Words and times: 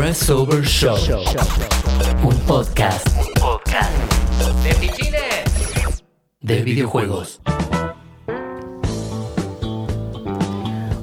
Pressover 0.00 0.64
Show. 0.64 0.96
Un 2.24 2.34
podcast. 2.46 3.06
Podcast. 3.38 3.92
De 4.64 4.72
fichines. 4.72 6.02
De 6.40 6.62
videojuegos. 6.62 7.42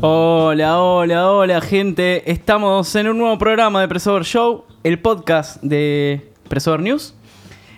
Hola, 0.02 0.81
hola, 0.81 1.31
hola 1.31 1.62
gente. 1.62 2.31
Estamos 2.31 2.96
en 2.96 3.10
un 3.10 3.20
nuevo 3.20 3.38
programa 3.38 3.81
de 3.81 3.88
Presover 3.88 4.24
Show, 4.24 4.65
el 4.83 4.98
podcast 5.00 5.62
de 5.62 6.32
Presover 6.50 6.79
News. 6.79 7.14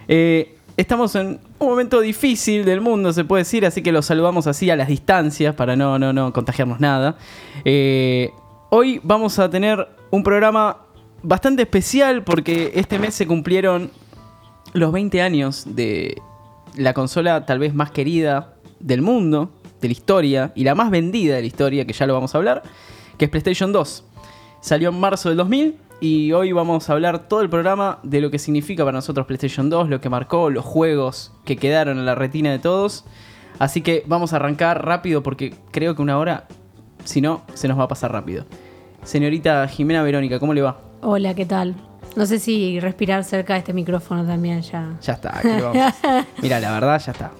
Eh, 0.07 0.55
estamos 0.77 1.15
en 1.15 1.41
un 1.59 1.67
momento 1.67 1.99
difícil 1.99 2.63
del 2.63 2.79
mundo, 2.79 3.11
se 3.11 3.25
puede 3.25 3.41
decir, 3.41 3.65
así 3.65 3.83
que 3.83 3.91
los 3.91 4.05
saludamos 4.05 4.47
así 4.47 4.69
a 4.69 4.77
las 4.77 4.87
distancias 4.87 5.53
para 5.53 5.75
no, 5.75 5.99
no, 5.99 6.13
no 6.13 6.31
contagiarnos 6.31 6.79
nada. 6.79 7.17
Eh, 7.65 8.31
hoy 8.69 9.01
vamos 9.03 9.37
a 9.37 9.49
tener 9.49 9.85
un 10.11 10.23
programa 10.23 10.85
bastante 11.23 11.63
especial 11.63 12.23
porque 12.23 12.71
este 12.75 12.99
mes 12.99 13.13
se 13.13 13.27
cumplieron 13.27 13.91
los 14.73 14.91
20 14.91 15.21
años 15.21 15.63
de 15.75 16.21
la 16.75 16.93
consola 16.93 17.45
tal 17.45 17.59
vez 17.59 17.73
más 17.73 17.91
querida 17.91 18.53
del 18.79 19.01
mundo, 19.01 19.51
de 19.81 19.87
la 19.87 19.91
historia, 19.91 20.51
y 20.55 20.63
la 20.63 20.75
más 20.75 20.91
vendida 20.91 21.35
de 21.35 21.41
la 21.41 21.47
historia, 21.47 21.85
que 21.85 21.93
ya 21.93 22.05
lo 22.05 22.13
vamos 22.13 22.33
a 22.35 22.37
hablar, 22.37 22.63
que 23.17 23.25
es 23.25 23.31
PlayStation 23.31 23.71
2. 23.71 24.05
Salió 24.61 24.89
en 24.89 24.99
marzo 24.99 25.29
del 25.29 25.37
2000 25.37 25.77
y 26.01 26.31
hoy 26.31 26.51
vamos 26.51 26.89
a 26.89 26.93
hablar 26.93 27.27
todo 27.27 27.41
el 27.41 27.49
programa 27.49 27.99
de 28.03 28.21
lo 28.21 28.31
que 28.31 28.39
significa 28.39 28.83
para 28.83 28.97
nosotros 28.97 29.25
PlayStation 29.25 29.69
2, 29.69 29.89
lo 29.89 30.01
que 30.01 30.09
marcó, 30.09 30.49
los 30.49 30.65
juegos 30.65 31.33
que 31.45 31.57
quedaron 31.57 31.97
en 31.97 32.05
la 32.05 32.15
retina 32.15 32.51
de 32.51 32.59
todos. 32.59 33.05
Así 33.57 33.81
que 33.81 34.03
vamos 34.07 34.31
a 34.31 34.37
arrancar 34.37 34.85
rápido 34.85 35.23
porque 35.23 35.53
creo 35.71 35.95
que 35.95 36.01
una 36.01 36.17
hora, 36.17 36.47
si 37.03 37.19
no, 37.19 37.41
se 37.53 37.67
nos 37.67 37.77
va 37.77 37.83
a 37.83 37.87
pasar 37.87 38.11
rápido. 38.11 38.45
Señorita 39.03 39.67
Jimena 39.67 40.03
Verónica, 40.03 40.39
¿cómo 40.39 40.53
le 40.53 40.61
va? 40.61 40.88
Hola, 41.01 41.33
¿qué 41.33 41.45
tal? 41.45 41.75
No 42.15 42.25
sé 42.25 42.39
si 42.39 42.79
respirar 42.79 43.23
cerca 43.23 43.53
de 43.53 43.59
este 43.59 43.73
micrófono 43.73 44.25
también 44.25 44.61
ya. 44.61 44.97
Ya 45.01 45.13
está, 45.13 45.39
¿qué 45.41 45.61
vamos? 45.61 45.93
Mira, 46.41 46.59
la 46.59 46.71
verdad 46.73 47.01
ya 47.05 47.11
está. 47.11 47.31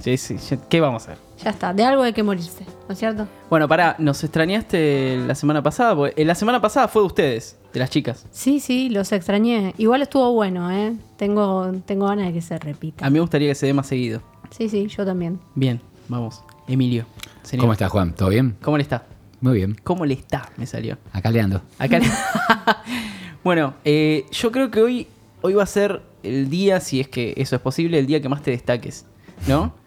Sí, 0.00 0.16
sí, 0.16 0.36
ya- 0.36 0.58
¿Qué 0.68 0.80
vamos 0.80 1.06
a 1.08 1.12
hacer? 1.12 1.22
Ya 1.42 1.50
está, 1.50 1.72
de 1.72 1.84
algo 1.84 2.02
hay 2.02 2.12
que 2.12 2.22
morirse, 2.22 2.64
¿no 2.88 2.92
es 2.92 2.98
cierto? 2.98 3.26
Bueno, 3.48 3.68
pará, 3.68 3.96
nos 3.98 4.22
extrañaste 4.24 5.18
la 5.26 5.34
semana 5.34 5.62
pasada. 5.62 5.94
Porque 5.94 6.20
eh, 6.20 6.24
la 6.24 6.34
semana 6.34 6.60
pasada 6.60 6.88
fue 6.88 7.02
de 7.02 7.06
ustedes, 7.06 7.56
de 7.72 7.80
las 7.80 7.88
chicas. 7.90 8.26
Sí, 8.30 8.60
sí, 8.60 8.90
los 8.90 9.12
extrañé. 9.12 9.74
Igual 9.78 10.02
estuvo 10.02 10.32
bueno, 10.32 10.70
¿eh? 10.70 10.94
Tengo, 11.16 11.72
tengo 11.86 12.06
ganas 12.06 12.26
de 12.26 12.32
que 12.34 12.42
se 12.42 12.58
repita. 12.58 13.06
A 13.06 13.10
mí 13.10 13.14
me 13.14 13.20
gustaría 13.20 13.48
que 13.48 13.54
se 13.54 13.66
dé 13.66 13.74
más 13.74 13.86
seguido. 13.86 14.20
Sí, 14.50 14.68
sí, 14.68 14.86
yo 14.88 15.04
también. 15.06 15.38
Bien, 15.54 15.80
vamos. 16.08 16.42
Emilio. 16.66 17.04
señor. 17.42 17.62
¿Cómo 17.62 17.72
estás, 17.72 17.90
Juan? 17.90 18.14
¿Todo 18.14 18.28
bien? 18.30 18.56
¿Cómo 18.62 18.76
le 18.76 18.82
está? 18.82 19.04
Muy 19.40 19.54
bien. 19.56 19.76
¿Cómo 19.84 20.04
le 20.04 20.14
está? 20.14 20.50
Me 20.56 20.66
salió. 20.66 20.98
Acá 21.12 21.30
le 21.30 21.40
ando. 21.40 21.62
Acá 21.78 21.98
le- 21.98 22.06
bueno, 23.44 23.74
eh, 23.84 24.24
yo 24.32 24.52
creo 24.52 24.70
que 24.70 24.80
hoy, 24.82 25.06
hoy 25.42 25.54
va 25.54 25.62
a 25.62 25.66
ser 25.66 26.02
el 26.22 26.50
día, 26.50 26.80
si 26.80 27.00
es 27.00 27.08
que 27.08 27.34
eso 27.36 27.56
es 27.56 27.62
posible, 27.62 27.98
el 27.98 28.06
día 28.06 28.20
que 28.20 28.28
más 28.28 28.42
te 28.42 28.50
destaques, 28.50 29.06
¿no? 29.48 29.72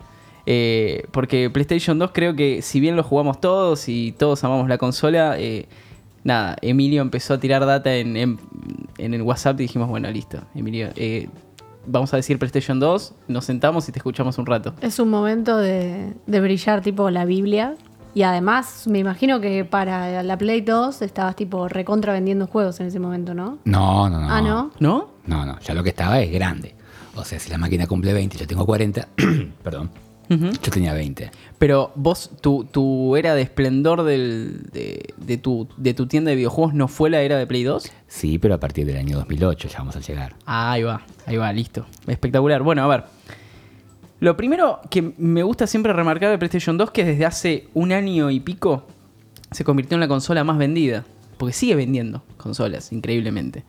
Eh, 0.46 1.06
porque 1.12 1.50
PlayStation 1.50 1.98
2 1.98 2.12
creo 2.14 2.36
que 2.36 2.62
si 2.62 2.82
bien 2.82 2.98
lo 2.98 3.04
jugamos 3.04 3.40
todos 3.40 3.88
y 3.88 4.12
todos 4.12 4.44
amamos 4.44 4.68
la 4.68 4.78
consola, 4.78 5.40
eh, 5.40 5.68
nada, 6.26 6.58
Emilio 6.62 7.02
empezó 7.02 7.36
a 7.36 7.40
tirar 7.40 7.66
data 7.66 7.96
en, 7.96 8.18
en- 8.18 8.40
en 8.98 9.14
el 9.14 9.22
WhatsApp 9.22 9.58
y 9.62 9.64
dijimos, 9.64 9.88
bueno, 9.88 10.12
listo, 10.12 10.40
Emilio, 10.54 10.90
eh, 10.98 11.30
vamos 11.88 12.14
a 12.14 12.18
decir 12.18 12.38
PlayStation 12.40 12.78
2, 12.78 13.14
nos 13.30 13.46
sentamos 13.46 13.88
y 13.88 13.94
te 13.94 14.00
escuchamos 14.00 14.38
un 14.38 14.46
rato. 14.46 14.74
Es 14.82 15.00
un 15.00 15.10
momento 15.10 15.56
de, 15.60 16.12
de 16.28 16.42
brillar 16.42 16.82
tipo 16.82 17.10
la 17.10 17.24
Biblia. 17.24 17.76
Y 18.16 18.22
además, 18.22 18.86
me 18.88 19.00
imagino 19.00 19.42
que 19.42 19.66
para 19.66 20.22
la 20.22 20.38
Play 20.38 20.62
2 20.62 21.02
estabas 21.02 21.36
tipo 21.36 21.68
recontra 21.68 22.14
vendiendo 22.14 22.46
juegos 22.46 22.80
en 22.80 22.88
ese 22.88 23.00
momento, 23.00 23.34
¿no? 23.34 23.58
No, 23.66 24.10
no, 24.10 24.22
no. 24.22 24.30
Ah, 24.30 24.42
¿no? 24.42 24.72
¿No? 24.80 25.10
No, 25.26 25.46
no. 25.46 25.60
Ya 25.62 25.74
lo 25.74 25.84
que 25.84 25.90
estaba 25.90 26.20
es 26.22 26.32
grande. 26.32 26.76
O 27.16 27.24
sea, 27.24 27.40
si 27.40 27.50
la 27.50 27.58
máquina 27.58 27.88
cumple 27.88 28.14
20 28.14 28.38
y 28.38 28.40
yo 28.40 28.48
tengo 28.48 28.66
40, 28.66 29.08
perdón, 29.64 29.90
yo 30.30 30.72
tenía 30.72 30.94
20. 30.94 31.32
Pero 31.60 31.92
vos, 31.96 32.32
tu, 32.42 32.66
tu 32.66 33.16
era 33.16 33.36
de 33.36 33.44
esplendor 33.44 34.04
del, 34.04 34.64
de, 34.72 35.14
de 35.18 35.38
tu, 35.38 35.68
de 35.78 35.94
tu 35.94 36.08
tienda 36.08 36.30
de 36.30 36.36
videojuegos 36.36 36.74
no 36.74 36.88
fue 36.88 37.10
la 37.10 37.22
era 37.22 37.38
de 37.38 37.46
Play 37.46 37.64
2? 37.64 37.92
Sí, 38.08 38.40
pero 38.40 38.56
a 38.56 38.60
partir 38.60 38.86
del 38.86 38.98
año 38.98 39.18
2008 39.18 39.68
ya 39.70 39.78
vamos 39.80 39.96
a 39.96 40.00
llegar. 40.00 40.36
Ah, 40.46 40.72
ahí 40.72 40.84
va, 40.84 41.02
ahí 41.26 41.38
va, 41.38 41.52
listo. 41.54 41.86
Espectacular. 42.08 42.64
Bueno, 42.64 42.84
a 42.84 42.88
ver. 42.88 43.04
Lo 44.24 44.38
primero 44.38 44.80
que 44.90 45.14
me 45.18 45.44
gusta 45.44 45.68
siempre 45.68 45.92
remarcar 45.92 46.32
de 46.32 46.38
PlayStation 46.38 46.78
2 46.78 46.92
que 46.92 47.04
desde 47.04 47.26
hace 47.26 47.68
un 47.74 47.92
año 47.92 48.32
y 48.32 48.40
pico 48.40 48.88
se 49.52 49.66
convirtió 49.66 49.96
en 49.98 50.00
la 50.00 50.08
consola 50.08 50.46
más 50.46 50.58
vendida. 50.58 51.04
Porque 51.38 51.52
sigue 51.52 51.76
vendiendo 51.76 52.24
consolas, 52.38 52.94
increíblemente. 52.94 53.66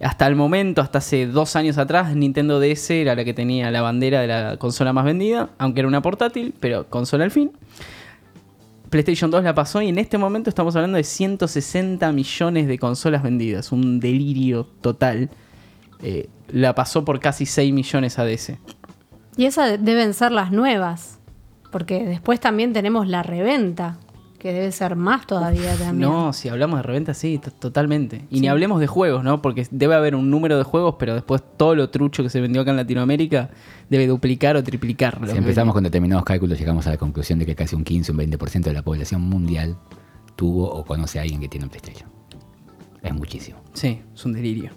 Hasta 0.00 0.26
el 0.26 0.34
momento, 0.34 0.80
hasta 0.80 0.96
hace 0.96 1.26
dos 1.26 1.56
años 1.56 1.76
atrás, 1.76 2.16
Nintendo 2.16 2.58
DS 2.58 2.88
era 2.92 3.14
la 3.14 3.22
que 3.22 3.34
tenía 3.34 3.70
la 3.70 3.82
bandera 3.82 4.22
de 4.22 4.28
la 4.28 4.56
consola 4.56 4.94
más 4.94 5.04
vendida, 5.04 5.50
aunque 5.58 5.80
era 5.80 5.88
una 5.88 6.00
portátil, 6.00 6.54
pero 6.58 6.88
consola 6.88 7.24
al 7.24 7.30
fin. 7.30 7.52
PlayStation 8.88 9.30
2 9.30 9.44
la 9.44 9.54
pasó 9.54 9.82
y 9.82 9.90
en 9.90 9.98
este 9.98 10.16
momento 10.16 10.48
estamos 10.48 10.74
hablando 10.74 10.96
de 10.96 11.04
160 11.04 12.10
millones 12.12 12.66
de 12.66 12.78
consolas 12.78 13.22
vendidas. 13.22 13.72
Un 13.72 14.00
delirio 14.00 14.68
total. 14.80 15.28
Eh, 16.02 16.30
la 16.50 16.74
pasó 16.74 17.04
por 17.04 17.20
casi 17.20 17.44
6 17.44 17.74
millones 17.74 18.18
a 18.18 18.24
DS. 18.24 18.54
Y 19.38 19.46
esas 19.46 19.82
deben 19.82 20.12
ser 20.12 20.32
las 20.32 20.52
nuevas. 20.52 21.18
Porque 21.72 22.04
después 22.04 22.40
también 22.40 22.72
tenemos 22.72 23.06
la 23.08 23.22
reventa, 23.22 23.98
que 24.38 24.52
debe 24.52 24.72
ser 24.72 24.96
más 24.96 25.26
todavía 25.26 25.74
también. 25.76 26.00
No, 26.10 26.32
si 26.32 26.48
hablamos 26.48 26.78
de 26.78 26.82
reventa, 26.82 27.12
sí, 27.12 27.38
to- 27.38 27.50
totalmente. 27.50 28.24
Y 28.30 28.36
Sí. 28.36 28.40
ni 28.40 28.48
hablemos 28.48 28.80
de 28.80 28.86
juegos, 28.86 29.22
¿no? 29.24 29.42
Porque 29.42 29.66
debe 29.70 29.94
haber 29.94 30.14
un 30.14 30.30
número 30.30 30.56
de 30.58 30.62
juegos, 30.64 30.94
pero 30.98 31.14
después 31.14 31.42
todo 31.56 31.74
lo 31.74 31.90
trucho 31.90 32.22
que 32.22 32.30
se 32.30 32.40
vendió 32.40 32.62
acá 32.62 32.70
en 32.70 32.76
Latinoamérica 32.78 33.50
debe 33.90 34.06
duplicar 34.06 34.56
o 34.56 34.62
triplicar. 34.62 35.20
lo 35.20 35.26
Si 35.30 35.36
empezamos 35.36 35.74
con 35.74 35.82
determinados 35.84 36.24
cálculos, 36.24 36.58
llegamos 36.58 36.86
a 36.86 36.90
la 36.90 36.96
conclusión 36.96 37.38
de 37.38 37.46
que 37.46 37.54
casi 37.54 37.74
un 37.76 37.84
15, 37.84 38.12
un 38.12 38.18
20% 38.18 38.70
de 38.70 38.74
la 38.74 38.82
población 38.82 39.20
mundial 39.22 39.76
tuvo 40.36 40.70
o 40.70 40.84
conoce 40.84 41.18
a 41.18 41.22
alguien 41.22 41.40
que 41.40 41.48
tiene 41.48 41.66
un 41.66 41.70
PlayStation. 41.70 42.08
Es 43.02 43.12
muchísimo. 43.14 43.58
Sí, 43.74 44.00
es 44.14 44.24
un 44.24 44.32
delirio. 44.32 44.70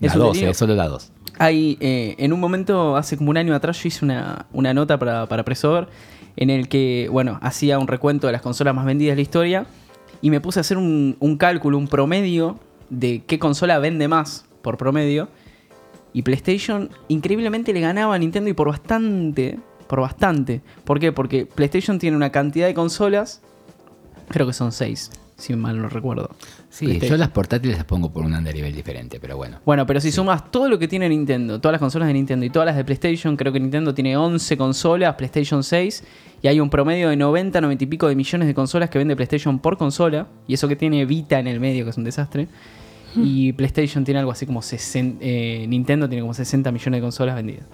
La 0.00 0.08
Es 0.08 0.14
un 0.14 0.20
2, 0.20 0.28
delirio. 0.32 0.50
eh, 0.50 0.54
solo 0.54 0.74
la 0.74 0.88
2. 0.88 1.12
Hay, 1.42 1.76
eh, 1.80 2.14
en 2.18 2.32
un 2.32 2.38
momento, 2.38 2.94
hace 2.94 3.16
como 3.16 3.30
un 3.30 3.36
año 3.36 3.52
atrás, 3.52 3.82
yo 3.82 3.88
hice 3.88 4.04
una, 4.04 4.46
una 4.52 4.72
nota 4.72 4.96
para, 4.96 5.26
para 5.26 5.44
Presover 5.44 5.88
en 6.36 6.50
el 6.50 6.68
que, 6.68 7.08
bueno, 7.10 7.40
hacía 7.42 7.80
un 7.80 7.88
recuento 7.88 8.28
de 8.28 8.32
las 8.32 8.42
consolas 8.42 8.76
más 8.76 8.84
vendidas 8.84 9.12
de 9.12 9.16
la 9.16 9.22
historia 9.22 9.66
y 10.20 10.30
me 10.30 10.40
puse 10.40 10.60
a 10.60 10.62
hacer 10.62 10.76
un, 10.76 11.16
un 11.18 11.36
cálculo, 11.36 11.78
un 11.78 11.88
promedio 11.88 12.60
de 12.90 13.24
qué 13.26 13.40
consola 13.40 13.80
vende 13.80 14.06
más 14.06 14.44
por 14.62 14.78
promedio. 14.78 15.30
Y 16.12 16.22
PlayStation 16.22 16.90
increíblemente 17.08 17.72
le 17.72 17.80
ganaba 17.80 18.14
a 18.14 18.18
Nintendo 18.18 18.48
y 18.48 18.52
por 18.52 18.68
bastante, 18.68 19.58
por 19.88 20.00
bastante. 20.00 20.60
¿Por 20.84 21.00
qué? 21.00 21.10
Porque 21.10 21.44
PlayStation 21.44 21.98
tiene 21.98 22.16
una 22.16 22.30
cantidad 22.30 22.68
de 22.68 22.74
consolas, 22.74 23.42
creo 24.28 24.46
que 24.46 24.52
son 24.52 24.70
seis, 24.70 25.10
si 25.36 25.56
mal 25.56 25.82
no 25.82 25.88
recuerdo. 25.88 26.30
Sí, 26.72 26.86
PlayStation. 26.86 27.18
yo 27.18 27.20
las 27.20 27.28
portátiles 27.28 27.76
las 27.76 27.84
pongo 27.84 28.10
por 28.10 28.24
un 28.24 28.32
nivel 28.42 28.74
diferente, 28.74 29.20
pero 29.20 29.36
bueno. 29.36 29.58
Bueno, 29.66 29.84
pero 29.84 30.00
si 30.00 30.10
sumas 30.10 30.50
todo 30.50 30.70
lo 30.70 30.78
que 30.78 30.88
tiene 30.88 31.06
Nintendo, 31.06 31.60
todas 31.60 31.74
las 31.74 31.80
consolas 31.80 32.08
de 32.08 32.14
Nintendo 32.14 32.46
y 32.46 32.50
todas 32.50 32.64
las 32.64 32.76
de 32.76 32.82
PlayStation, 32.82 33.36
creo 33.36 33.52
que 33.52 33.60
Nintendo 33.60 33.92
tiene 33.92 34.16
11 34.16 34.56
consolas, 34.56 35.14
PlayStation 35.16 35.62
6, 35.62 36.02
y 36.40 36.48
hay 36.48 36.60
un 36.60 36.70
promedio 36.70 37.10
de 37.10 37.16
90, 37.16 37.60
90 37.60 37.84
y 37.84 37.86
pico 37.86 38.08
de 38.08 38.16
millones 38.16 38.48
de 38.48 38.54
consolas 38.54 38.88
que 38.88 38.96
vende 38.96 39.14
PlayStation 39.14 39.58
por 39.58 39.76
consola, 39.76 40.28
y 40.48 40.54
eso 40.54 40.66
que 40.66 40.74
tiene 40.74 41.04
Vita 41.04 41.38
en 41.38 41.46
el 41.46 41.60
medio, 41.60 41.84
que 41.84 41.90
es 41.90 41.98
un 41.98 42.04
desastre. 42.04 42.48
Y 43.14 43.52
PlayStation 43.52 44.02
tiene 44.02 44.20
algo 44.20 44.32
así 44.32 44.46
como 44.46 44.62
60, 44.62 45.18
eh, 45.20 45.66
Nintendo 45.68 46.08
tiene 46.08 46.22
como 46.22 46.32
60 46.32 46.72
millones 46.72 46.98
de 46.98 47.02
consolas 47.02 47.34
vendidas. 47.34 47.66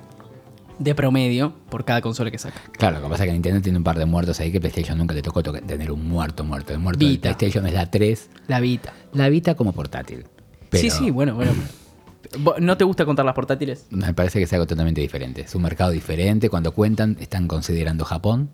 De 0.78 0.94
promedio 0.94 1.52
por 1.70 1.84
cada 1.84 2.00
consola 2.00 2.30
que 2.30 2.38
saca. 2.38 2.60
Claro, 2.72 2.98
lo 2.98 3.04
que 3.04 3.10
pasa 3.10 3.24
es 3.24 3.28
que 3.28 3.32
Nintendo 3.32 3.60
tiene 3.60 3.78
un 3.78 3.84
par 3.84 3.98
de 3.98 4.04
muertos 4.06 4.38
ahí 4.40 4.52
que 4.52 4.60
PlayStation 4.60 4.96
nunca 4.96 5.14
le 5.14 5.22
tocó 5.22 5.42
tener 5.42 5.90
un 5.90 6.08
muerto 6.08 6.44
muerto. 6.44 6.72
El 6.72 6.78
muerto 6.78 7.04
de 7.04 7.10
Vita. 7.12 7.22
PlayStation 7.36 7.66
es 7.66 7.74
la 7.74 7.90
3, 7.90 8.30
La 8.46 8.60
Vita. 8.60 8.92
la 9.12 9.28
Vita 9.28 9.54
como 9.56 9.72
portátil. 9.72 10.24
Pero 10.70 10.80
Sí, 10.80 10.90
sí, 10.90 11.10
bueno, 11.10 11.34
bueno. 11.34 11.52
¿Vos- 12.40 12.60
¿No 12.60 12.76
te 12.76 12.84
gusta 12.84 13.04
contar 13.04 13.24
las 13.24 13.34
portátiles? 13.34 13.86
Me 13.90 14.12
parece 14.14 14.38
que 14.38 14.44
es 14.44 14.52
algo 14.52 14.66
totalmente 14.66 15.00
diferente. 15.00 15.40
Es 15.42 15.54
un 15.54 15.62
mercado 15.62 15.90
diferente. 15.90 16.48
Cuando 16.50 16.72
cuentan, 16.72 17.16
están 17.20 17.48
considerando 17.48 18.04
Japón, 18.04 18.50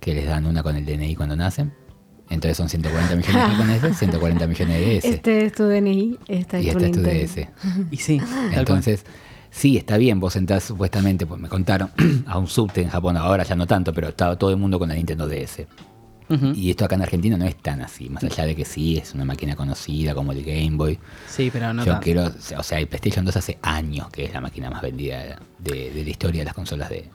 que 0.00 0.14
les 0.14 0.26
dan 0.26 0.46
una 0.46 0.62
con 0.62 0.76
el 0.76 0.84
DNI 0.86 1.16
cuando 1.16 1.36
nacen. 1.36 1.72
Entonces 2.28 2.56
son 2.56 2.68
140 2.68 3.14
millones 3.16 3.34
de 3.34 3.40
japoneses, 3.40 3.98
140 3.98 4.46
millones 4.46 4.80
de 4.80 4.96
DS. 4.96 5.04
Este 5.04 5.46
es 5.46 5.52
tu 5.52 5.64
DNI, 5.64 6.18
esta 6.28 6.58
es 6.58 6.66
y 6.66 6.70
tu 6.70 6.78
este 6.78 7.22
es 7.22 7.32
tu. 7.34 7.40
DS. 7.42 7.48
Y 7.92 7.96
sí. 7.98 8.20
Entonces, 8.52 9.04
sí, 9.56 9.76
está 9.76 9.96
bien, 9.96 10.20
vos 10.20 10.36
entrás 10.36 10.64
supuestamente, 10.64 11.26
pues 11.26 11.40
me 11.40 11.48
contaron, 11.48 11.90
a 12.26 12.38
un 12.38 12.46
subte 12.46 12.82
en 12.82 12.88
Japón, 12.90 13.16
ahora 13.16 13.42
ya 13.42 13.56
no 13.56 13.66
tanto, 13.66 13.92
pero 13.92 14.08
estaba 14.08 14.36
todo 14.36 14.50
el 14.50 14.56
mundo 14.56 14.78
con 14.78 14.88
la 14.88 14.94
Nintendo 14.94 15.26
DS. 15.26 15.66
Y 16.54 16.70
esto 16.70 16.84
acá 16.84 16.96
en 16.96 17.02
Argentina 17.02 17.36
no 17.36 17.44
es 17.44 17.54
tan 17.56 17.80
así, 17.82 18.10
más 18.10 18.24
allá 18.24 18.46
de 18.46 18.56
que 18.56 18.64
sí, 18.64 18.98
es 18.98 19.14
una 19.14 19.24
máquina 19.24 19.54
conocida 19.54 20.12
como 20.12 20.32
el 20.32 20.42
Game 20.42 20.72
Boy. 20.72 20.98
Sí, 21.28 21.50
pero 21.52 21.72
no 21.72 21.84
Yo 21.84 21.92
tanto. 21.92 22.04
quiero, 22.04 22.32
o 22.58 22.62
sea, 22.64 22.80
el 22.80 22.88
PlayStation 22.88 23.24
2 23.24 23.36
hace 23.36 23.58
años 23.62 24.08
que 24.10 24.24
es 24.24 24.32
la 24.32 24.40
máquina 24.40 24.68
más 24.68 24.82
vendida 24.82 25.38
de, 25.60 25.90
de 25.92 26.02
la 26.02 26.10
historia 26.10 26.40
de 26.40 26.46
las 26.46 26.54
consolas 26.54 26.90
de, 26.90 27.08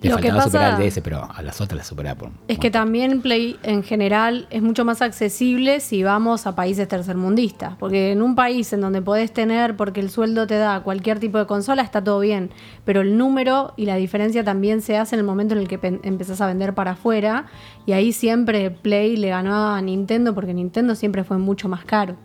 Le 0.00 0.10
Lo 0.10 0.16
que 0.18 0.28
superar 0.30 0.44
pasa- 0.44 0.76
el 0.82 0.90
DS, 0.90 1.00
pero 1.02 1.28
a 1.34 1.42
las 1.42 1.60
otras 1.60 1.78
las 1.92 2.14
por. 2.14 2.30
Es 2.46 2.58
que 2.58 2.70
también 2.70 3.22
Play 3.22 3.56
en 3.62 3.82
general 3.82 4.46
es 4.50 4.60
mucho 4.62 4.84
más 4.84 5.00
accesible 5.02 5.80
si 5.80 6.02
vamos 6.02 6.46
a 6.46 6.54
países 6.54 6.86
tercermundistas. 6.88 7.74
Porque 7.78 8.12
en 8.12 8.20
un 8.22 8.34
país 8.34 8.72
en 8.72 8.80
donde 8.80 9.00
podés 9.02 9.32
tener, 9.32 9.76
porque 9.76 10.00
el 10.00 10.10
sueldo 10.10 10.46
te 10.46 10.56
da 10.58 10.80
cualquier 10.82 11.18
tipo 11.20 11.38
de 11.38 11.46
consola, 11.46 11.82
está 11.82 12.04
todo 12.04 12.20
bien. 12.20 12.50
Pero 12.84 13.00
el 13.00 13.16
número 13.16 13.72
y 13.76 13.86
la 13.86 13.96
diferencia 13.96 14.44
también 14.44 14.82
se 14.82 14.96
hace 14.98 15.16
en 15.16 15.20
el 15.20 15.26
momento 15.26 15.54
en 15.54 15.60
el 15.60 15.68
que 15.68 15.78
empezás 16.02 16.40
a 16.40 16.46
vender 16.46 16.74
para 16.74 16.92
afuera. 16.92 17.46
Y 17.86 17.92
ahí 17.92 18.12
siempre 18.12 18.70
Play 18.70 19.16
le 19.16 19.30
ganó 19.30 19.68
a 19.74 19.80
Nintendo 19.80 20.34
porque 20.34 20.52
Nintendo 20.52 20.94
siempre 20.94 21.24
fue 21.24 21.38
mucho 21.38 21.68
más 21.68 21.84
caro. 21.84 22.16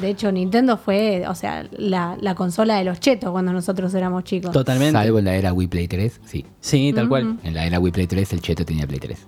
De 0.00 0.08
hecho, 0.08 0.30
Nintendo 0.32 0.76
fue, 0.76 1.24
o 1.28 1.34
sea, 1.34 1.66
la, 1.72 2.16
la 2.20 2.34
consola 2.34 2.76
de 2.76 2.84
los 2.84 3.00
chetos 3.00 3.30
cuando 3.30 3.52
nosotros 3.52 3.92
éramos 3.94 4.24
chicos. 4.24 4.52
Totalmente. 4.52 4.92
Salvo 4.92 5.18
en 5.18 5.24
la 5.26 5.34
era 5.36 5.52
Wii 5.52 5.68
Play 5.68 5.88
3, 5.88 6.20
sí. 6.24 6.44
Sí, 6.60 6.92
tal 6.94 7.08
cual. 7.08 7.38
En 7.42 7.54
la 7.54 7.64
era 7.66 7.78
Wii 7.80 7.92
Play 7.92 8.06
3 8.06 8.32
el 8.32 8.40
cheto 8.40 8.64
tenía 8.64 8.86
Play 8.86 9.00
3. 9.00 9.18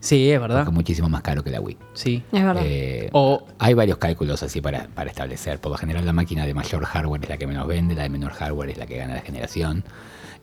Sí, 0.00 0.30
es 0.30 0.40
verdad. 0.40 0.60
Porque 0.64 0.74
muchísimo 0.74 1.08
más 1.10 1.20
caro 1.22 1.44
que 1.44 1.50
la 1.50 1.60
Wii. 1.60 1.76
Sí. 1.92 2.22
Es 2.32 2.42
verdad. 2.42 2.62
Eh, 2.64 3.10
O- 3.12 3.46
hay 3.58 3.74
varios 3.74 3.98
cálculos 3.98 4.42
así 4.42 4.60
para, 4.62 4.86
para 4.88 5.10
establecer. 5.10 5.60
Por 5.60 5.72
lo 5.72 5.76
general, 5.78 6.06
la 6.06 6.14
máquina 6.14 6.46
de 6.46 6.54
mayor 6.54 6.84
hardware 6.84 7.22
es 7.24 7.28
la 7.28 7.36
que 7.36 7.46
menos 7.46 7.66
vende, 7.66 7.94
la 7.94 8.04
de 8.04 8.08
menor 8.08 8.32
hardware 8.32 8.70
es 8.70 8.78
la 8.78 8.86
que 8.86 8.96
gana 8.96 9.14
la 9.14 9.20
generación. 9.20 9.84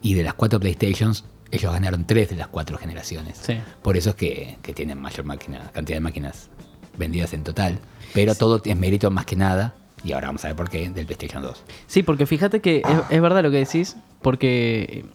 Y 0.04 0.14
de 0.14 0.22
las 0.24 0.36
cuatro 0.36 0.60
PlayStations, 0.60 1.26
ellos 1.50 1.74
ganaron 1.74 2.06
tres 2.06 2.30
de 2.30 2.36
las 2.36 2.50
cuatro 2.50 2.78
generaciones. 2.78 3.40
Sí. 3.42 3.56
Por 3.82 3.98
eso 3.98 4.12
es 4.12 4.16
que, 4.16 4.58
que 4.62 4.74
tienen 4.74 5.00
mayor 5.02 5.26
máquina, 5.26 5.72
cantidad 5.74 5.96
de 5.98 6.02
máquinas 6.02 6.50
vendidas 6.96 7.34
en 7.34 7.44
total. 7.44 7.80
Pero 8.14 8.36
todo 8.36 8.62
es 8.64 8.78
mérito 8.78 9.12
más 9.12 9.26
que 9.26 9.36
nada, 9.36 9.76
y 10.04 10.14
ahora 10.14 10.28
vamos 10.28 10.44
a 10.46 10.50
ver 10.50 10.56
por 10.56 10.70
qué, 10.70 10.90
del 10.90 11.06
PlayStation 11.06 11.44
2. 11.44 11.64
Sí, 11.88 12.04
porque 12.04 12.26
fíjate 12.26 12.62
que 12.62 12.78
es, 12.78 13.00
es 13.10 13.22
verdad 13.22 13.44
lo 13.44 13.52
que 13.52 13.58
decís, 13.58 13.98
porque 14.22 15.06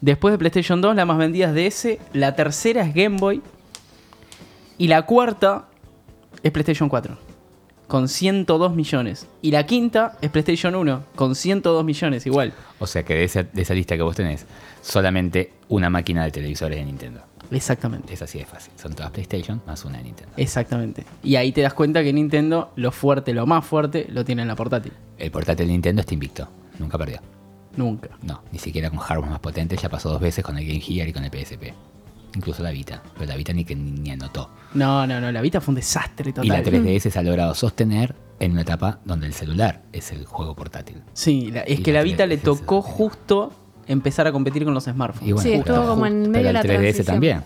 después 0.00 0.32
de 0.32 0.38
PlayStation 0.38 0.80
2 0.80 0.96
la 0.96 1.04
más 1.04 1.18
vendida 1.18 1.52
es 1.54 1.74
DS, 1.74 1.98
la 2.12 2.36
tercera 2.36 2.82
es 2.82 2.94
Game 2.94 3.18
Boy 3.18 3.42
y 4.76 4.88
la 4.88 5.02
cuarta 5.02 5.66
es 6.42 6.52
PlayStation 6.52 6.88
4 6.88 7.28
con 7.88 8.06
102 8.06 8.74
millones 8.74 9.26
y 9.40 9.50
la 9.50 9.64
quinta 9.66 10.16
es 10.20 10.30
PlayStation 10.30 10.74
1 10.74 11.04
con 11.16 11.34
102 11.34 11.84
millones 11.84 12.26
igual. 12.26 12.52
O 12.78 12.86
sea 12.86 13.02
que 13.02 13.14
de 13.14 13.24
esa, 13.24 13.42
de 13.42 13.62
esa 13.62 13.74
lista 13.74 13.96
que 13.96 14.02
vos 14.02 14.14
tenés, 14.14 14.46
solamente 14.82 15.52
una 15.68 15.90
máquina 15.90 16.22
de 16.24 16.30
televisores 16.30 16.78
de 16.78 16.84
Nintendo. 16.84 17.22
Exactamente. 17.50 18.12
Es 18.14 18.22
así 18.22 18.38
de 18.38 18.44
fácil. 18.44 18.72
Son 18.76 18.92
todas 18.94 19.10
PlayStation 19.10 19.60
más 19.66 19.84
una 19.84 19.98
de 19.98 20.04
Nintendo. 20.04 20.32
Exactamente. 20.36 21.04
Y 21.22 21.36
ahí 21.36 21.52
te 21.52 21.62
das 21.62 21.74
cuenta 21.74 22.02
que 22.02 22.12
Nintendo 22.12 22.72
lo 22.76 22.92
fuerte, 22.92 23.32
lo 23.32 23.46
más 23.46 23.64
fuerte, 23.64 24.06
lo 24.10 24.24
tiene 24.24 24.42
en 24.42 24.48
la 24.48 24.56
portátil. 24.56 24.92
El 25.16 25.30
portátil 25.30 25.66
de 25.66 25.72
Nintendo 25.72 26.00
está 26.00 26.14
invicto. 26.14 26.48
Nunca 26.78 26.98
perdió. 26.98 27.20
Nunca. 27.76 28.08
No, 28.22 28.42
ni 28.52 28.58
siquiera 28.58 28.90
con 28.90 28.98
hardware 28.98 29.30
más 29.30 29.40
potente. 29.40 29.76
Ya 29.76 29.88
pasó 29.88 30.10
dos 30.10 30.20
veces 30.20 30.44
con 30.44 30.58
el 30.58 30.66
Game 30.66 30.80
Gear 30.80 31.08
y 31.08 31.12
con 31.12 31.24
el 31.24 31.30
PSP. 31.30 31.72
Incluso 32.34 32.62
la 32.62 32.70
Vita. 32.70 33.02
Pero 33.14 33.26
la 33.26 33.36
Vita 33.36 33.52
ni 33.52 33.64
que 33.64 33.74
ni, 33.74 33.90
ni 33.92 34.10
anotó. 34.10 34.50
No, 34.74 35.06
no, 35.06 35.20
no, 35.20 35.32
la 35.32 35.40
Vita 35.40 35.60
fue 35.60 35.72
un 35.72 35.76
desastre 35.76 36.32
total. 36.32 36.44
Y 36.46 36.48
la 36.50 36.62
3DS 36.62 37.10
se 37.10 37.18
ha 37.18 37.22
logrado 37.22 37.54
sostener 37.54 38.14
en 38.40 38.52
una 38.52 38.62
etapa 38.62 38.98
donde 39.04 39.26
el 39.26 39.32
celular 39.32 39.82
es 39.92 40.12
el 40.12 40.26
juego 40.26 40.54
portátil. 40.54 41.02
Sí, 41.14 41.50
la- 41.50 41.62
es 41.62 41.80
Y 41.80 41.82
que 41.82 41.92
la 41.92 42.00
la 42.00 42.04
Vita 42.04 42.26
le 42.26 42.36
3DS 42.38 42.42
tocó 42.44 42.82
justo 42.82 43.52
empezar 43.88 44.26
a 44.26 44.32
competir 44.32 44.64
con 44.64 44.74
los 44.74 44.84
smartphones. 44.84 45.28
Y 45.28 45.32
bueno, 45.32 45.48
Sí, 45.50 45.54
estuvo 45.56 45.86
como 45.86 46.06
en 46.06 46.30
medio 46.30 46.32
pero 46.32 46.46
de 46.46 46.52
la 46.52 46.60
el 46.60 46.66
3DS 46.66 46.78
transición. 46.80 47.06
también. 47.06 47.42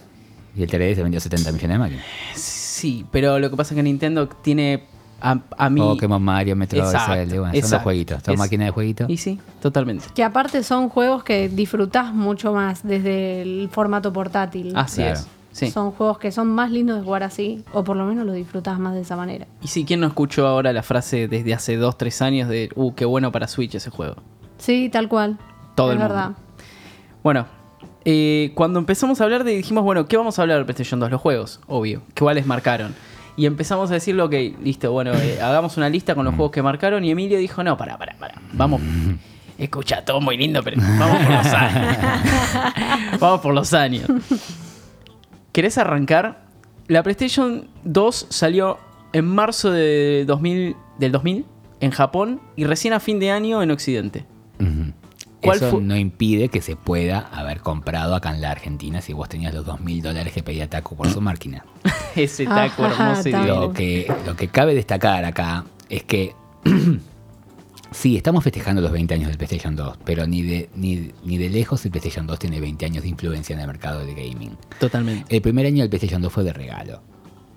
Y 0.55 0.63
el 0.63 0.69
3DS 0.71 1.03
vendió 1.03 1.21
70 1.21 1.53
millones 1.53 1.75
de 1.75 1.79
máquinas. 1.79 2.05
Sí, 2.35 3.07
pero 3.11 3.39
lo 3.39 3.49
que 3.51 3.57
pasa 3.57 3.75
es 3.75 3.77
que 3.77 3.83
Nintendo 3.83 4.29
tiene 4.29 4.85
a, 5.21 5.39
a 5.57 5.71
mí... 5.71 5.81
Pokémon, 5.81 6.21
Mario, 6.23 6.57
Metroid, 6.57 6.83
Exacto, 6.83 7.15
Zelda, 7.15 7.41
bueno, 7.41 7.61
son 7.61 7.71
los 7.71 7.83
jueguitos. 7.83 8.23
Son 8.23 8.35
Es- 8.35 8.39
máquinas 8.41 8.67
de 8.67 8.71
jueguitos. 8.73 9.09
Y 9.09 9.17
sí, 9.17 9.39
totalmente. 9.63 10.05
Que 10.15 10.25
aparte 10.25 10.63
son 10.63 10.89
juegos 10.89 11.23
que 11.25 11.49
disfrutás 11.49 12.13
mucho 12.13 12.53
más 12.53 12.83
desde 12.87 13.43
el 13.43 13.69
formato 13.71 14.13
portátil. 14.13 14.73
Así 14.77 14.97
Claro. 15.03 15.15
es. 15.21 15.27
Sí. 15.53 15.71
Son 15.71 15.91
juegos 15.93 16.17
que 16.19 16.33
son 16.33 16.49
más 16.49 16.71
lindos 16.71 16.97
de 16.99 17.05
jugar 17.05 17.23
así, 17.23 17.63
o 17.75 17.85
por 17.85 17.95
lo 17.95 18.07
menos 18.07 18.25
lo 18.25 18.33
disfrutás 18.33 18.79
más 18.79 18.95
de 18.95 19.03
esa 19.03 19.17
manera. 19.17 19.47
Y 19.61 19.69
sí, 19.69 19.85
¿quién 19.85 20.01
no 20.01 20.07
escuchó 20.07 20.47
ahora 20.47 20.73
la 20.73 20.83
frase 20.83 21.29
desde 21.29 21.53
hace 21.53 21.77
2, 21.77 21.99
3 21.99 22.23
años 22.23 22.49
de, 22.49 22.71
uh, 22.75 22.95
qué 22.95 23.05
bueno 23.05 23.31
para 23.33 23.47
Switch 23.47 23.75
ese 23.75 23.91
juego? 23.91 24.17
Sí, 24.57 24.89
tal 24.91 25.09
cual. 25.09 25.39
Todo 25.75 25.89
es 25.89 25.93
el 25.95 25.99
mundo. 25.99 26.15
verdad. 26.15 26.33
Bueno, 27.23 27.47
eh, 28.05 28.53
cuando 28.55 28.79
empezamos 28.79 29.21
a 29.21 29.25
hablar 29.25 29.45
de, 29.45 29.53
dijimos, 29.53 29.85
bueno, 29.85 30.07
¿qué 30.07 30.17
vamos 30.17 30.39
a 30.39 30.43
hablar 30.43 30.59
de 30.59 30.65
PlayStation 30.65 30.99
2? 31.01 31.11
Los 31.11 31.21
juegos, 31.21 31.61
obvio, 31.67 32.03
cuáles 32.19 32.47
marcaron. 32.47 32.95
Y 33.37 33.47
empezamos 33.47 33.91
a 33.91 33.95
decirlo, 33.95 34.27
ok, 34.27 34.35
listo, 34.63 34.93
bueno, 34.93 35.13
eh, 35.15 35.41
hagamos 35.43 35.77
una 35.77 35.89
lista 35.89 36.15
con 36.15 36.25
los 36.25 36.35
juegos 36.35 36.53
que 36.53 36.63
marcaron. 36.63 37.05
Y 37.05 37.11
Emilio 37.11 37.39
dijo, 37.39 37.63
no, 37.63 37.77
pará, 37.77 37.97
pará, 37.99 38.17
pará, 38.19 38.35
vamos. 38.53 38.81
Escucha, 39.59 40.05
todo 40.05 40.21
muy 40.21 40.37
lindo, 40.37 40.63
pero 40.63 40.81
vamos 40.81 41.25
por 41.25 41.35
los 41.37 41.47
años. 41.47 41.97
vamos 43.21 43.41
por 43.41 43.55
los 43.55 43.73
años. 43.75 44.05
¿Querés 45.53 45.79
arrancar? 45.79 46.43
La 46.89 47.03
PlayStation 47.03 47.69
2 47.85 48.27
salió 48.29 48.79
en 49.13 49.27
marzo 49.27 49.71
de 49.71 50.25
2000, 50.27 50.75
del 50.99 51.13
2000 51.13 51.45
en 51.81 51.91
Japón 51.91 52.41
y 52.57 52.65
recién 52.65 52.93
a 52.93 53.01
fin 53.01 53.21
de 53.21 53.31
año 53.31 53.63
en 53.63 53.71
Occidente. 53.71 54.25
Ujú. 54.59 54.93
¿Cuál 54.93 55.02
Eso 55.43 55.81
no 55.81 55.97
impide 55.97 56.49
que 56.49 56.61
se 56.61 56.77
pueda 56.77 57.19
haber 57.19 57.61
comprado 57.61 58.15
acá 58.15 58.31
en 58.35 58.41
la 58.41 58.51
Argentina 58.51 59.01
si 59.01 59.13
vos 59.13 59.29
tenías 59.29 59.53
los 59.53 59.67
dos 59.67 59.81
mil 59.81 60.01
dólares 60.03 60.33
que 60.33 60.43
pedía 60.43 60.69
Taco 60.69 60.97
por 60.97 61.11
su 61.11 61.21
máquina. 61.21 61.65
Ese 62.17 62.45
taco 62.45 62.85
Ajá, 62.85 63.21
hermoso. 63.25 63.45
Lo 63.47 63.73
que, 63.73 64.13
lo 64.27 64.37
que 64.37 64.49
cabe 64.49 64.75
destacar 64.75 65.25
acá 65.25 65.65
es 65.89 66.05
que 66.05 66.35
sí, 67.91 68.17
estamos 68.17 68.45
festejando 68.45 68.81
los 68.81 68.93
20 68.93 69.15
años 69.15 69.29
del 69.29 69.39
PlayStation 69.39 69.75
2, 69.75 69.99
pero 70.05 70.27
ni 70.27 70.43
de, 70.43 70.71
ni, 70.75 71.13
ni 71.25 71.39
de 71.39 71.49
lejos 71.49 71.85
el 71.85 71.91
PlayStation 71.91 72.27
2 72.27 72.39
tiene 72.39 72.61
20 72.61 72.87
años 72.87 73.03
de 73.03 73.09
influencia 73.09 73.55
en 73.55 73.61
el 73.61 73.67
mercado 73.67 74.05
de 74.05 74.15
gaming. 74.15 74.57
Totalmente. 74.79 75.35
El 75.35 75.43
primer 75.43 75.67
año 75.67 75.83
del 75.83 75.89
PlayStation 75.89 76.23
2 76.23 76.33
fue 76.33 76.45
de 76.45 76.53
regalo. 76.53 77.03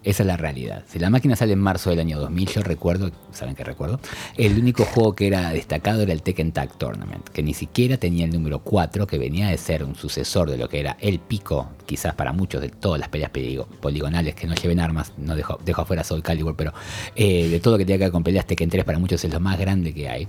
Esa 0.05 0.21
es 0.21 0.27
la 0.27 0.37
realidad. 0.37 0.83
Si 0.87 0.99
la 0.99 1.09
máquina 1.09 1.35
sale 1.35 1.53
en 1.53 1.59
marzo 1.59 1.89
del 1.89 1.99
año 1.99 2.19
2000, 2.19 2.49
yo 2.49 2.61
recuerdo, 2.61 3.09
¿saben 3.31 3.55
qué 3.55 3.63
recuerdo? 3.63 3.99
El 4.37 4.57
único 4.59 4.85
juego 4.85 5.15
que 5.15 5.25
era 5.25 5.49
destacado 5.49 6.03
era 6.03 6.13
el 6.13 6.21
Tekken 6.21 6.51
Tag 6.51 6.77
Tournament, 6.77 7.27
que 7.29 7.41
ni 7.41 7.55
siquiera 7.55 7.97
tenía 7.97 8.25
el 8.25 8.31
número 8.31 8.59
4, 8.59 9.07
que 9.07 9.17
venía 9.17 9.47
de 9.47 9.57
ser 9.57 9.83
un 9.83 9.95
sucesor 9.95 10.51
de 10.51 10.59
lo 10.59 10.69
que 10.69 10.79
era 10.79 10.95
el 10.99 11.17
pico, 11.17 11.71
quizás 11.87 12.13
para 12.13 12.33
muchos 12.33 12.61
de 12.61 12.69
todas 12.69 12.99
las 12.99 13.09
peleas 13.09 13.31
poligonales 13.31 14.35
que 14.35 14.45
no 14.45 14.53
lleven 14.53 14.79
armas, 14.79 15.11
no 15.17 15.35
dejo, 15.35 15.59
dejo 15.65 15.81
afuera 15.81 16.03
Soul 16.03 16.21
Calibur, 16.21 16.55
pero 16.55 16.71
eh, 17.15 17.47
de 17.49 17.59
todo 17.59 17.73
lo 17.73 17.77
que 17.79 17.85
tiene 17.85 17.97
que 17.97 18.05
ver 18.05 18.11
con 18.11 18.23
peleas 18.23 18.45
Tekken 18.45 18.69
3 18.69 18.85
para 18.85 18.99
muchos 18.99 19.23
es 19.23 19.33
lo 19.33 19.39
más 19.39 19.57
grande 19.57 19.91
que 19.91 20.07
hay. 20.07 20.27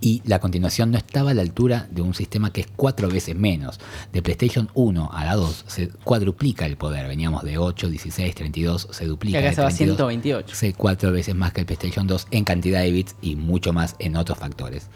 Y 0.00 0.22
la 0.24 0.38
continuación 0.38 0.90
no 0.90 0.98
estaba 0.98 1.32
a 1.32 1.34
la 1.34 1.42
altura 1.42 1.88
de 1.90 2.02
un 2.02 2.14
sistema 2.14 2.52
que 2.52 2.62
es 2.62 2.68
cuatro 2.76 3.08
veces 3.08 3.34
menos. 3.34 3.80
De 4.12 4.22
PlayStation 4.22 4.70
1 4.74 5.10
a 5.12 5.24
la 5.24 5.34
2 5.34 5.64
se 5.66 5.88
cuadruplica 5.88 6.66
el 6.66 6.76
poder. 6.76 7.08
Veníamos 7.08 7.42
de 7.42 7.58
8, 7.58 7.88
16, 7.88 8.34
32, 8.34 8.88
se 8.90 9.06
duplica. 9.06 9.38
Acá 9.38 9.52
se 9.52 9.60
va 9.62 9.68
a 9.68 9.70
32, 9.70 9.96
128. 9.96 10.54
se 10.54 10.72
cuatro 10.74 11.10
veces 11.12 11.34
más 11.34 11.52
que 11.52 11.60
el 11.60 11.66
PlayStation 11.66 12.06
2 12.06 12.28
en 12.30 12.44
cantidad 12.44 12.80
de 12.80 12.92
bits 12.92 13.16
y 13.20 13.36
mucho 13.36 13.72
más 13.72 13.96
en 13.98 14.16
otros 14.16 14.38
factores. 14.38 14.88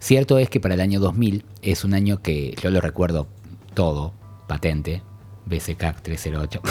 Cierto 0.00 0.38
es 0.38 0.48
que 0.48 0.60
para 0.60 0.74
el 0.74 0.80
año 0.80 1.00
2000 1.00 1.44
es 1.62 1.84
un 1.84 1.94
año 1.94 2.22
que 2.22 2.54
yo 2.62 2.70
lo 2.70 2.80
recuerdo 2.80 3.26
todo, 3.74 4.12
patente, 4.46 5.02
BCCAC 5.46 6.02
308. 6.02 6.62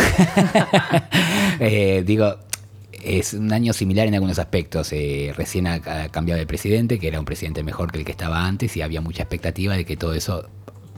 Eh, 1.59 2.03
digo, 2.05 2.37
es 3.03 3.33
un 3.33 3.51
año 3.53 3.73
similar 3.73 4.07
en 4.07 4.15
algunos 4.15 4.39
aspectos. 4.39 4.91
Eh, 4.93 5.33
recién 5.35 5.67
ha, 5.67 5.75
ha 5.75 6.09
cambiado 6.09 6.39
de 6.39 6.47
presidente, 6.47 6.99
que 6.99 7.07
era 7.07 7.19
un 7.19 7.25
presidente 7.25 7.63
mejor 7.63 7.91
que 7.91 7.99
el 7.99 8.05
que 8.05 8.11
estaba 8.11 8.45
antes, 8.45 8.75
y 8.77 8.81
había 8.81 9.01
mucha 9.01 9.23
expectativa 9.23 9.75
de 9.75 9.85
que 9.85 9.97
todo 9.97 10.13
eso 10.13 10.49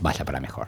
vaya 0.01 0.25
para 0.25 0.39
mejor. 0.39 0.67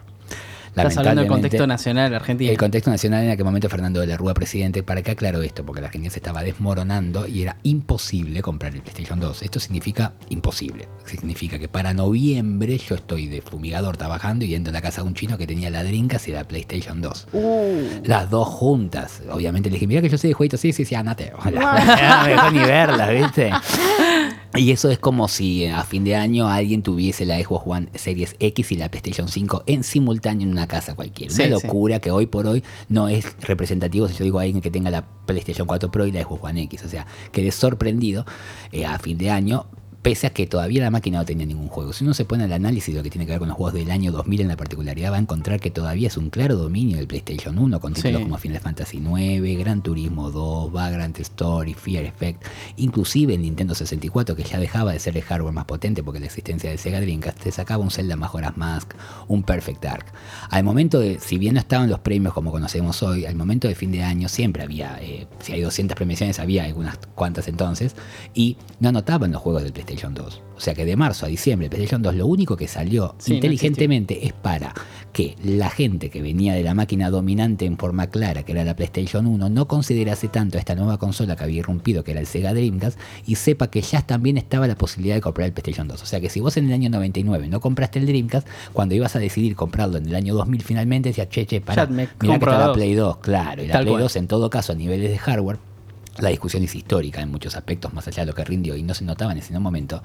Estás 0.74 0.96
hablando 0.96 1.20
del 1.20 1.28
contexto 1.28 1.66
nacional 1.66 2.14
argentino. 2.14 2.50
el 2.50 2.56
contexto 2.56 2.90
nacional 2.90 3.24
en 3.24 3.30
aquel 3.30 3.44
momento 3.44 3.68
Fernando 3.68 4.00
de 4.00 4.06
la 4.06 4.16
Rúa 4.16 4.32
presidente, 4.32 4.82
¿para 4.82 5.02
qué 5.02 5.10
aclaro 5.10 5.42
esto? 5.42 5.66
Porque 5.66 5.82
la 5.82 5.88
Argentina 5.88 6.10
se 6.10 6.18
estaba 6.18 6.42
desmoronando 6.42 7.26
y 7.26 7.42
era 7.42 7.58
imposible 7.62 8.40
comprar 8.40 8.74
el 8.74 8.80
PlayStation 8.80 9.20
2. 9.20 9.42
Esto 9.42 9.60
significa 9.60 10.14
imposible. 10.30 10.88
Significa 11.04 11.58
que 11.58 11.68
para 11.68 11.92
noviembre 11.92 12.78
yo 12.78 12.94
estoy 12.94 13.26
de 13.26 13.42
fumigador 13.42 13.98
trabajando 13.98 14.46
y 14.46 14.54
entro 14.54 14.70
a 14.70 14.72
la 14.72 14.80
casa 14.80 15.02
de 15.02 15.08
un 15.08 15.14
chino 15.14 15.36
que 15.36 15.46
tenía 15.46 15.68
la 15.68 15.84
Dreamcast 15.84 16.28
y 16.28 16.32
la 16.32 16.44
PlayStation 16.44 17.02
2. 17.02 17.28
Uh, 17.32 17.80
Las 18.04 18.30
dos 18.30 18.48
juntas. 18.48 19.22
Obviamente 19.30 19.68
le 19.68 19.74
dije, 19.74 19.86
mira 19.86 20.00
que 20.00 20.08
yo 20.08 20.16
soy 20.16 20.28
de 20.28 20.34
jueguitos. 20.34 20.60
Sí, 20.60 20.72
sí, 20.72 20.84
sí, 20.86 20.94
andate. 20.94 21.32
Ojalá. 21.36 21.62
No 22.22 22.24
me 22.24 22.30
dejó 22.30 22.50
ni 22.50 22.58
verlas, 22.60 23.10
¿viste? 23.10 23.50
Y 24.54 24.70
eso 24.70 24.90
es 24.90 24.98
como 24.98 25.28
si 25.28 25.66
a 25.66 25.82
fin 25.82 26.04
de 26.04 26.14
año 26.14 26.46
alguien 26.46 26.82
tuviese 26.82 27.24
la 27.24 27.38
Xbox 27.42 27.66
One 27.66 27.88
Series 27.94 28.36
X 28.38 28.72
y 28.72 28.76
la 28.76 28.90
PlayStation 28.90 29.28
5 29.28 29.64
en 29.66 29.82
simultáneo 29.82 30.46
en 30.46 30.52
una 30.52 30.68
casa 30.68 30.94
cualquiera. 30.94 31.32
Una 31.34 31.44
Sí, 31.44 31.50
locura 31.50 32.00
que 32.00 32.10
hoy 32.10 32.26
por 32.26 32.46
hoy 32.46 32.62
no 32.88 33.08
es 33.08 33.24
representativo 33.40 34.08
si 34.08 34.14
yo 34.14 34.24
digo 34.24 34.38
a 34.38 34.42
alguien 34.42 34.60
que 34.60 34.70
tenga 34.70 34.90
la 34.90 35.06
PlayStation 35.26 35.66
4 35.66 35.90
Pro 35.90 36.06
y 36.06 36.12
la 36.12 36.22
Xbox 36.22 36.44
One 36.44 36.62
X. 36.64 36.84
O 36.84 36.88
sea, 36.88 37.06
quedé 37.32 37.50
sorprendido 37.50 38.26
eh, 38.72 38.84
a 38.84 38.98
fin 38.98 39.16
de 39.16 39.30
año 39.30 39.66
Pese 40.02 40.26
a 40.26 40.30
que 40.30 40.48
todavía 40.48 40.82
la 40.82 40.90
máquina 40.90 41.18
no 41.18 41.24
tenía 41.24 41.46
ningún 41.46 41.68
juego. 41.68 41.92
Si 41.92 42.02
uno 42.02 42.12
se 42.12 42.24
pone 42.24 42.42
al 42.42 42.52
análisis 42.52 42.92
de 42.92 42.98
lo 42.98 43.04
que 43.04 43.10
tiene 43.10 43.24
que 43.24 43.30
ver 43.30 43.38
con 43.38 43.46
los 43.46 43.56
juegos 43.56 43.74
del 43.74 43.88
año 43.88 44.10
2000 44.10 44.40
en 44.40 44.48
la 44.48 44.56
particularidad, 44.56 45.12
va 45.12 45.16
a 45.16 45.20
encontrar 45.20 45.60
que 45.60 45.70
todavía 45.70 46.08
es 46.08 46.16
un 46.16 46.28
claro 46.28 46.56
dominio 46.56 46.96
del 46.96 47.06
PlayStation 47.06 47.56
1 47.56 47.78
con 47.78 47.94
títulos 47.94 48.18
Sí. 48.18 48.24
como 48.24 48.36
Final 48.36 48.60
Fantasy 48.60 48.96
IX, 48.98 49.58
Gran 49.60 49.80
Turismo 49.80 50.32
2, 50.32 50.72
Vagrant 50.72 51.20
Story, 51.20 51.74
Fear 51.74 52.04
Effect, 52.06 52.44
inclusive 52.78 53.34
el 53.34 53.42
Nintendo 53.42 53.76
64 53.76 54.34
que 54.34 54.42
ya 54.42 54.58
dejaba 54.58 54.92
de 54.92 54.98
ser 54.98 55.16
el 55.16 55.22
hardware 55.22 55.54
más 55.54 55.66
potente 55.66 56.02
porque 56.02 56.18
la 56.18 56.26
existencia 56.26 56.68
del 56.70 56.80
Sega 56.80 57.00
Dreamcast 57.00 57.38
te 57.38 57.52
sacaba 57.52 57.84
un 57.84 57.92
Zelda 57.92 58.16
Majora's 58.16 58.56
Mask, 58.56 58.94
un 59.28 59.44
Perfect 59.44 59.84
Dark. 59.84 60.06
Al 60.50 60.64
momento 60.64 60.98
de, 60.98 61.20
si 61.20 61.38
bien 61.38 61.54
no 61.54 61.60
estaban 61.60 61.88
los 61.88 62.00
premios 62.00 62.34
como 62.34 62.50
conocemos 62.50 63.04
hoy, 63.04 63.24
al 63.24 63.36
momento 63.36 63.68
de 63.68 63.76
fin 63.76 63.92
de 63.92 64.02
año 64.02 64.28
siempre 64.28 64.64
había, 64.64 64.98
eh, 65.00 65.28
si 65.38 65.52
hay 65.52 65.60
200 65.60 65.94
premiaciones 65.94 66.40
había 66.40 66.64
algunas 66.64 66.98
cuantas 67.14 67.46
entonces, 67.46 67.94
y 68.34 68.56
no 68.80 68.88
anotaban 68.88 69.30
los 69.30 69.40
juegos 69.40 69.62
del 69.62 69.72
PlayStation 69.72 69.91
2. 69.96 70.42
O 70.56 70.60
sea 70.60 70.74
que 70.74 70.84
de 70.84 70.96
marzo 70.96 71.26
a 71.26 71.28
diciembre 71.28 71.66
el 71.66 71.70
PlayStation 71.70 72.02
2 72.02 72.14
lo 72.14 72.26
único 72.26 72.56
que 72.56 72.68
salió 72.68 73.14
Sí, 73.18 73.30
no 73.30 73.36
inteligentemente 73.36 74.26
es 74.26 74.32
para 74.32 74.74
que 75.12 75.36
la 75.44 75.70
gente 75.70 76.08
que 76.10 76.22
venía 76.22 76.54
de 76.54 76.62
la 76.62 76.74
máquina 76.74 77.10
dominante 77.10 77.66
en 77.66 77.76
forma 77.76 78.06
clara, 78.08 78.44
que 78.44 78.52
era 78.52 78.64
la 78.64 78.74
PlayStation 78.74 79.26
1, 79.26 79.50
no 79.50 79.68
considerase 79.68 80.28
tanto 80.28 80.58
esta 80.58 80.74
nueva 80.74 80.98
consola 80.98 81.36
que 81.36 81.44
había 81.44 81.58
irrumpido, 81.58 82.02
que 82.02 82.12
era 82.12 82.20
el 82.20 82.26
Sega 82.26 82.54
Dreamcast, 82.54 82.98
y 83.26 83.34
sepa 83.34 83.68
que 83.68 83.82
ya 83.82 84.02
también 84.02 84.38
estaba 84.38 84.66
la 84.66 84.74
posibilidad 84.74 85.14
de 85.14 85.20
comprar 85.20 85.46
el 85.46 85.52
PlayStation 85.52 85.86
2. 85.86 86.02
O 86.02 86.06
sea 86.06 86.20
que 86.20 86.30
si 86.30 86.40
vos 86.40 86.56
en 86.56 86.66
el 86.66 86.72
año 86.72 86.88
99 86.90 87.48
no 87.48 87.60
compraste 87.60 87.98
el 87.98 88.06
Dreamcast, 88.06 88.48
cuando 88.72 88.94
ibas 88.94 89.14
a 89.14 89.18
decidir 89.18 89.54
comprarlo 89.54 89.98
en 89.98 90.06
el 90.06 90.14
año 90.14 90.34
2000 90.34 90.62
finalmente, 90.62 91.10
decías, 91.10 91.28
che, 91.28 91.44
che, 91.46 91.60
para, 91.60 91.86
mirá 91.86 92.08
que 92.18 92.32
está 92.32 92.58
la. 92.58 92.72
Play 92.72 92.94
2, 92.94 93.18
claro, 93.18 93.62
y 93.62 93.66
la 93.66 93.72
Tal 93.74 93.82
Play 93.82 93.92
cual. 93.92 94.02
2 94.04 94.16
en 94.16 94.28
todo 94.28 94.48
caso 94.48 94.72
a 94.72 94.74
niveles 94.74 95.10
de 95.10 95.18
hardware 95.18 95.71
la 96.18 96.28
discusión 96.28 96.62
es 96.62 96.74
histórica 96.74 97.22
en 97.22 97.30
muchos 97.30 97.56
aspectos, 97.56 97.92
más 97.94 98.06
allá 98.06 98.22
de 98.22 98.26
lo 98.26 98.34
que 98.34 98.44
rindió 98.44 98.76
y 98.76 98.82
no 98.82 98.94
se 98.94 99.04
notaba 99.04 99.32
en 99.32 99.38
ese 99.38 99.58
momento. 99.58 100.02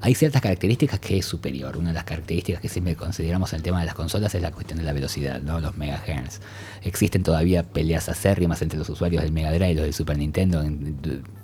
Hay 0.00 0.14
ciertas 0.14 0.40
características 0.40 0.98
que 0.98 1.18
es 1.18 1.26
superior. 1.26 1.76
Una 1.76 1.88
de 1.90 1.94
las 1.94 2.04
características 2.04 2.60
que 2.60 2.68
siempre 2.68 2.96
consideramos 2.96 3.52
en 3.52 3.58
el 3.58 3.62
tema 3.62 3.80
de 3.80 3.86
las 3.86 3.94
consolas 3.94 4.34
es 4.34 4.42
la 4.42 4.50
cuestión 4.50 4.78
de 4.78 4.84
la 4.84 4.92
velocidad, 4.92 5.40
¿no? 5.42 5.60
los 5.60 5.76
megahertz. 5.76 6.40
Existen 6.82 7.22
todavía 7.22 7.62
peleas 7.62 8.08
acérrimas 8.08 8.62
entre 8.62 8.78
los 8.78 8.88
usuarios 8.88 9.22
del 9.22 9.32
Mega 9.32 9.52
Drive 9.52 9.72
y 9.72 9.74
los 9.74 9.84
del 9.84 9.94
Super 9.94 10.16
Nintendo 10.16 10.62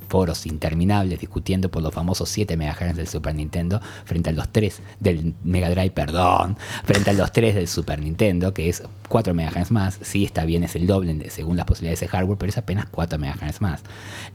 foros 0.08 0.46
interminables 0.46 1.20
discutiendo 1.20 1.70
por 1.70 1.82
los 1.82 1.92
famosos 1.92 2.28
7 2.28 2.56
MHz 2.56 2.96
del 2.96 3.08
Super 3.08 3.34
Nintendo 3.34 3.80
frente 4.04 4.30
a 4.30 4.32
los 4.32 4.48
3 4.50 4.80
del 5.00 5.34
Mega 5.44 5.70
Drive, 5.70 5.90
perdón, 5.90 6.56
frente 6.84 7.10
a 7.10 7.12
los 7.12 7.30
3 7.32 7.54
del 7.54 7.68
Super 7.68 8.00
Nintendo, 8.00 8.52
que 8.52 8.68
es 8.68 8.82
4 9.08 9.34
MHz 9.34 9.70
más. 9.70 9.98
Sí, 10.02 10.24
está 10.24 10.44
bien, 10.44 10.64
es 10.64 10.76
el 10.76 10.86
doble 10.86 11.30
según 11.30 11.56
las 11.56 11.66
posibilidades 11.66 12.00
de 12.00 12.08
hardware, 12.08 12.38
pero 12.38 12.50
es 12.50 12.58
apenas 12.58 12.86
4 12.90 13.18
MHz 13.18 13.60
más. 13.60 13.82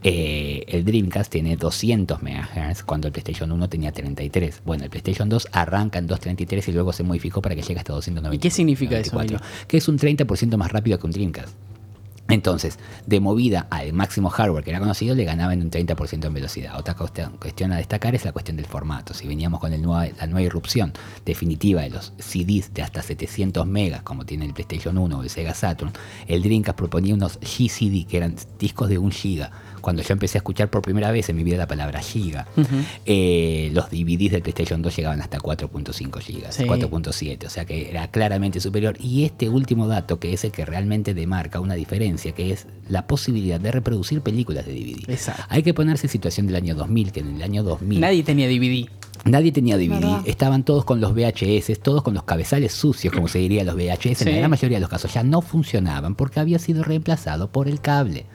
Eh, 0.03 0.63
el 0.68 0.86
Dreamcast 0.86 1.32
tiene 1.32 1.56
200 1.56 2.22
MHz 2.22 2.84
cuando 2.84 3.08
el 3.08 3.13
PlayStation 3.13 3.51
1 3.51 3.70
tenía 3.70 3.92
33. 3.92 4.62
Bueno, 4.65 4.84
el 4.84 4.89
PlayStation 4.89 5.30
2 5.30 5.48
arranca 5.51 6.00
en 6.00 6.08
233 6.08 6.68
y 6.68 6.72
luego 6.72 6.94
se 6.94 7.03
modificó 7.03 7.42
para 7.42 7.56
que 7.56 7.62
llegue 7.62 7.80
hasta 7.80 7.94
290. 7.94 8.36
¿Y 8.36 8.39
qué 8.39 8.50
significa 8.50 8.98
eso, 8.98 9.15
94, 9.15 9.68
Que 9.68 9.77
es 9.77 9.88
un 9.88 9.98
30% 9.98 10.58
más 10.58 10.72
rápido 10.72 11.00
que 11.00 11.06
un 11.06 11.12
Dreamcast. 11.12 11.53
Entonces, 12.30 12.80
de 13.06 13.20
movida 13.20 13.68
al 13.70 13.92
máximo 13.92 14.30
hardware 14.30 14.63
que 14.63 14.70
era 14.70 14.80
conocido, 14.80 15.13
le 15.13 15.25
ganaban 15.25 15.62
un 15.62 15.70
30% 15.70 16.25
en 16.25 16.34
velocidad. 16.34 16.80
Otra 16.80 16.96
cuestión, 16.96 17.74
a 17.74 17.77
destacar 17.77 18.15
es 18.15 18.24
la 18.24 18.32
cuestión 18.32 18.56
del 18.58 18.65
formato. 18.65 19.13
Si 19.13 19.27
veníamos 19.27 19.60
con 19.60 19.74
el 19.74 19.82
la 19.84 20.27
nueva 20.27 20.42
irrupción 20.42 20.94
definitiva 21.25 21.82
de 21.82 21.89
los 21.89 22.13
CDs 22.18 22.74
de 22.74 22.82
hasta 22.82 23.01
700 23.01 23.68
megas, 23.68 24.03
como 24.03 24.25
tiene 24.25 24.46
el 24.46 24.53
PlayStation 24.53 24.98
1 24.98 25.18
o 25.18 25.24
el 25.24 25.30
Sega 25.30 25.53
Saturn, 25.53 25.92
el 26.27 26.42
Dreamcast 26.42 26.77
proponía 26.77 27.13
unos 27.13 27.39
GCD, 27.42 28.08
que 28.08 28.18
eran 28.18 28.36
discos 28.58 28.88
de 28.88 28.98
un 28.98 29.12
giga. 29.12 29.51
Cuando 29.84 30.02
yo 30.02 30.13
empecé 30.13 30.38
a 30.38 30.40
escuchar 30.40 30.70
por 30.70 30.82
primera 30.82 31.12
vez 31.12 31.28
en 31.30 31.36
mi 31.36 31.44
vida 31.44 31.58
la 31.58 31.68
palabra 31.68 32.00
giga, 32.02 32.48
eh, 33.06 33.70
los 33.74 33.90
DVDs 33.90 34.32
del 34.32 34.42
PlayStation 34.42 34.82
2 34.82 34.96
llegaban 34.96 35.22
hasta 35.22 35.40
4.5 35.40 36.20
gigas, 36.22 36.56
Sí. 36.56 36.63
4.7, 36.63 37.46
o 37.46 37.50
sea 37.50 37.66
que 37.66 37.90
era 37.90 38.08
claramente 38.10 38.60
superior. 38.62 38.96
Y 39.00 39.25
este 39.25 39.50
último 39.50 39.88
dato, 39.88 40.20
que 40.20 40.34
es 40.34 40.44
el 40.46 40.52
que 40.52 40.66
realmente 40.66 41.13
demarca 41.13 41.60
una 41.60 41.74
diferencia, 41.75 42.32
que 42.32 42.52
es 42.52 42.66
la 42.88 43.08
posibilidad 43.08 43.60
de 43.60 43.72
reproducir 43.72 44.22
películas 44.22 44.66
de 44.66 44.74
DVD. 44.74 45.10
Exacto. 45.12 45.44
Hay 45.50 45.63
que 45.63 45.74
ponerse 45.74 46.08
en 46.08 46.12
situación 46.12 46.48
del 46.48 46.56
año 46.56 46.75
2000, 46.75 47.12
que 47.12 47.20
en 47.20 47.36
el 47.36 47.44
año 47.44 47.62
2000 47.63 48.00
Nadie 48.00 48.24
tenía 48.24 48.48
DVD. 48.48 48.88
Nadie 49.25 49.52
tenía 49.52 49.78
DVD, 49.78 49.90
¿Verdad? 50.00 50.22
estaban 50.25 50.63
todos 50.63 50.86
con 50.86 51.00
los 51.00 51.13
VHS, 51.13 51.80
todos 51.82 52.04
con 52.04 52.13
los 52.13 52.24
cabezales 52.24 52.74
sucios, 52.74 53.13
como 53.13 53.28
se 53.28 53.40
diría 53.40 53.63
los 53.63 53.75
VHS. 53.75 54.22
En 54.24 54.32
la 54.32 54.38
gran 54.40 54.50
mayoría 54.52 54.78
de 54.78 54.82
los 54.82 54.90
casos 54.90 55.13
ya 55.13 55.24
no 55.24 55.42
funcionaban 55.42 56.16
porque 56.16 56.40
había 56.40 56.58
sido 56.60 56.84
reemplazado 56.84 57.50
por 57.52 57.68
el 57.68 57.80
cable. 57.82 58.25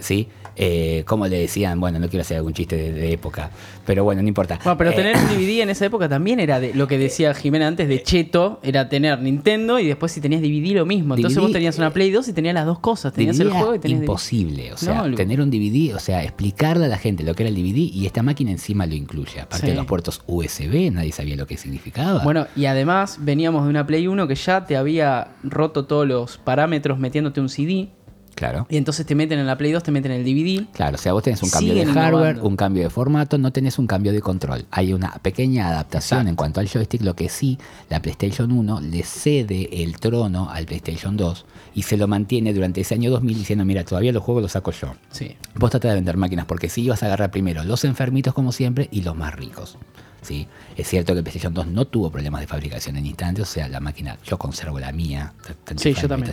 ¿Sí? 0.00 0.28
Eh, 0.60 1.04
como 1.06 1.28
le 1.28 1.38
decían, 1.38 1.78
bueno, 1.78 2.00
no 2.00 2.08
quiero 2.08 2.22
hacer 2.22 2.36
algún 2.38 2.52
chiste 2.52 2.74
de, 2.74 2.90
de 2.92 3.12
época, 3.12 3.50
pero 3.86 4.02
bueno, 4.02 4.22
no 4.22 4.26
importa. 4.28 4.58
Bueno, 4.64 4.76
pero 4.76 4.90
Eh, 4.90 4.94
tener 4.94 5.16
un 5.16 5.28
DVD 5.28 5.60
en 5.62 5.70
esa 5.70 5.86
época 5.86 6.08
también 6.08 6.40
era 6.40 6.58
de, 6.58 6.74
lo 6.74 6.88
que 6.88 6.98
decía 6.98 7.32
Jimena 7.32 7.68
antes 7.68 7.86
de 7.88 8.02
Cheto, 8.02 8.58
era 8.64 8.88
tener 8.88 9.20
Nintendo 9.22 9.78
y 9.78 9.86
después 9.86 10.10
si 10.10 10.20
tenías 10.20 10.42
DVD 10.42 10.74
lo 10.74 10.84
mismo. 10.86 11.14
Entonces 11.14 11.36
DVD, 11.36 11.42
vos 11.46 11.52
tenías 11.52 11.78
una 11.78 11.92
Play 11.92 12.10
2 12.10 12.26
y 12.28 12.32
tenías 12.32 12.54
las 12.54 12.66
dos 12.66 12.80
cosas. 12.80 13.12
Tenías 13.12 13.36
DVD 13.38 13.46
el 13.46 13.52
juego 13.52 13.74
y 13.76 13.78
tenías 13.78 14.00
DVD. 14.00 14.04
imposible, 14.06 14.72
o 14.72 14.76
sea, 14.76 15.02
No, 15.06 15.14
tener 15.14 15.40
un 15.40 15.48
DVD, 15.50 15.94
o 15.94 16.00
sea, 16.00 16.24
explicarle 16.24 16.86
a 16.86 16.88
la 16.88 16.98
gente 16.98 17.22
lo 17.22 17.34
que 17.34 17.44
era 17.44 17.50
el 17.50 17.54
DVD 17.54 17.76
y 17.78 18.06
esta 18.06 18.24
máquina 18.24 18.50
encima 18.50 18.84
lo 18.86 18.94
incluye. 18.96 19.40
Aparte 19.40 19.66
Sí. 19.66 19.70
de 19.70 19.76
los 19.76 19.86
puertos 19.86 20.22
USB, 20.26 20.90
nadie 20.90 21.12
sabía 21.12 21.36
lo 21.36 21.46
que 21.46 21.56
significaba. 21.56 22.24
Bueno, 22.24 22.48
y 22.56 22.64
además 22.66 23.18
veníamos 23.20 23.62
de 23.62 23.70
una 23.70 23.86
Play 23.86 24.08
1 24.08 24.26
que 24.26 24.34
ya 24.34 24.64
te 24.66 24.76
había 24.76 25.28
roto 25.44 25.84
todos 25.84 26.04
los 26.08 26.36
parámetros 26.38 26.98
metiéndote 26.98 27.40
un 27.40 27.48
CD. 27.48 27.90
Claro. 28.38 28.66
Y 28.70 28.76
entonces 28.76 29.04
te 29.04 29.14
meten 29.14 29.38
en 29.38 29.46
la 29.46 29.58
Play 29.58 29.72
2, 29.72 29.82
te 29.82 29.90
meten 29.90 30.12
en 30.12 30.20
el 30.20 30.24
DVD. 30.24 30.66
Claro, 30.72 30.94
o 30.94 30.98
sea, 30.98 31.12
vos 31.12 31.22
tenés 31.22 31.42
un 31.42 31.50
cambio 31.50 31.74
de 31.74 31.84
hardware, 31.86 32.12
innovando. 32.12 32.48
un 32.48 32.56
cambio 32.56 32.82
de 32.84 32.90
formato, 32.90 33.36
no 33.38 33.52
tenés 33.52 33.78
un 33.78 33.86
cambio 33.86 34.12
de 34.12 34.20
control. 34.20 34.64
Hay 34.70 34.92
una 34.92 35.10
pequeña 35.22 35.68
adaptación 35.68 36.20
Exacto. 36.20 36.30
en 36.30 36.36
cuanto 36.36 36.60
al 36.60 36.68
joystick, 36.68 37.02
lo 37.02 37.14
que 37.14 37.28
sí, 37.28 37.58
la 37.90 38.00
PlayStation 38.00 38.50
1 38.52 38.80
le 38.80 39.02
cede 39.02 39.82
el 39.82 39.98
trono 39.98 40.48
al 40.50 40.66
PlayStation 40.66 41.16
2 41.16 41.46
y 41.74 41.82
se 41.82 41.96
lo 41.96 42.06
mantiene 42.08 42.54
durante 42.54 42.80
ese 42.80 42.94
año 42.94 43.10
2000 43.10 43.38
diciendo, 43.38 43.64
mira, 43.64 43.84
todavía 43.84 44.12
los 44.12 44.22
juegos 44.22 44.42
los 44.42 44.52
saco 44.52 44.70
yo. 44.70 44.94
Sí. 45.10 45.36
Vos 45.54 45.70
tratás 45.70 45.90
de 45.90 45.94
vender 45.96 46.16
máquinas 46.16 46.46
porque 46.46 46.68
sí 46.68 46.82
ibas 46.82 47.02
a 47.02 47.06
agarrar 47.06 47.30
primero 47.30 47.64
los 47.64 47.84
enfermitos 47.84 48.34
como 48.34 48.52
siempre 48.52 48.88
y 48.90 49.02
los 49.02 49.16
más 49.16 49.34
ricos. 49.34 49.78
¿Sí? 50.22 50.46
Es 50.76 50.88
cierto 50.88 51.12
que 51.12 51.18
el 51.18 51.24
PlayStation 51.24 51.54
2 51.54 51.66
no 51.68 51.84
tuvo 51.86 52.10
problemas 52.10 52.40
de 52.40 52.46
fabricación 52.46 52.96
en 52.96 53.06
instantes, 53.06 53.42
o 53.48 53.52
sea, 53.52 53.68
la 53.68 53.80
máquina, 53.80 54.18
yo 54.24 54.38
conservo 54.38 54.78
la 54.80 54.92
mía, 54.92 55.32
Sí, 55.76 55.94
yo 55.94 56.08
también. 56.08 56.32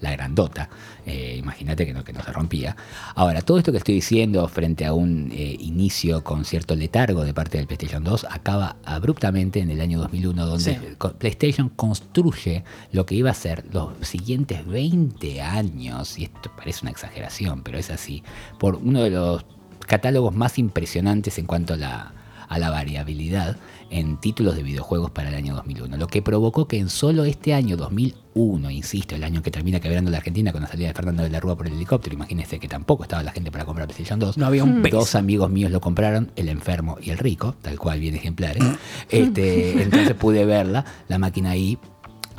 la 0.00 0.10
grandota, 0.12 0.68
eh, 1.04 1.36
imagínate 1.38 1.86
que 1.86 1.92
no, 1.92 2.02
que 2.04 2.12
no 2.12 2.22
se 2.22 2.32
rompía. 2.32 2.76
Ahora, 3.14 3.42
todo 3.42 3.58
esto 3.58 3.72
que 3.72 3.78
estoy 3.78 3.94
diciendo 3.96 4.46
frente 4.48 4.84
a 4.86 4.92
un 4.92 5.30
eh, 5.32 5.56
inicio 5.60 6.22
con 6.24 6.44
cierto 6.44 6.74
letargo 6.74 7.24
de 7.24 7.32
parte 7.34 7.58
del 7.58 7.66
PlayStation 7.66 8.02
2 8.04 8.26
acaba 8.30 8.76
abruptamente 8.84 9.60
en 9.60 9.70
el 9.70 9.80
año 9.80 9.98
2001, 10.00 10.46
donde 10.46 10.56
Sí. 10.74 10.78
PlayStation 11.18 11.68
construye 11.68 12.64
lo 12.92 13.06
que 13.06 13.14
iba 13.14 13.30
a 13.30 13.34
ser 13.34 13.64
los 13.72 13.90
siguientes 14.02 14.66
20 14.66 15.40
años, 15.42 16.18
y 16.18 16.24
esto 16.24 16.50
parece 16.56 16.80
una 16.82 16.90
exageración, 16.90 17.62
pero 17.62 17.78
es 17.78 17.90
así, 17.90 18.22
por 18.58 18.76
uno 18.76 19.02
de 19.02 19.10
los 19.10 19.44
catálogos 19.86 20.34
más 20.34 20.58
impresionantes 20.58 21.38
en 21.38 21.46
cuanto 21.46 21.74
a 21.74 21.76
la, 21.76 22.12
a 22.48 22.58
la 22.58 22.70
variabilidad 22.70 23.56
en 23.90 24.18
títulos 24.18 24.56
de 24.56 24.62
videojuegos 24.62 25.10
para 25.10 25.28
el 25.28 25.34
año 25.34 25.54
2001, 25.54 25.96
lo 25.96 26.06
que 26.08 26.22
provocó 26.22 26.66
que 26.66 26.78
en 26.78 26.88
solo 26.88 27.24
este 27.24 27.54
año 27.54 27.76
2001, 27.76 28.70
insisto, 28.70 29.14
el 29.14 29.24
año 29.24 29.42
que 29.42 29.50
termina 29.50 29.80
quebrando 29.80 30.10
la 30.10 30.18
Argentina 30.18 30.52
con 30.52 30.62
la 30.62 30.68
salida 30.68 30.88
de 30.88 30.94
Fernando 30.94 31.22
de 31.22 31.30
la 31.30 31.40
Rúa 31.40 31.56
por 31.56 31.66
el 31.66 31.74
helicóptero, 31.74 32.14
imagínense 32.14 32.58
que 32.58 32.68
tampoco 32.68 33.04
estaba 33.04 33.22
la 33.22 33.32
gente 33.32 33.50
para 33.50 33.64
comprar 33.64 33.86
PlayStation 33.86 34.18
2, 34.18 34.38
No 34.38 34.46
había 34.46 34.64
un 34.64 34.82
peso. 34.82 34.96
dos 34.98 35.14
amigos 35.14 35.50
míos 35.50 35.70
lo 35.70 35.80
compraron, 35.80 36.32
el 36.36 36.48
enfermo 36.48 36.98
y 37.00 37.10
el 37.10 37.18
rico, 37.18 37.54
tal 37.62 37.78
cual 37.78 38.00
bien 38.00 38.14
ejemplares. 38.14 38.64
Este, 39.08 39.82
entonces 39.82 40.14
pude 40.14 40.44
verla, 40.44 40.84
la 41.08 41.18
máquina 41.18 41.50
ahí. 41.50 41.78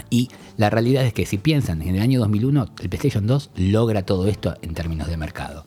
Y 0.10 0.30
la 0.58 0.70
realidad 0.70 1.06
es 1.06 1.14
que 1.14 1.26
si 1.26 1.38
piensan 1.38 1.82
en 1.82 1.96
el 1.96 2.02
año 2.02 2.20
2001, 2.20 2.68
el 2.82 2.90
PlayStation 2.90 3.26
2 3.26 3.52
logra 3.56 4.04
todo 4.04 4.28
esto 4.28 4.56
en 4.62 4.74
términos 4.74 5.08
de 5.08 5.18
mercado. 5.18 5.66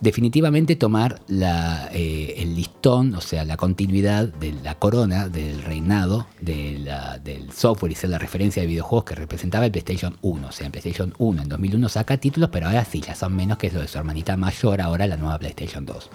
Definitivamente 0.00 0.76
tomar 0.76 1.20
eh, 1.28 2.34
el 2.36 2.54
listón, 2.54 3.14
o 3.14 3.20
sea, 3.20 3.44
la 3.44 3.56
continuidad 3.56 4.28
de 4.28 4.52
la 4.52 4.76
corona 4.76 5.28
del 5.28 5.62
reinado 5.62 6.26
del 6.40 6.88
software 7.52 7.92
y 7.92 7.94
ser 7.96 8.10
la 8.10 8.18
referencia 8.18 8.62
de 8.62 8.68
videojuegos 8.68 9.04
que 9.04 9.14
representaba 9.16 9.66
el 9.66 9.72
PlayStation 9.72 10.16
1. 10.22 10.46
O 10.46 10.52
sea, 10.52 10.66
en 10.66 10.72
PlayStation 10.72 11.14
1 11.18 11.42
en 11.42 11.48
2001 11.48 11.88
saca 11.88 12.16
títulos, 12.16 12.50
pero 12.52 12.68
ahora 12.68 12.84
sí, 12.84 13.00
ya 13.00 13.14
son 13.14 13.34
menos 13.34 13.58
que 13.58 13.70
lo 13.70 13.80
de 13.80 13.88
su 13.88 13.98
hermanita 13.98 14.36
mayor, 14.36 14.80
ahora 14.80 15.06
la 15.06 15.16
nueva 15.16 15.38
PlayStation 15.38 15.84
2 15.84 16.10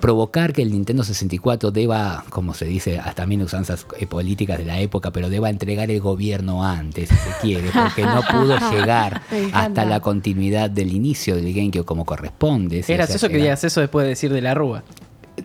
provocar 0.00 0.52
que 0.52 0.62
el 0.62 0.70
Nintendo 0.70 1.02
64 1.02 1.70
deba, 1.70 2.24
como 2.30 2.54
se 2.54 2.64
dice, 2.64 2.98
hasta 2.98 3.18
también 3.18 3.42
usanzas 3.42 3.86
eh, 3.98 4.06
políticas 4.06 4.58
de 4.58 4.64
la 4.64 4.80
época, 4.80 5.10
pero 5.10 5.28
deba 5.28 5.50
entregar 5.50 5.90
el 5.90 6.00
gobierno 6.00 6.64
antes, 6.64 7.08
si 7.08 7.16
se 7.16 7.30
quiere, 7.40 7.70
porque 7.72 8.04
no 8.04 8.22
pudo 8.22 8.56
llegar 8.70 9.22
hasta 9.52 9.84
la 9.84 10.00
continuidad 10.00 10.70
del 10.70 10.92
inicio 10.92 11.34
del 11.36 11.52
GameCube 11.52 11.84
como 11.84 12.04
corresponde. 12.04 12.76
Era 12.76 12.82
o 12.82 12.86
sea, 12.86 12.96
gracioso 12.96 13.28
que 13.28 13.36
digas 13.38 13.64
eso 13.64 13.80
después 13.80 14.04
de 14.04 14.10
decir 14.10 14.32
de 14.32 14.40
la 14.40 14.54
Rúa. 14.54 14.84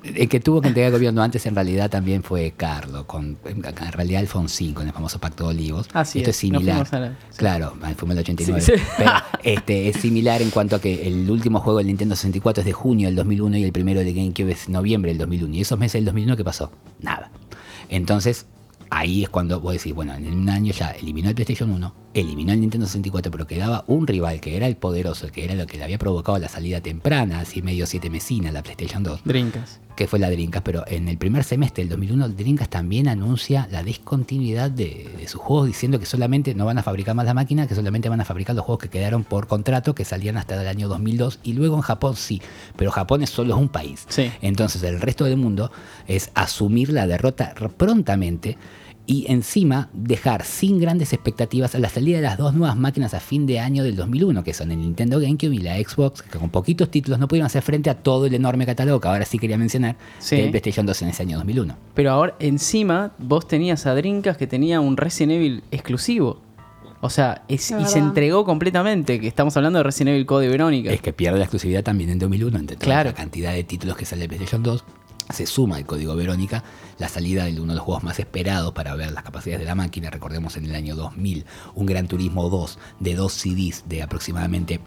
El 0.04 0.30
que 0.30 0.40
tuvo 0.40 0.62
que 0.62 0.68
entregar 0.70 0.88
el 0.92 0.94
gobierno 0.98 1.22
antes 1.22 1.46
en 1.46 1.56
realidad 1.56 1.90
también 1.90 2.24
fue 2.24 2.54
Carlos, 2.58 3.06
con, 3.06 3.38
en 3.46 3.64
realidad 3.92 4.22
Alfonsín, 4.22 4.74
con 4.74 4.88
el 4.88 4.94
famoso 4.94 5.20
Pacto 5.20 5.46
de 5.46 5.50
Olivos. 5.52 5.88
Así 5.94 6.20
Esto 6.20 6.32
es, 6.32 6.38
similar. 6.38 6.88
a 6.92 7.00
la- 7.00 7.10
sí. 7.10 7.38
Claro, 7.38 7.74
fuimos 7.98 8.14
el 8.16 8.20
89. 8.20 8.62
Sí, 8.62 8.72
sí. 8.76 8.84
Pero 8.98 9.12
este, 9.44 9.90
es 9.90 9.98
similar 9.98 10.42
en 10.42 10.50
cuanto 10.50 10.76
a 10.76 10.82
que 10.82 11.08
el 11.08 11.30
último 11.30 11.60
juego 11.60 11.78
del 11.80 11.88
Nintendo 11.88 12.16
64 12.16 12.62
es 12.62 12.66
de 12.66 12.74
junio 12.74 13.08
del 13.08 13.16
2001 13.16 13.58
y 13.58 13.64
el 13.64 13.72
primero 13.72 14.00
de 14.00 14.14
GameCube 14.14 14.52
es 14.52 14.70
noviembre 14.70 15.12
del 15.12 15.18
2001. 15.20 15.54
Y 15.56 15.62
esos 15.62 15.78
meses 15.80 15.94
del 15.94 16.06
2001, 16.06 16.38
¿qué 16.38 16.44
pasó? 16.44 16.72
Nada. 17.02 17.32
Entonces, 17.90 18.46
ahí 18.94 19.24
es 19.24 19.30
cuando 19.30 19.60
vos 19.60 19.74
decís, 19.74 19.94
bueno, 19.94 20.14
en 20.14 20.32
un 20.32 20.50
año 20.50 20.72
ya 20.72 20.92
eliminó 20.92 21.30
el 21.30 21.36
PlayStation 21.36 21.72
1, 21.72 21.94
eliminó 22.14 22.54
el 22.54 22.62
Nintendo 22.62 22.86
64, 22.86 23.32
pero 23.32 23.48
quedaba 23.48 23.84
un 23.88 24.06
rival 24.06 24.40
que 24.40 24.56
era 24.56 24.68
el 24.68 24.76
poderoso, 24.76 25.32
que 25.32 25.44
era 25.44 25.56
lo 25.56 25.66
que 25.66 25.78
le 25.78 25.84
había 25.84 25.98
provocado 25.98 26.38
la 26.38 26.48
salida 26.48 26.80
temprana, 26.80 27.40
así 27.40 27.62
medio 27.62 27.88
siete 27.88 28.10
mesina, 28.10 28.52
la 28.52 28.62
PlayStation 28.62 29.04
2 29.04 29.22
Drinkas. 29.26 29.80
que 29.96 30.08
fue 30.08 30.20
la 30.20 30.30
Dreamcast, 30.30 30.64
pero 30.64 30.84
en 30.88 31.10
el 31.10 31.18
primer 31.18 31.44
semestre 31.44 31.84
del 31.84 31.90
2001 31.90 32.30
Dreamcast 32.30 32.72
también 32.72 33.08
anuncia 33.08 33.68
la 33.72 33.84
discontinuidad 33.84 34.70
de, 34.70 35.10
de 35.18 35.28
sus 35.28 35.42
juegos 35.42 35.68
diciendo 35.68 36.00
que 36.00 36.06
solamente 36.06 36.54
no 36.54 36.66
van 36.66 36.78
a 36.78 36.84
fabricar 36.84 37.16
más 37.16 37.26
la 37.26 37.34
máquina, 37.34 37.68
que 37.68 37.76
solamente 37.76 38.10
van 38.10 38.22
a 38.22 38.26
fabricar 38.26 38.56
los 38.56 38.64
juegos 38.64 38.84
que 38.84 38.90
quedaron 38.90 39.24
por 39.24 39.48
contrato, 39.48 39.96
que 39.96 40.06
salían 40.06 40.38
hasta 40.38 40.62
el 40.62 40.68
año 40.68 40.88
2002 40.88 41.40
y 41.44 41.54
luego 41.54 41.76
en 41.76 41.82
Japón 41.82 42.16
sí, 42.16 42.42
pero 42.76 42.92
Japón 42.92 43.24
es 43.24 43.32
solo 43.32 43.58
un 43.58 43.70
país. 43.70 44.06
Sí. 44.10 44.32
Entonces 44.42 44.84
el 44.84 45.02
resto 45.02 45.26
del 45.26 45.38
mundo 45.38 45.72
es 46.08 46.30
asumir 46.36 46.92
la 46.92 47.08
derrota 47.08 47.56
prontamente 47.78 48.58
y 49.06 49.26
encima 49.30 49.90
dejar 49.94 50.46
sin 50.46 50.80
grandes 50.80 51.12
expectativas 51.12 51.76
a 51.76 51.80
la 51.80 51.90
salida 51.90 52.18
de 52.18 52.24
las 52.24 52.38
dos 52.38 52.54
nuevas 52.54 52.78
máquinas 52.78 53.14
a 53.14 53.20
fin 53.20 53.46
de 53.46 53.60
año 53.60 53.84
del 53.84 53.96
2001, 53.98 54.44
que 54.44 54.54
son 54.54 54.72
el 54.72 54.80
Nintendo 54.80 55.20
GameCube 55.20 55.54
y 55.56 55.58
la 55.58 55.76
Xbox, 55.78 56.22
que 56.22 56.38
con 56.40 56.50
poquitos 56.50 56.90
títulos 56.90 57.20
no 57.20 57.28
pudieron 57.28 57.48
hacer 57.48 57.64
frente 57.64 57.90
a 57.90 57.96
todo 57.96 58.26
el 58.28 58.34
enorme 58.34 58.66
catálogo 58.66 59.02
que 59.02 59.08
ahora 59.10 59.26
sí 59.26 59.40
quería 59.40 59.58
mencionar 59.58 59.98
Sí. 60.20 60.38
del 60.38 60.52
PlayStation 60.52 60.86
2 60.86 61.02
en 61.02 61.10
ese 61.10 61.24
año 61.24 61.38
2001. 61.38 61.76
Pero 61.94 62.12
ahora 62.12 62.36
encima 62.40 63.12
vos 63.20 63.48
tenías 63.48 63.86
a 63.86 63.94
Drinkas 63.96 64.38
que 64.38 64.48
tenía 64.48 64.80
un 64.80 64.96
Resident 64.96 65.34
Evil 65.34 65.64
exclusivo. 65.72 66.42
O 67.02 67.10
sea, 67.10 67.44
es- 67.50 67.70
y 67.72 67.86
se 67.86 68.00
entregó 68.00 68.46
completamente, 68.46 69.20
que 69.20 69.28
estamos 69.28 69.58
hablando 69.58 69.80
de 69.80 69.84
Resident 69.84 70.12
Evil 70.14 70.26
Code 70.26 70.48
Verónica. 70.48 70.94
Es 70.94 71.02
que 71.02 71.12
pierde 71.12 71.38
la 71.38 71.44
exclusividad 71.44 71.84
también 71.84 72.10
en 72.10 72.20
2001, 72.20 72.58
entre 72.58 72.78
toda 72.78 72.86
Claro. 72.86 73.10
la 73.10 73.14
cantidad 73.16 73.52
de 73.52 73.66
títulos 73.66 73.98
que 73.98 74.06
sale 74.06 74.22
de 74.22 74.28
PlayStation 74.30 74.64
2. 74.64 74.86
Se 75.30 75.46
suma 75.46 75.78
el 75.78 75.86
código 75.86 76.16
Verónica, 76.16 76.64
la 76.98 77.08
salida 77.08 77.46
de 77.46 77.60
uno 77.60 77.74
de 77.74 77.78
los 77.78 77.86
juegos 77.86 78.04
más 78.04 78.20
esperados 78.20 78.74
para 78.74 78.96
ver 78.96 79.12
las 79.12 79.24
capacidades 79.24 79.62
de 79.62 79.66
la 79.66 79.76
máquina. 79.76 80.10
Recordemos 80.10 80.58
en 80.58 80.66
el 80.66 80.76
año 80.76 80.96
2000, 80.96 81.46
un 81.76 81.86
Gran 81.86 82.08
Turismo 82.08 82.50
2 82.50 82.78
de 83.00 83.16
dos 83.16 83.34
CDs 83.34 83.84
de 83.88 84.04
aproximadamente 84.04 84.80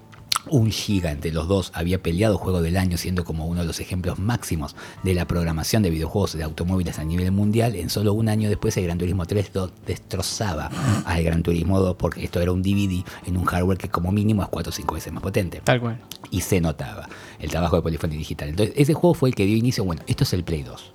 un 0.48 0.70
giga 0.70 1.10
entre 1.10 1.32
los 1.32 1.48
dos 1.48 1.70
había 1.74 2.02
peleado 2.02 2.38
juego 2.38 2.62
del 2.62 2.76
año 2.76 2.96
siendo 2.96 3.24
como 3.24 3.46
uno 3.46 3.60
de 3.62 3.66
los 3.66 3.80
ejemplos 3.80 4.18
máximos 4.18 4.76
de 5.02 5.14
la 5.14 5.26
programación 5.26 5.82
de 5.82 5.90
videojuegos 5.90 6.34
de 6.34 6.42
automóviles 6.44 6.98
a 6.98 7.04
nivel 7.04 7.32
mundial 7.32 7.74
en 7.74 7.90
solo 7.90 8.12
un 8.12 8.28
año 8.28 8.48
después 8.48 8.76
el 8.76 8.84
Gran 8.84 8.98
Turismo 8.98 9.26
3 9.26 9.50
lo 9.54 9.70
destrozaba 9.86 10.70
al 11.04 11.22
Gran 11.22 11.42
Turismo 11.42 11.80
2 11.80 11.96
porque 11.96 12.24
esto 12.24 12.40
era 12.40 12.52
un 12.52 12.62
DVD 12.62 13.04
en 13.26 13.36
un 13.36 13.44
hardware 13.44 13.78
que 13.78 13.88
como 13.88 14.12
mínimo 14.12 14.42
es 14.42 14.48
4 14.48 14.70
o 14.70 14.72
5 14.72 14.94
veces 14.94 15.12
más 15.12 15.22
potente 15.22 15.60
Tal 15.64 15.80
cual. 15.80 16.00
y 16.30 16.40
se 16.40 16.60
notaba 16.60 17.08
el 17.38 17.50
trabajo 17.50 17.76
de 17.76 17.82
Polyphony 17.82 18.16
Digital. 18.16 18.48
Entonces, 18.48 18.74
ese 18.78 18.94
juego 18.94 19.14
fue 19.14 19.28
el 19.28 19.34
que 19.34 19.44
dio 19.46 19.56
inicio, 19.56 19.84
bueno, 19.84 20.02
esto 20.06 20.24
es 20.24 20.32
el 20.32 20.44
Play 20.44 20.62
2. 20.62 20.92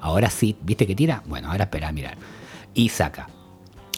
Ahora 0.00 0.30
sí, 0.30 0.56
¿viste 0.62 0.86
que 0.86 0.94
tira? 0.96 1.22
Bueno, 1.26 1.50
ahora 1.50 1.64
espera 1.64 1.88
a 1.88 1.92
mirar. 1.92 2.16
Y 2.74 2.88
saca 2.88 3.28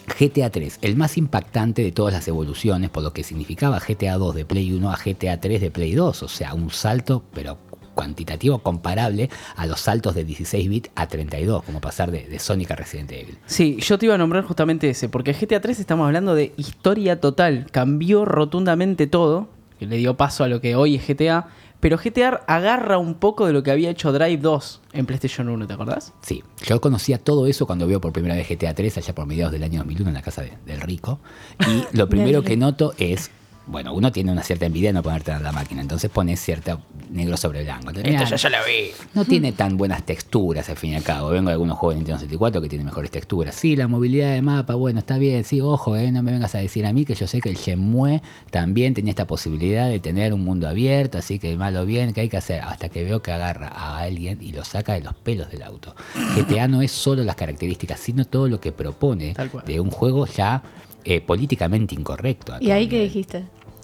GTA 0.07 0.49
3, 0.49 0.79
el 0.81 0.95
más 0.95 1.17
impactante 1.17 1.81
de 1.81 1.91
todas 1.91 2.13
las 2.13 2.27
evoluciones, 2.27 2.89
por 2.89 3.03
lo 3.03 3.13
que 3.13 3.23
significaba 3.23 3.79
GTA 3.79 4.17
2 4.17 4.35
de 4.35 4.45
Play 4.45 4.71
1 4.71 4.91
a 4.91 4.97
GTA 4.97 5.39
3 5.39 5.61
de 5.61 5.71
Play 5.71 5.93
2, 5.93 6.23
o 6.23 6.27
sea, 6.27 6.53
un 6.53 6.69
salto, 6.69 7.23
pero 7.33 7.57
cuantitativo 7.93 8.59
comparable 8.59 9.29
a 9.55 9.65
los 9.65 9.79
saltos 9.79 10.15
de 10.15 10.23
16 10.23 10.69
bits 10.69 10.89
a 10.95 11.07
32, 11.07 11.63
como 11.63 11.79
pasar 11.79 12.11
de, 12.11 12.39
Sonic 12.39 12.71
a 12.71 12.75
Resident 12.75 13.11
Evil. 13.11 13.37
Sí, 13.45 13.77
yo 13.79 13.97
te 13.97 14.07
iba 14.07 14.15
a 14.15 14.17
nombrar 14.17 14.43
justamente 14.43 14.89
ese, 14.89 15.09
porque 15.09 15.33
GTA 15.33 15.61
3 15.61 15.79
estamos 15.79 16.05
hablando 16.05 16.35
de 16.35 16.53
historia 16.57 17.19
total, 17.19 17.67
cambió 17.71 18.25
rotundamente 18.25 19.07
todo, 19.07 19.47
que 19.79 19.85
le 19.85 19.97
dio 19.97 20.17
paso 20.17 20.43
a 20.43 20.47
lo 20.47 20.61
que 20.61 20.75
hoy 20.75 20.95
es 20.95 21.07
GTA, 21.07 21.47
pero 21.83 21.97
GTA 21.97 22.41
agarra 22.47 22.97
un 22.97 23.15
poco 23.15 23.45
de 23.45 23.51
lo 23.51 23.61
que 23.61 23.69
había 23.71 23.89
hecho 23.89 24.11
Drive 24.13 24.37
2 24.37 24.81
en 24.93 25.05
PlayStation 25.05 25.49
1, 25.49 25.67
¿te 25.67 25.73
acordás? 25.73 26.13
Sí, 26.21 26.41
yo 26.65 26.79
conocía 26.79 27.17
todo 27.17 27.45
eso 27.45 27.65
cuando 27.67 27.85
veo 27.87 27.99
por 27.99 28.13
primera 28.13 28.35
vez 28.35 28.47
GTA 28.47 28.73
3 28.73 28.97
allá 28.99 29.13
por 29.13 29.25
mediados 29.25 29.51
del 29.51 29.63
año 29.63 29.79
2001 29.79 30.09
en 30.09 30.13
la 30.13 30.21
casa 30.21 30.41
de- 30.43 30.53
del 30.65 30.79
rico. 30.79 31.19
Y 31.67 31.95
lo 31.97 32.07
primero 32.09 32.41
que 32.41 32.55
noto 32.55 32.93
es, 32.97 33.31
bueno, 33.65 33.93
uno 33.93 34.11
tiene 34.11 34.31
una 34.31 34.43
cierta 34.43 34.65
envidia 34.65 34.89
de 34.89 34.93
no 34.93 35.03
ponerte 35.03 35.37
la 35.39 35.51
máquina, 35.51 35.81
entonces 35.81 36.11
pones 36.11 36.39
cierta 36.39 36.79
negro 37.09 37.37
sobre 37.37 37.63
blanco. 37.63 37.89
Entonces, 37.89 38.13
Esto 38.13 38.35
ya, 38.35 38.35
ya 38.35 38.49
la 38.49 38.65
vi. 38.65 38.91
no 39.13 39.23
tiene 39.23 39.51
tan 39.51 39.77
buenas 39.77 40.03
texturas 40.03 40.67
al 40.69 40.75
fin 40.75 40.91
y 40.91 40.95
al 40.95 41.03
cabo. 41.03 41.29
Vengo 41.29 41.47
de 41.49 41.53
algunos 41.53 41.77
juegos 41.77 41.95
de 41.95 41.99
Nintendo 41.99 42.19
64 42.19 42.61
que 42.61 42.69
tienen 42.69 42.85
mejores 42.85 43.11
texturas. 43.11 43.55
Sí, 43.55 43.75
la 43.75 43.87
movilidad 43.87 44.33
de 44.33 44.41
mapa, 44.41 44.75
bueno, 44.75 44.99
está 44.99 45.17
bien. 45.17 45.43
Sí, 45.43 45.61
ojo, 45.61 45.95
eh, 45.95 46.11
no 46.11 46.23
me 46.23 46.31
vengas 46.31 46.55
a 46.55 46.57
decir 46.57 46.85
a 46.85 46.93
mí 46.93 47.05
que 47.05 47.15
yo 47.15 47.27
sé 47.27 47.39
que 47.39 47.49
el 47.49 47.55
Shenmue 47.55 48.21
también 48.51 48.93
tenía 48.93 49.11
esta 49.11 49.27
posibilidad 49.27 49.87
de 49.87 49.99
tener 49.99 50.33
un 50.33 50.43
mundo 50.43 50.67
abierto, 50.67 51.17
así 51.17 51.39
que 51.39 51.55
malo 51.55 51.85
bien, 51.85 52.13
¿qué 52.13 52.21
hay 52.21 52.29
que 52.29 52.37
hacer? 52.37 52.61
Hasta 52.61 52.89
que 52.89 53.03
veo 53.03 53.21
que 53.21 53.31
agarra 53.31 53.69
a 53.69 53.99
alguien 53.99 54.39
y 54.41 54.51
lo 54.51 54.65
saca 54.65 54.93
de 54.93 55.01
los 55.01 55.13
pelos 55.15 55.49
del 55.49 55.63
auto. 55.63 55.95
GTA 56.35 56.67
no 56.67 56.81
es 56.81 56.91
solo 56.91 57.23
las 57.23 57.35
características, 57.35 57.99
sino 57.99 58.25
todo 58.25 58.47
lo 58.47 58.59
que 58.59 58.71
propone 58.71 59.35
de 59.65 59.79
un 59.79 59.89
juego 59.89 60.25
ya 60.27 60.63
eh, 61.03 61.21
políticamente 61.21 61.95
incorrecto. 61.95 62.55
¿Y 62.59 62.71
ahí 62.71 62.87
qué 62.87 63.01
dijiste? 63.01 63.43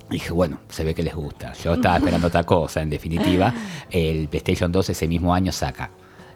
Dije, 0.09 0.31
bueno, 0.31 0.59
se 0.69 0.83
ve 0.83 0.95
que 0.95 1.03
les 1.03 1.13
gusta. 1.13 1.53
Yo 1.53 1.75
estaba 1.75 1.97
esperando 1.97 2.27
otra 2.27 2.43
cosa, 2.43 2.81
en 2.81 2.89
definitiva. 2.89 3.53
El 3.91 4.27
PlayStation 4.27 4.71
2 4.71 4.89
ese 4.89 5.07
mismo 5.07 5.33
año 5.33 5.51
saca 5.51 5.91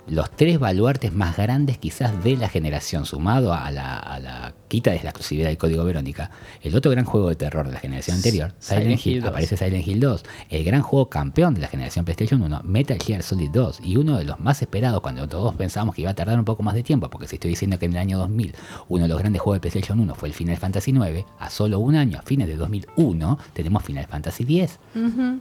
los 0.08 0.32
tres 0.32 0.60
baluartes 0.60 1.14
más 1.14 1.38
grandes 1.38 1.78
quizás 1.78 2.24
de 2.24 2.36
la 2.38 2.50
generación, 2.50 3.06
sumado 3.06 3.54
a 3.54 3.72
la, 3.72 3.98
a 3.98 4.20
la 4.20 4.54
quita 4.68 4.92
de 4.92 4.98
la 5.04 5.10
exclusividad 5.10 5.48
del 5.48 5.58
código 5.58 5.84
Verónica. 5.84 6.32
El 6.62 6.76
otro 6.76 6.92
gran 6.92 7.06
juego 7.06 7.30
de 7.30 7.36
terror 7.36 7.66
de 7.66 7.74
la 7.74 7.80
generación 7.80 8.18
anterior, 8.18 8.54
Silent, 8.60 8.84
Silent 8.84 9.06
Hill, 9.06 9.14
Hill 9.14 9.22
2. 9.22 9.30
aparece 9.30 9.58
Silent 9.58 9.88
Hill 9.88 10.00
2. 10.00 10.24
El 10.50 10.64
gran 10.64 10.82
juego 10.82 11.10
campeón 11.10 11.54
de 11.54 11.62
la 11.62 11.68
generación 11.68 12.06
PlayStation 12.06 12.42
1, 12.42 12.62
Metal 12.64 12.98
Gear 13.02 13.24
Solid 13.24 13.50
2. 13.52 13.80
Y 13.84 13.98
uno 13.98 14.18
de 14.18 14.26
los 14.26 14.40
más 14.40 14.62
esperados 14.62 15.02
cuando 15.02 15.28
todos 15.28 15.56
pensábamos 15.56 15.96
que 15.96 16.02
iba 16.02 16.12
a 16.12 16.16
tardar 16.16 16.38
un 16.38 16.46
poco 16.46 16.64
más 16.64 16.76
de 16.76 16.84
tiempo, 16.84 17.10
porque 17.10 17.28
si 17.28 17.36
estoy 17.36 17.52
diciendo 17.52 17.80
que 17.80 17.86
en 17.86 17.94
el 17.94 18.00
año 18.00 18.18
2000 18.18 18.56
uno 18.90 19.04
de 19.04 19.10
los 19.10 19.20
grandes 19.20 19.42
juegos 19.42 19.58
de 19.58 19.62
PlayStation 19.62 20.00
1 20.00 20.16
fue 20.16 20.30
el 20.30 20.34
Final 20.34 20.58
Fantasy 20.58 20.92
9, 20.92 21.26
a 21.40 21.50
solo 21.50 21.80
un 21.80 21.96
año, 21.96 22.20
a 22.20 22.22
fines 22.24 22.48
de 22.48 22.56
2001, 22.56 23.40
tenemos 23.54 23.84
Final 23.84 24.08
Fantasy 24.08 24.44
10. 24.44 24.80
Ujú. 24.96 25.40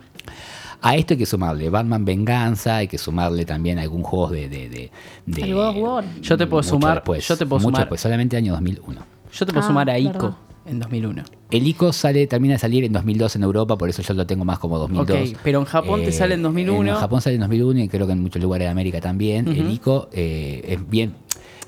A 0.84 0.96
esto 0.96 1.14
hay 1.14 1.18
que 1.18 1.26
sumarle 1.26 1.70
Batman 1.70 2.04
Venganza, 2.04 2.76
hay 2.76 2.88
que 2.88 2.98
sumarle 2.98 3.44
también 3.44 3.78
algún 3.78 4.02
juego 4.02 4.28
de... 4.30 4.48
de, 4.48 4.68
de, 4.68 4.90
de- 5.26 5.42
El 5.42 5.54
God 5.54 5.68
of 5.68 5.76
War. 5.76 6.04
Yo 6.20 6.36
te 6.36 6.46
puedo 6.46 6.62
sumar- 6.62 6.94
después, 6.96 7.26
yo 7.28 7.36
te 7.36 7.46
puedo 7.46 7.60
mucho 7.60 7.68
sumar- 7.70 7.80
después, 7.82 8.00
solamente 8.00 8.36
año 8.36 8.52
2001. 8.52 9.00
Yo 9.32 9.46
te 9.46 9.52
puedo 9.52 9.64
Ah, 9.64 9.68
sumar 9.68 9.88
a 9.90 9.98
Ico 9.98 10.12
verdad. 10.12 10.36
en 10.66 10.80
2001. 10.80 11.22
El 11.52 11.66
ICO 11.66 11.92
sale, 11.92 12.26
termina 12.26 12.54
de 12.54 12.58
salir 12.58 12.82
en 12.84 12.92
2002 12.92 13.36
en 13.36 13.42
Europa, 13.44 13.76
por 13.78 13.88
eso 13.88 14.02
yo 14.02 14.12
lo 14.14 14.26
tengo 14.26 14.44
más 14.44 14.58
como 14.58 14.78
2002. 14.78 15.30
Ok, 15.32 15.38
pero 15.44 15.60
en 15.60 15.64
Japón 15.66 16.02
te 16.04 16.10
sale 16.12 16.34
en 16.34 16.42
2001. 16.42 16.90
En 16.90 16.96
Japón 16.96 17.20
sale 17.20 17.34
en 17.36 17.40
2001 17.42 17.80
y 17.80 17.88
creo 17.88 18.06
que 18.06 18.12
en 18.14 18.20
muchos 18.22 18.42
lugares 18.42 18.66
de 18.66 18.70
América 18.70 19.00
también. 19.00 19.46
El. 19.48 19.70
ICO 19.70 20.08
eh, 20.12 20.64
es 20.66 20.90
bien... 20.90 21.14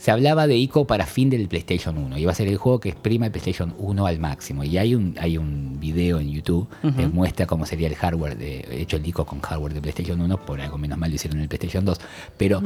Se 0.05 0.11
hablaba 0.11 0.47
de 0.47 0.59
ICO 0.59 0.87
para 0.87 1.07
fin 1.07 1.31
del 1.31 1.49
PlayStation 1.49 1.97
1. 1.97 2.19
Y 2.19 2.27
va 2.27 2.33
a 2.33 2.35
ser 2.35 2.47
el 2.47 2.59
juego 2.59 2.79
que 2.79 2.91
exprima 2.91 3.25
el 3.25 3.33
PlayStation 3.33 3.75
1 3.79 4.07
al 4.07 4.19
máximo. 4.19 4.63
Y 4.63 4.77
hay 4.77 4.95
un, 4.95 5.17
hay 5.19 5.39
un 5.39 5.81
video 5.81 6.21
en 6.21 6.31
YouTube 6.31 6.69
que 6.95 7.07
muestra 7.07 7.47
cómo 7.47 7.65
sería 7.65 7.89
el 7.89 7.95
hardware, 7.95 8.37
de, 8.37 8.83
hecho 8.83 8.99
el 8.99 9.07
ICO 9.07 9.25
con 9.25 9.41
hardware 9.41 9.73
de 9.73 9.81
PlayStation 9.81 10.21
1. 10.21 10.45
Por 10.45 10.61
algo 10.61 10.77
menos 10.77 10.99
mal 10.99 11.09
lo 11.09 11.17
hicieron 11.17 11.39
en 11.39 11.45
el 11.45 11.49
PlayStation 11.49 11.87
2. 11.87 11.99
Pero 12.37 12.63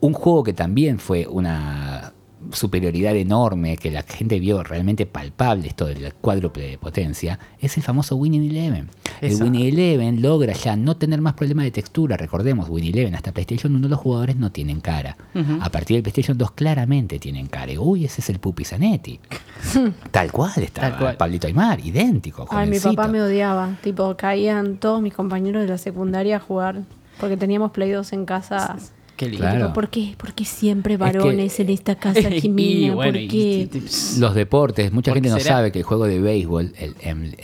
un 0.00 0.12
juego 0.12 0.44
que 0.44 0.52
también 0.52 0.98
fue 0.98 1.26
una 1.26 2.12
superioridad 2.52 3.14
enorme, 3.16 3.76
que 3.76 3.90
la 3.90 4.02
gente 4.02 4.38
vio 4.38 4.62
realmente 4.62 5.06
palpable 5.06 5.68
esto 5.68 5.86
del 5.86 6.12
cuádruple 6.14 6.70
de 6.70 6.78
potencia, 6.78 7.38
es 7.60 7.76
el 7.76 7.82
famoso 7.82 8.16
Winning 8.16 8.50
Eleven. 8.50 8.88
El. 9.20 9.42
Winning 9.42 9.66
Eleven 9.66 10.22
logra 10.22 10.52
ya 10.52 10.76
no 10.76 10.96
tener 10.96 11.20
más 11.20 11.34
problemas 11.34 11.64
de 11.64 11.70
textura. 11.70 12.16
Recordemos, 12.16 12.68
Winning 12.68 12.92
Eleven 12.92 13.14
hasta 13.14 13.32
PlayStation 13.32 13.74
1 13.74 13.88
los 13.88 13.98
jugadores 13.98 14.36
no 14.36 14.50
tienen 14.50 14.80
cara. 14.80 15.16
A 15.60 15.70
partir 15.70 15.96
del 15.96 16.02
PlayStation 16.02 16.36
2 16.36 16.52
claramente 16.52 17.18
tienen 17.18 17.46
cara. 17.46 17.72
Y, 17.72 17.78
Uy, 17.78 18.04
ese 18.04 18.20
es 18.20 18.30
el 18.30 18.38
Pupi 18.38 18.64
Zanetti. 18.64 19.20
Tal 20.10 20.32
cual 20.32 20.62
estaba 20.62 20.90
Tal 20.90 20.98
cual. 20.98 21.16
Pablito 21.16 21.46
Aymar, 21.46 21.80
idéntico. 21.80 22.46
Ay, 22.50 22.68
mi 22.68 22.78
papá 22.78 23.08
me 23.08 23.22
odiaba. 23.22 23.76
Tipo, 23.82 24.16
caían 24.16 24.76
todos 24.76 25.00
mis 25.02 25.14
compañeros 25.14 25.62
de 25.62 25.68
la 25.68 25.78
secundaria 25.78 26.36
a 26.36 26.40
jugar. 26.40 26.82
Porque 27.20 27.36
teníamos 27.36 27.70
Play 27.70 27.90
2 27.90 28.12
en 28.14 28.24
casa. 28.24 28.76
Qué 29.16 29.26
lindo. 29.26 29.38
Claro. 29.40 29.58
Tipo, 29.66 29.72
¿por 29.74 29.88
qué? 29.90 30.14
¿Por 30.16 30.32
qué 30.34 30.44
siempre 30.44 30.96
varones 30.96 31.60
en 31.60 31.68
esta 31.70 31.94
casa, 31.96 32.20
Y 32.30 32.40
Jimena? 32.40 32.94
bueno, 32.94 33.12
¿Por 33.12 33.20
y- 33.20 33.28
qué? 33.28 33.36
y- 33.72 33.78
y- 33.78 34.18
Los 34.20 34.34
deportes, 34.34 34.92
mucha 34.92 35.10
¿Por 35.10 35.16
gente 35.16 35.28
no 35.28 35.38
será? 35.38 35.56
sabe 35.56 35.72
que 35.72 35.78
el 35.80 35.84
juego 35.84 36.06
de 36.06 36.20
béisbol, 36.20 36.72
el 36.78 36.94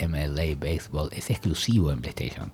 MLA 0.08 0.56
Baseball, 0.58 1.10
es 1.12 1.30
exclusivo 1.30 1.92
en 1.92 2.00
PlayStation. 2.00 2.52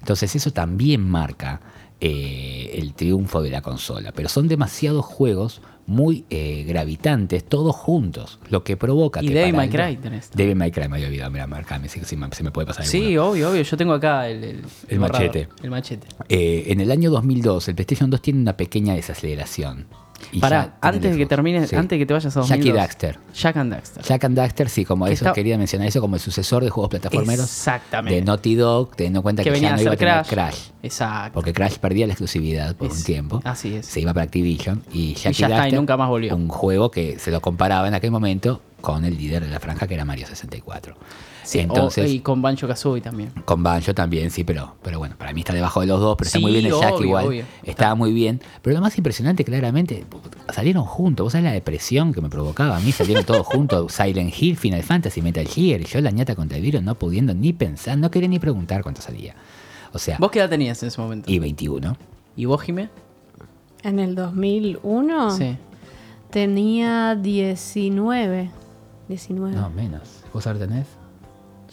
Entonces 0.00 0.34
eso 0.34 0.50
también 0.52 1.00
marca 1.08 1.60
eh, 2.06 2.70
el 2.74 2.92
triunfo 2.92 3.40
de 3.40 3.48
la 3.48 3.62
consola. 3.62 4.12
Pero 4.12 4.28
son 4.28 4.46
demasiados 4.46 5.06
juegos 5.06 5.62
muy 5.86 6.26
eh, 6.28 6.62
gravitantes, 6.68 7.44
todos 7.44 7.74
juntos, 7.74 8.38
lo 8.50 8.62
que 8.62 8.76
provoca 8.76 9.22
Y 9.22 9.28
que 9.28 9.34
Devil 9.34 9.54
May 9.54 9.70
Cry 9.70 9.96
tenés. 9.96 10.30
Devil 10.34 10.54
May 10.54 10.70
Cry 10.70 10.86
me 10.88 10.96
había 10.96 11.06
olvidado, 11.06 11.30
mira, 11.30 11.46
marcame, 11.46 11.88
si, 11.88 12.00
se 12.00 12.16
me 12.16 12.50
puede 12.50 12.66
pasar 12.66 12.84
Sí, 12.84 13.16
obvio, 13.16 13.50
obvio. 13.50 13.62
Yo 13.62 13.76
tengo 13.78 13.94
acá 13.94 14.28
el, 14.28 14.62
el, 14.88 15.00
machete. 15.00 15.48
El 15.62 15.70
machete. 15.70 16.06
Eh, 16.28 16.64
en 16.66 16.82
el 16.82 16.90
año 16.90 17.10
2002, 17.10 17.68
el 17.68 17.74
PlayStation 17.74 18.10
2 18.10 18.20
tiene 18.20 18.40
una 18.40 18.54
pequeña 18.54 18.94
desaceleración. 18.94 19.86
Ya 20.32 20.48
tiene 20.48 20.70
antes 20.80 21.12
de 21.12 21.16
que 21.18 21.26
termine, 21.26 21.66
Sí. 21.66 21.76
antes 21.76 21.90
de 21.90 21.98
que 21.98 22.06
te 22.06 22.12
vayas 22.14 22.36
a 22.36 22.40
2002. 22.40 22.48
Jack 22.66 22.74
y 22.74 22.76
Daxter. 22.76 23.18
Jack 23.34 23.56
and 23.56 23.72
Daxter. 23.72 24.02
Jack 24.04 24.24
and 24.24 24.36
Daxter, 24.36 24.68
sí, 24.68 24.84
como 24.84 25.06
eso, 25.06 25.24
está- 25.24 25.32
quería 25.32 25.56
mencionar 25.58 25.88
eso 25.88 26.00
como 26.00 26.16
el 26.16 26.20
sucesor 26.20 26.64
de 26.64 26.70
juegos 26.70 26.90
plataformeros 26.90 27.44
Exactamente. 27.44 28.14
de 28.20 28.22
Naughty 28.24 28.54
Dog, 28.54 28.96
teniendo 28.96 29.20
en 29.20 29.22
cuenta 29.22 29.42
que 29.44 29.50
que, 29.52 29.60
ya 29.60 29.76
no 29.76 29.82
iba 29.82 29.92
a 29.92 29.96
tener 29.96 30.14
Crash. 30.14 30.28
Crash. 30.28 30.58
Exacto. 30.82 31.32
Porque 31.34 31.52
Crash 31.52 31.76
perdía 31.78 32.06
la 32.06 32.12
exclusividad 32.14 32.74
por 32.76 32.90
Es- 32.90 32.98
un 32.98 33.04
tiempo. 33.04 33.40
así 33.44 33.74
es. 33.76 33.86
Se 33.86 34.00
iba 34.00 34.12
para 34.14 34.24
Activision. 34.24 34.82
Y 34.92 35.14
Jack 35.14 35.22
ya 35.34 35.46
está, 35.46 35.46
y 35.46 35.50
Daxter, 35.50 35.74
nunca 35.78 35.96
más 35.96 36.08
volvió. 36.08 36.34
Un 36.36 36.48
juego 36.48 36.90
que 36.90 37.18
se 37.18 37.30
lo 37.30 37.40
comparaba 37.40 37.88
en 37.88 37.94
aquel 37.94 38.10
momento 38.10 38.60
con 38.80 39.04
el 39.04 39.16
líder 39.16 39.44
de 39.44 39.50
la 39.50 39.60
franja, 39.60 39.86
que 39.86 39.94
era 39.94 40.04
Mario 40.04 40.26
64. 40.26 40.94
Sí, 41.44 41.58
Entonces, 41.60 42.10
o- 42.10 42.12
y 42.12 42.20
con 42.20 42.40
Banjo 42.42 42.66
Kazooie 42.66 43.02
también. 43.02 43.30
con 43.44 43.62
Banjo 43.62 43.94
también, 43.94 44.30
sí, 44.30 44.44
pero, 44.44 44.76
pero 44.82 44.98
bueno, 44.98 45.14
para 45.18 45.32
mí 45.34 45.40
está 45.40 45.52
debajo 45.52 45.80
de 45.82 45.86
los 45.86 46.00
dos, 46.00 46.16
pero 46.16 46.26
está 46.28 46.38
muy 46.40 46.52
bien 46.52 46.64
el 46.66 46.72
Jack 46.72 46.94
obvio, 46.94 47.06
igual. 47.06 47.26
obvio. 47.26 47.44
Estaba 47.62 47.94
muy 47.94 48.12
bien. 48.12 48.40
Pero 48.62 48.74
lo 48.76 48.80
más 48.80 48.96
impresionante, 48.96 49.44
claramente, 49.44 50.04
salieron 50.52 50.84
juntos. 50.84 51.24
Vos 51.24 51.32
sabés 51.32 51.44
la 51.44 51.52
depresión 51.52 52.12
que 52.14 52.20
me 52.22 52.30
provocaba 52.30 52.76
a 52.76 52.80
mí, 52.80 52.92
salieron 52.92 53.24
todos 53.24 53.46
juntos. 53.46 53.92
Silent 53.96 54.32
Hill, 54.36 54.56
Final 54.56 54.82
Fantasy, 54.82 55.20
Metal 55.20 55.46
Gear, 55.46 55.80
y 55.82 55.84
yo 55.84 56.00
la 56.00 56.10
ñata 56.10 56.34
contra 56.34 56.56
el 56.56 56.62
virus, 56.64 56.82
no 56.82 56.94
pudiendo 56.94 57.34
ni 57.34 57.52
pensar, 57.52 57.98
no 57.98 58.10
quería 58.10 58.28
ni 58.28 58.38
preguntar 58.38 58.82
cuánto 58.82 59.02
salía. 59.02 59.34
O 59.92 59.98
sea, 59.98 60.16
¿Vos 60.18 60.30
qué 60.30 60.38
edad 60.40 60.48
tenías 60.48 60.82
en 60.82 60.88
ese 60.88 61.00
momento? 61.00 61.30
y 61.30 61.38
21. 61.38 61.96
¿Y 62.36 62.46
vos, 62.46 62.62
Jimé? 62.62 62.88
En 63.82 63.98
el 64.00 64.14
2001 64.14 65.30
Sí. 65.36 65.56
tenía 66.30 67.14
19. 67.14 68.50
19. 69.08 69.54
No, 69.54 69.70
menos. 69.70 70.22
¿Vos 70.32 70.46
ahora 70.46 70.58
tenés? 70.60 70.86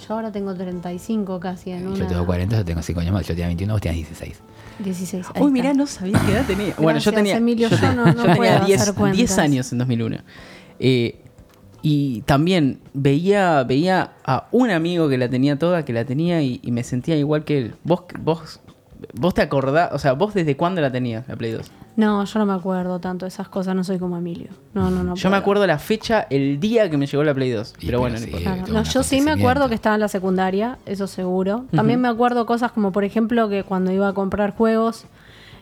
Yo 0.07 0.13
ahora 0.15 0.31
tengo 0.31 0.53
35 0.53 1.39
casi 1.39 1.71
en 1.71 1.87
una. 1.87 1.97
Yo 1.97 2.07
tengo 2.07 2.25
40, 2.25 2.57
yo 2.57 2.65
tengo 2.65 2.81
5 2.81 2.99
años 3.01 3.13
más. 3.13 3.21
Yo 3.27 3.33
tenía 3.33 3.47
21, 3.47 3.73
vos 3.73 3.81
tenías 3.81 3.97
16. 4.09 4.39
16. 4.79 5.25
ahí 5.27 5.31
Uy, 5.41 5.47
está. 5.47 5.51
mirá, 5.51 5.73
no 5.73 5.85
sabía 5.87 6.19
qué 6.25 6.31
edad 6.31 6.45
tenía. 6.45 6.73
Bueno, 6.77 6.99
yo 6.99 7.11
tenía, 7.13 7.37
Emilio, 7.37 7.69
yo 7.69 7.77
yo 7.77 7.93
no- 7.93 8.05
no 8.05 8.11
yo 8.13 8.21
tenía 8.21 8.35
puedo 8.35 8.65
10, 8.65 8.81
hacer 8.81 8.93
cuentas. 8.95 9.17
10 9.17 9.37
años 9.37 9.71
en 9.71 9.77
2001. 9.77 10.17
Eh, 10.79 11.21
y 11.83 12.21
también 12.21 12.79
veía, 12.93 13.63
veía 13.63 14.13
a 14.25 14.47
un 14.51 14.69
amigo 14.71 15.09
que 15.09 15.17
la 15.17 15.29
tenía 15.29 15.57
toda, 15.59 15.83
que 15.85 15.93
la 15.93 16.05
tenía 16.05 16.41
y, 16.41 16.59
y 16.63 16.71
me 16.71 16.83
sentía 16.83 17.15
igual 17.15 17.43
que 17.43 17.57
él. 17.57 17.75
Vos, 17.83 18.03
vos, 18.19 18.59
vos 19.13 19.33
te 19.33 19.41
acordás, 19.41 19.89
o 19.93 19.99
sea, 19.99 20.13
vos 20.13 20.33
desde 20.33 20.55
cuándo 20.57 20.81
la 20.81 20.91
tenías, 20.91 21.27
la 21.27 21.35
Play 21.35 21.51
2. 21.51 21.71
No, 21.95 22.23
yo 22.23 22.39
no 22.39 22.45
me 22.45 22.53
acuerdo 22.53 22.99
tanto 22.99 23.25
de 23.25 23.29
esas 23.29 23.49
cosas, 23.49 23.75
no 23.75 23.83
soy 23.83 23.99
como 23.99 24.17
Emilio. 24.17 24.49
No, 24.73 24.89
no, 24.89 25.03
no. 25.03 25.15
yo 25.15 25.29
me 25.29 25.37
acuerdo 25.37 25.67
la 25.67 25.77
fecha, 25.77 26.25
el 26.29 26.59
día 26.59 26.89
que 26.89 26.97
me 26.97 27.05
llegó 27.05 27.23
la 27.23 27.33
Play 27.33 27.51
2. 27.51 27.73
Y 27.79 27.85
pero 27.85 27.99
bueno, 27.99 28.17
no. 28.19 28.25
Claro. 28.37 28.63
tuvo 28.63 28.73
No, 28.73 28.79
un 28.79 28.85
yo 28.85 29.03
sí 29.03 29.21
me 29.21 29.31
acuerdo 29.31 29.67
que 29.69 29.75
estaba 29.75 29.95
en 29.95 30.01
la 30.01 30.07
secundaria, 30.07 30.77
eso 30.85 31.07
seguro. 31.07 31.65
También 31.71 31.99
me 31.99 32.07
acuerdo 32.07 32.45
cosas 32.45 32.71
como, 32.71 32.91
por 32.91 33.03
ejemplo, 33.03 33.49
que 33.49 33.63
cuando 33.63 33.91
iba 33.91 34.07
a 34.07 34.13
comprar 34.13 34.55
juegos, 34.55 35.05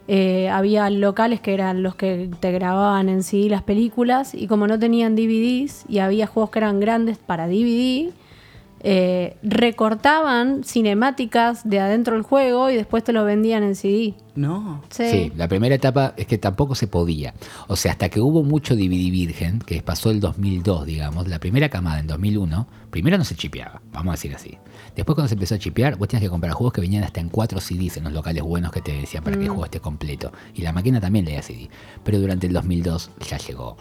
eh, 0.08 0.50
había 0.50 0.90
locales 0.90 1.40
que 1.40 1.54
eran 1.54 1.84
los 1.84 1.96
que 1.96 2.30
te 2.40 2.52
grababan 2.52 3.10
en 3.10 3.22
sí 3.24 3.48
las 3.48 3.62
películas, 3.64 4.34
y 4.34 4.48
como 4.48 4.66
no 4.66 4.80
tenían 4.80 5.16
DVDs 5.16 5.86
y 5.88 6.00
había 6.00 6.26
juegos 6.26 6.50
que 6.52 6.60
eran 6.60 6.80
grandes 6.80 7.18
para 7.18 7.48
DVD, 7.48 8.12
eh, 8.82 9.38
recortaban 9.44 10.64
cinemáticas 10.64 11.68
de 11.68 11.80
adentro 11.80 12.16
del 12.16 12.24
juego 12.24 12.70
y 12.70 12.76
después 12.76 13.04
te 13.04 13.14
lo 13.14 13.26
vendían 13.26 13.64
en 13.64 13.76
CD. 13.76 14.14
No. 14.36 14.82
Sí. 14.90 15.10
Sí, 15.10 15.32
la 15.36 15.48
primera 15.48 15.76
etapa 15.76 16.14
es 16.16 16.28
que 16.28 16.38
tampoco 16.38 16.76
se 16.76 16.88
podía. 16.88 17.34
O 17.68 17.76
sea, 17.76 17.92
hasta 17.92 18.10
que 18.10 18.22
hubo 18.22 18.44
mucho 18.44 18.76
DVD 18.76 19.12
virgen, 19.12 19.60
que 19.60 19.82
pasó 19.82 20.12
el 20.12 20.20
2002, 20.20 20.86
digamos, 20.86 21.28
la 21.28 21.40
primera 21.40 21.70
camada 21.70 22.00
en 22.00 22.08
2001, 22.08 22.68
primero 22.90 23.18
no 23.18 23.26
se 23.26 23.36
chipeaba, 23.36 23.82
vamos 23.92 24.14
a 24.14 24.16
decir 24.16 24.34
así. 24.34 24.58
Después 24.96 25.16
cuando 25.16 25.28
se 25.28 25.36
empezó 25.36 25.56
a 25.56 25.60
chipear, 25.60 25.98
vos 25.98 26.08
tenías 26.08 26.24
que 26.24 26.30
comprar 26.30 26.54
juegos 26.54 26.74
que 26.74 26.82
venían 26.82 27.04
hasta 27.04 27.20
en 27.20 27.30
4 27.30 27.60
CDs 27.60 27.98
en 27.98 28.06
los 28.06 28.14
locales 28.14 28.44
buenos 28.44 28.72
que 28.72 28.82
te 28.82 28.94
decían 28.94 29.24
para 29.24 29.38
que 29.38 29.44
el 29.44 29.50
juego 29.50 29.66
esté 29.66 29.80
completo. 29.80 30.32
Y 30.56 30.62
la 30.62 30.72
máquina 30.72 31.02
también 31.02 31.26
leía 31.26 31.42
CD. 31.42 31.70
Pero 32.04 32.20
durante 32.20 32.48
el 32.48 32.54
2002 32.54 33.12
ya 33.30 33.38
llegó 33.38 33.78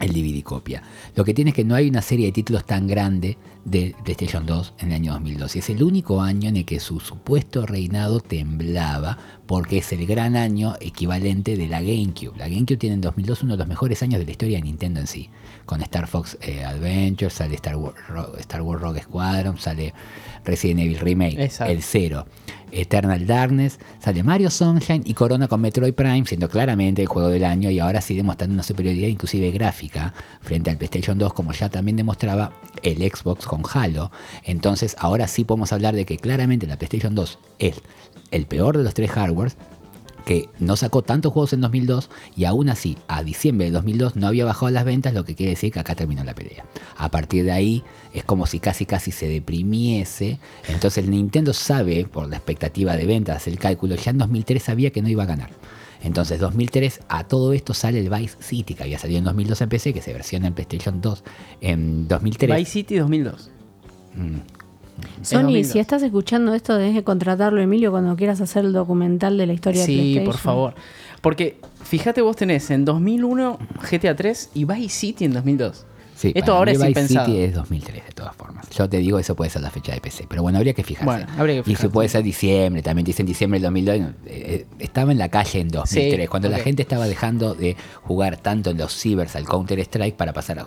el 0.00 0.12
DVD 0.12 0.42
copia. 0.42 0.82
Lo 1.14 1.24
que 1.24 1.34
tiene 1.34 1.50
es 1.50 1.56
que 1.56 1.64
no 1.64 1.74
hay 1.74 1.88
una 1.88 2.02
serie 2.02 2.26
de 2.26 2.32
títulos 2.32 2.64
tan 2.64 2.86
grande 2.86 3.38
de 3.64 3.94
PlayStation 4.04 4.46
2 4.46 4.74
en 4.78 4.88
el 4.88 4.94
año 4.94 5.12
2002. 5.12 5.56
Y 5.56 5.58
es 5.58 5.70
el 5.70 5.82
único 5.82 6.22
año 6.22 6.48
en 6.48 6.56
el 6.56 6.64
que 6.64 6.80
su 6.80 7.00
supuesto 7.00 7.66
reinado 7.66 8.20
temblaba 8.20 9.18
porque 9.46 9.78
es 9.78 9.92
el 9.92 10.06
gran 10.06 10.36
año 10.36 10.74
equivalente 10.80 11.56
de 11.56 11.66
la 11.66 11.80
GameCube. 11.80 12.38
La 12.38 12.48
GameCube 12.48 12.76
tiene 12.76 12.94
en 12.94 13.00
2002 13.00 13.42
uno 13.42 13.54
de 13.54 13.58
los 13.58 13.68
mejores 13.68 14.02
años 14.02 14.20
de 14.20 14.24
la 14.24 14.30
historia 14.30 14.58
de 14.58 14.64
Nintendo 14.64 15.00
en 15.00 15.06
sí. 15.06 15.28
Con 15.66 15.82
Star 15.82 16.06
Fox 16.06 16.38
eh, 16.40 16.64
Adventure, 16.64 17.28
sale 17.30 17.56
Star 17.56 17.76
Wars, 17.76 17.96
Ro- 18.08 18.36
Star 18.38 18.62
Wars 18.62 18.80
Rogue 18.80 19.02
Squadron, 19.02 19.58
sale 19.58 19.92
Resident 20.44 20.80
Evil 20.80 20.98
Remake, 21.00 21.42
Exacto. 21.42 21.72
el 21.72 21.82
cero. 21.82 22.26
Eternal 22.72 23.26
Darkness, 23.26 23.78
sale 24.00 24.22
Mario 24.24 24.50
Sunshine 24.50 25.02
y 25.06 25.14
Corona 25.14 25.46
con 25.48 25.60
Metroid 25.60 25.94
Prime, 25.94 26.24
siendo 26.26 26.48
claramente 26.48 27.00
el 27.00 27.08
juego 27.08 27.28
del 27.28 27.44
año 27.44 27.70
y 27.70 27.78
ahora 27.78 28.00
sí 28.00 28.16
demostrando 28.16 28.54
una 28.54 28.64
superioridad 28.64 29.06
inclusive 29.08 29.50
gráfica 29.52 30.12
frente 30.42 30.70
al 30.70 30.76
PlayStation 30.76 31.16
2, 31.16 31.32
como 31.32 31.52
ya 31.52 31.68
también 31.68 31.96
demostraba 31.96 32.52
el 32.82 32.98
Xbox 32.98 33.46
con 33.46 33.62
Halo. 33.72 34.10
Entonces 34.44 34.96
ahora 34.98 35.28
sí 35.28 35.44
podemos 35.44 35.72
hablar 35.72 35.94
de 35.94 36.04
que 36.06 36.18
claramente 36.18 36.66
la 36.66 36.76
PlayStation 36.76 37.14
2 37.14 37.38
es 37.60 37.80
el 38.32 38.46
peor 38.46 38.76
de 38.76 38.82
los 38.84 38.94
tres 38.94 39.10
hardwares, 39.12 39.56
que 40.26 40.48
no 40.58 40.74
sacó 40.74 41.02
tantos 41.02 41.32
juegos 41.32 41.52
en 41.52 41.60
2002 41.60 42.10
y 42.36 42.44
aún 42.46 42.68
así 42.68 42.98
a 43.06 43.22
diciembre 43.22 43.66
de 43.66 43.70
2002 43.70 44.16
no 44.16 44.26
había 44.26 44.44
bajado 44.44 44.70
las 44.70 44.84
ventas, 44.84 45.14
lo 45.14 45.24
que 45.24 45.36
quiere 45.36 45.50
decir 45.50 45.72
que 45.72 45.78
acá 45.78 45.94
terminó 45.94 46.24
la 46.24 46.34
pelea. 46.34 46.64
A 46.96 47.12
partir 47.12 47.44
de 47.44 47.52
ahí 47.52 47.84
es 48.12 48.24
como 48.24 48.46
si 48.46 48.58
casi 48.58 48.86
casi 48.86 49.12
se 49.12 49.28
deprimiese. 49.28 50.40
Entonces 50.68 51.04
el 51.04 51.12
Nintendo 51.12 51.52
sabe, 51.54 52.04
por 52.06 52.28
la 52.28 52.36
expectativa 52.36 52.96
de 52.96 53.06
ventas, 53.06 53.46
el 53.46 53.56
cálculo, 53.60 53.94
ya 53.94 54.10
en 54.10 54.18
2003 54.18 54.60
sabía 54.60 54.90
que 54.90 55.00
no 55.00 55.08
iba 55.08 55.22
a 55.22 55.26
ganar. 55.26 55.50
Entonces 56.02 56.40
2003 56.40 57.02
a 57.08 57.22
todo 57.24 57.52
esto 57.52 57.72
sale 57.72 58.00
el 58.00 58.10
Vice 58.10 58.36
City, 58.40 58.74
que 58.74 58.82
había 58.82 58.98
salido 58.98 59.18
en 59.18 59.24
2002 59.24 59.60
en 59.60 59.68
PC, 59.68 59.94
que 59.94 60.02
se 60.02 60.12
versiona 60.12 60.48
en 60.48 60.54
PlayStation 60.54 61.00
2 61.00 61.22
en 61.60 62.08
2003. 62.08 62.58
Vice 62.58 62.70
City 62.72 62.96
2002. 62.96 63.50
Mm, 64.16 64.38
Sony, 65.22 65.42
2002. 65.42 65.66
si 65.72 65.78
estás 65.78 66.02
escuchando 66.02 66.54
esto, 66.54 66.76
debes 66.76 66.94
de 66.94 67.04
contratarlo, 67.04 67.60
Emilio, 67.60 67.90
cuando 67.90 68.16
quieras 68.16 68.40
hacer 68.40 68.64
el 68.64 68.72
documental 68.72 69.36
de 69.38 69.46
la 69.46 69.52
historia 69.52 69.80
de 69.82 69.86
Sí, 69.86 69.94
PlayStation. 69.96 70.24
por 70.26 70.36
favor. 70.38 70.74
Porque 71.20 71.58
fíjate, 71.82 72.22
vos 72.22 72.36
tenés 72.36 72.70
en 72.70 72.84
2001 72.84 73.58
GTA 73.90 74.14
3 74.14 74.50
y 74.54 74.64
Vice 74.64 74.88
City 74.88 75.24
en 75.24 75.32
2002. 75.32 75.84
Sí, 76.16 76.32
Esto 76.34 76.54
ahora 76.54 76.72
es 76.72 76.78
Vice 76.78 76.88
impensado. 76.88 77.26
City 77.26 77.38
es 77.40 77.54
2003 77.54 78.06
de 78.06 78.12
todas 78.12 78.34
formas. 78.34 78.66
Yo 78.70 78.88
te 78.88 78.96
digo, 78.96 79.18
eso 79.18 79.36
puede 79.36 79.50
ser 79.50 79.60
la 79.60 79.70
fecha 79.70 79.92
de 79.92 80.00
PC. 80.00 80.24
Pero 80.28 80.40
bueno, 80.42 80.56
habría 80.56 80.72
que 80.72 80.82
fijarse. 80.82 81.04
Bueno, 81.04 81.26
habría 81.36 81.56
que 81.56 81.60
Y 81.60 81.64
si 81.64 81.70
fijarse. 81.76 81.88
puede 81.90 82.08
ser 82.08 82.22
diciembre, 82.22 82.82
también 82.82 83.04
dicen 83.04 83.26
diciembre 83.26 83.60
del 83.60 83.64
2002. 83.64 84.00
no, 84.00 84.06
eh, 84.08 84.14
eh, 84.26 84.66
estaba 84.78 85.12
en 85.12 85.18
la 85.18 85.28
calle 85.28 85.60
en 85.60 85.68
2003, 85.68 86.20
Sí, 86.22 86.28
cuando 86.28 86.48
la 86.48 86.58
gente 86.58 86.80
estaba 86.80 87.06
dejando 87.06 87.54
de 87.54 87.76
jugar 88.02 88.38
tanto 88.38 88.70
en 88.70 88.78
los 88.78 88.94
cibers 88.94 89.36
al 89.36 89.44
Counter-Strike 89.44 90.16
para 90.16 90.32
pasar 90.32 90.58
a, 90.58 90.62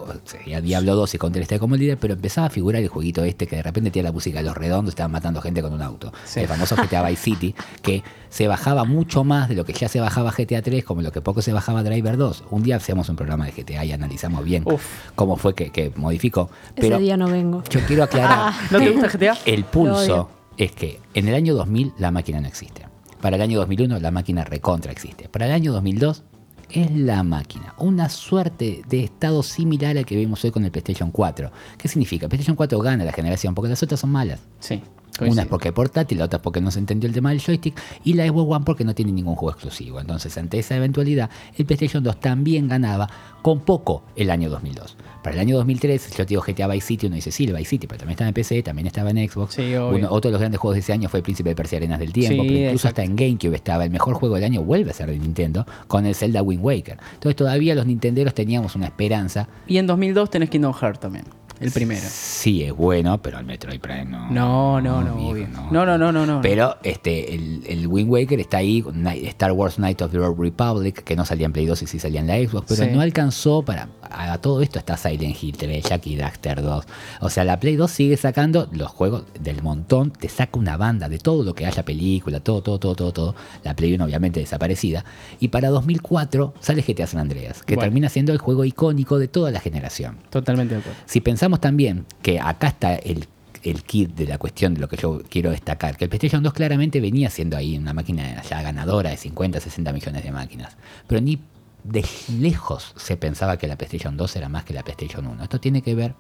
a 0.56 0.62
Diablo 0.62 0.96
2 0.96 1.16
y 1.16 1.18
Counter-Strike 1.18 1.60
como 1.60 1.76
líder, 1.76 1.98
pero 1.98 2.14
empezaba 2.14 2.48
a 2.48 2.50
figurar 2.52 2.82
el 2.84 2.88
jueguito 2.90 3.24
este 3.24 3.48
que 3.48 3.56
de 3.56 3.64
repente 3.64 3.90
tenía 3.90 4.10
la 4.10 4.14
música 4.14 4.40
de 4.40 4.46
los 4.46 4.56
redondos, 4.56 4.92
estaban 4.92 5.12
matando 5.12 5.42
gente 5.42 5.62
con 5.64 5.74
un 5.74 5.82
auto. 5.82 6.14
Sí. 6.26 6.42
El 6.42 6.48
famoso 6.48 6.76
GTA 6.76 7.02
Vice 7.10 7.24
City, 7.24 7.56
que 7.82 8.04
se 8.30 8.48
bajaba 8.48 8.84
mucho 8.86 9.24
más 9.24 9.50
de 9.50 9.56
lo 9.56 9.66
que 9.66 9.74
ya 9.74 9.88
se 9.90 10.00
bajaba 10.00 10.32
GTA 10.32 10.62
3, 10.62 10.84
como 10.84 11.02
lo 11.02 11.12
que 11.12 11.22
poco 11.22 11.42
se 11.42 11.52
bajaba 11.54 11.84
Driver 11.84 12.18
2. 12.18 12.44
Un 12.52 12.64
día 12.64 12.76
hacemos 12.76 13.10
un 13.10 13.16
programa 13.16 13.46
de 13.46 13.52
GTA 13.52 13.86
y 13.86 13.92
analizamos 13.92 14.44
bien 14.44 14.64
Uf. 14.66 14.84
cómo 15.16 15.36
fue 15.38 15.56
que, 15.56 15.72
que 15.72 15.92
modificó. 15.96 16.50
Ese 16.76 16.88
Pero 16.88 17.00
día 17.00 17.18
no 17.18 17.28
vengo. 17.28 17.64
yo 17.70 17.80
quiero 17.88 18.04
aclarar. 18.04 18.54
¿No 18.72 18.80
te 18.80 18.90
gusta 18.92 19.10
GTA? 19.10 19.38
El 19.46 19.64
pulso 19.66 20.30
es 20.58 20.72
que 20.72 21.00
en 21.14 21.28
el 21.28 21.36
año 21.36 21.56
2000 21.56 21.94
la 21.98 22.12
máquina 22.12 22.40
no 22.42 22.48
existe. 22.48 22.86
Para 23.22 23.36
el 23.36 23.42
año 23.42 23.60
2001 23.60 24.00
la 24.00 24.12
máquina 24.12 24.44
recontra 24.44 24.92
existe. 24.92 25.28
Para 25.30 25.46
el 25.48 25.52
año 25.52 25.74
2002 25.74 26.24
es 26.70 26.92
la 26.92 27.24
máquina. 27.24 27.74
Una 27.80 28.10
suerte 28.10 28.84
de 28.88 29.04
estado 29.04 29.42
similar 29.42 29.98
al 29.98 30.06
que 30.06 30.16
vemos 30.16 30.44
hoy 30.46 30.52
con 30.52 30.64
el 30.64 30.72
PlayStation 30.72 31.12
4. 31.12 31.52
¿Qué 31.78 31.88
significa? 31.88 32.28
PlayStation 32.30 32.56
4 32.56 32.80
gana 32.80 33.04
la 33.04 33.12
generación 33.12 33.56
porque 33.56 33.70
las 33.70 33.82
otras 33.82 34.00
son 34.00 34.12
malas. 34.12 34.40
Sí. 34.60 34.82
Una 35.22 35.30
es 35.30 35.36
coincido. 35.36 35.50
porque 35.50 35.68
es 35.70 35.74
portátil, 35.74 36.18
la 36.20 36.26
otra 36.26 36.38
es 36.38 36.44
porque 36.44 36.62
no 36.62 36.72
se 36.72 36.80
entendió 36.80 37.08
el 37.08 37.14
tema 37.14 37.30
del 37.30 37.42
joystick 37.42 37.80
y 38.04 38.14
la 38.14 38.26
Xbox 38.28 38.56
One 38.56 38.66
porque 38.66 38.84
no 38.86 38.94
tiene 38.96 39.12
ningún 39.12 39.36
juego 39.36 39.52
exclusivo. 39.52 40.00
Entonces, 40.00 40.38
ante 40.38 40.60
esa 40.60 40.76
eventualidad, 40.76 41.30
el 41.58 41.66
PlayStation 41.66 42.04
2 42.04 42.20
también 42.20 42.68
ganaba 42.68 43.10
con 43.42 43.62
poco 43.62 44.04
el 44.16 44.30
año 44.32 44.50
2002. 44.50 44.98
Para 45.24 45.36
el 45.36 45.42
año 45.42 45.58
2003, 45.58 46.12
yo 46.12 46.18
te 46.18 46.26
digo 46.26 46.42
GTA 46.42 46.68
Vice 46.68 46.88
City, 46.88 47.08
uno 47.08 47.16
dice 47.16 47.32
sí, 47.32 47.46
el 47.46 47.54
Vice 47.54 47.70
City, 47.70 47.88
pero 47.88 48.00
también 48.00 48.14
estaba 48.14 48.28
en 48.30 48.34
PC, 48.34 48.64
también 48.64 48.88
estaba 48.88 49.10
en 49.12 49.30
Xbox. 49.30 49.54
Sí. 49.56 49.74
Uno- 49.76 50.08
otro 50.12 50.30
de 50.30 50.32
los 50.34 50.40
grandes 50.40 50.60
juegos 50.60 50.76
de 50.76 50.80
ese 50.82 50.94
año 50.94 51.10
fue 51.10 51.20
el 51.20 51.24
Príncipe 51.24 51.50
de 51.50 51.56
Persia 51.56 51.78
Arenas 51.78 52.00
del 52.00 52.12
Tiempo, 52.14 52.42
Sí, 52.44 52.48
pero 52.50 52.60
incluso 52.60 52.88
exacto. 52.88 53.02
hasta 53.02 53.04
en 53.04 53.16
GameCube 53.16 53.56
estaba 53.56 53.84
el 53.86 53.92
mejor 53.92 54.14
juego 54.16 54.36
del 54.36 54.44
año, 54.46 54.62
vuelve 54.64 54.92
a 54.92 54.94
ser 54.94 55.10
de 55.10 55.20
Nintendo, 55.20 55.66
con 55.88 56.06
el 56.06 56.16
Zelda 56.16 56.42
Wind 56.42 56.64
Waker. 56.64 56.98
Entonces 57.14 57.36
todavía 57.36 57.76
los 57.76 57.86
nintenderos 57.86 58.34
teníamos 58.34 58.76
una 58.76 58.86
esperanza 58.88 59.48
Y 59.68 59.78
en 59.78 59.88
2002 59.88 60.30
tenés 60.30 60.50
Kingdom 60.50 60.74
Hearts 60.74 61.00
también. 61.00 61.26
El 61.60 61.72
primero. 61.72 62.02
Sí, 62.10 62.64
es 62.64 62.74
bueno, 62.74 63.22
pero 63.22 63.40
el 63.40 63.46
Metroid 63.46 63.80
Prime 63.80 64.06
no. 64.06 64.30
No, 64.30 64.82
no, 64.82 65.02
no, 65.02 65.30
obvio. 65.30 65.48
No, 65.72 65.86
no, 65.86 65.98
no, 65.98 66.12
no, 66.12 66.26
no. 66.26 66.42
Pero 66.42 66.78
este, 66.84 67.36
el, 67.36 67.64
el 67.68 67.88
Wind 67.88 68.10
Waker 68.10 68.40
está 68.40 68.58
ahí, 68.58 68.84
Night- 68.94 69.26
Star 69.28 69.52
Wars 69.52 69.76
Knight 69.76 70.02
of 70.02 70.12
the 70.12 70.20
Old 70.20 70.40
Republic, 70.40 71.04
que 71.04 71.16
no 71.16 71.26
salía 71.26 71.46
en 71.46 71.54
Play 71.54 71.66
2 71.66 71.82
y 71.84 71.88
sí 71.88 72.00
salía 72.00 72.20
en 72.22 72.28
la 72.28 72.38
Xbox, 72.38 72.66
pero 72.70 72.84
Sí. 72.86 72.92
no 72.96 73.02
alcanzó 73.02 73.64
para. 73.64 73.90
A, 74.12 74.38
todo 74.40 74.62
esto 74.62 74.80
está 74.80 74.98
Silent 74.98 75.36
Hill 75.42 75.56
3, 75.56 75.84
Jackie 75.88 76.16
Daxter 76.16 76.62
2. 76.64 76.86
O 77.22 77.30
sea, 77.30 77.44
la 77.44 77.60
Play 77.60 77.76
2 77.76 77.92
sigue 77.92 78.18
sacando 78.18 78.68
los 78.72 78.90
juegos 78.90 79.24
del 79.40 79.62
montón, 79.62 80.12
te 80.12 80.30
saca 80.30 80.58
una 80.58 80.78
banda 80.78 81.08
de 81.10 81.20
todo 81.20 81.44
lo 81.44 81.54
que 81.54 81.66
haya 81.66 81.84
película, 81.86 82.40
todo, 82.40 82.62
todo, 82.64 82.80
todo, 82.80 82.96
todo, 82.96 83.14
todo. 83.14 83.36
La 83.64 83.76
Play 83.76 83.94
1 83.94 84.04
obviamente 84.04 84.40
desaparecida. 84.40 85.06
Y 85.40 85.50
para 85.50 85.70
2004 85.70 86.54
sale 86.60 86.82
GTA 86.82 87.08
San 87.08 87.20
Andreas, 87.20 87.64
que 87.64 87.76
Bueno. 87.76 87.86
termina 87.88 88.10
siendo 88.10 88.32
el 88.32 88.38
juego 88.40 88.66
icónico 88.66 89.20
de 89.20 89.28
toda 89.28 89.52
la 89.52 89.60
generación. 89.60 90.18
Totalmente 90.30 90.74
de 90.76 90.82
acuerdo. 90.82 91.00
Si 91.06 91.22
pensamos 91.22 91.49
también 91.58 92.06
que 92.22 92.40
acá 92.40 92.68
está 92.68 92.96
el, 92.96 93.28
el 93.64 93.84
kit 93.84 94.16
de 94.16 94.28
la 94.28 94.38
cuestión 94.38 94.74
de 94.74 94.82
lo 94.82 94.88
que 94.88 94.98
yo 94.98 95.22
quiero 95.30 95.52
destacar, 95.52 95.98
que 95.98 96.06
el 96.06 96.10
PlayStation 96.10 96.44
2 96.44 96.54
claramente 96.54 97.02
venía 97.02 97.30
siendo 97.30 97.58
ahí 97.58 97.78
una 97.78 97.94
máquina 97.94 98.42
ya 98.44 98.62
ganadora 98.62 99.10
de 99.10 99.18
50, 99.18 99.60
60 99.60 99.94
millones 99.94 100.24
de 100.24 100.32
máquinas, 100.32 100.78
pero 101.08 101.22
ni 101.22 101.40
de 101.84 102.06
lejos 102.40 102.94
se 102.98 103.18
pensaba 103.18 103.58
que 103.58 103.68
la 103.68 103.78
PlayStation 103.78 104.18
2 104.18 104.36
era 104.36 104.50
más 104.50 104.64
que 104.64 104.74
la 104.74 104.84
PlayStation 104.84 105.26
1. 105.26 105.44
Esto 105.44 105.60
tiene 105.60 105.82
que 105.82 105.96
ver 105.96 106.14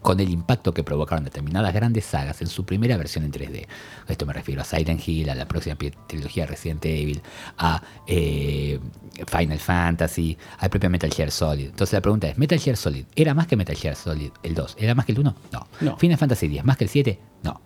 con 0.00 0.18
el 0.20 0.30
impacto 0.30 0.72
que 0.72 0.82
provocaron 0.82 1.24
determinadas 1.24 1.74
grandes 1.74 2.04
sagas 2.04 2.40
en 2.40 2.48
su 2.48 2.64
primera 2.64 2.96
versión 2.96 3.24
en 3.24 3.32
3D. 3.32 3.66
A 4.08 4.12
esto 4.12 4.26
me 4.26 4.32
refiero 4.32 4.62
a 4.62 4.64
Silent 4.64 5.06
Hill, 5.06 5.28
a 5.30 5.34
la 5.34 5.46
próxima 5.46 5.76
trilogía 6.06 6.46
Resident 6.46 6.84
Evil, 6.86 7.20
a 7.58 7.82
eh, 8.06 8.78
Final 9.26 9.58
Fantasy, 9.58 10.36
al 10.58 10.70
propio 10.70 10.88
Metal 10.90 11.12
Gear 11.12 11.30
Solid. 11.30 11.66
Entonces 11.66 11.92
la 11.92 12.00
pregunta 12.00 12.28
es, 12.28 12.38
¿Metal 12.38 12.58
Gear 12.58 12.76
Solid 12.76 13.04
era 13.14 13.34
más 13.34 13.46
que 13.46 13.56
Metal 13.56 13.76
Gear 13.76 13.96
Solid 13.96 14.30
el 14.42 14.54
2? 14.54 14.76
¿Era 14.78 14.94
más 14.94 15.04
que 15.04 15.12
el 15.12 15.18
1? 15.18 15.36
No. 15.52 15.66
No. 15.80 15.96
¿Final 15.96 16.18
Fantasy 16.18 16.48
10 16.48 16.64
más 16.64 16.76
que 16.76 16.84
el 16.84 16.90
7? 16.90 17.18
No. 17.42 17.60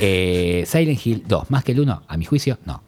Eh, 0.00 0.64
Silent 0.66 1.06
Hill 1.06 1.24
2 1.26 1.50
más 1.50 1.64
que 1.64 1.72
el 1.72 1.80
1? 1.80 2.02
A 2.08 2.16
mi 2.16 2.24
juicio, 2.24 2.58
no. 2.64 2.82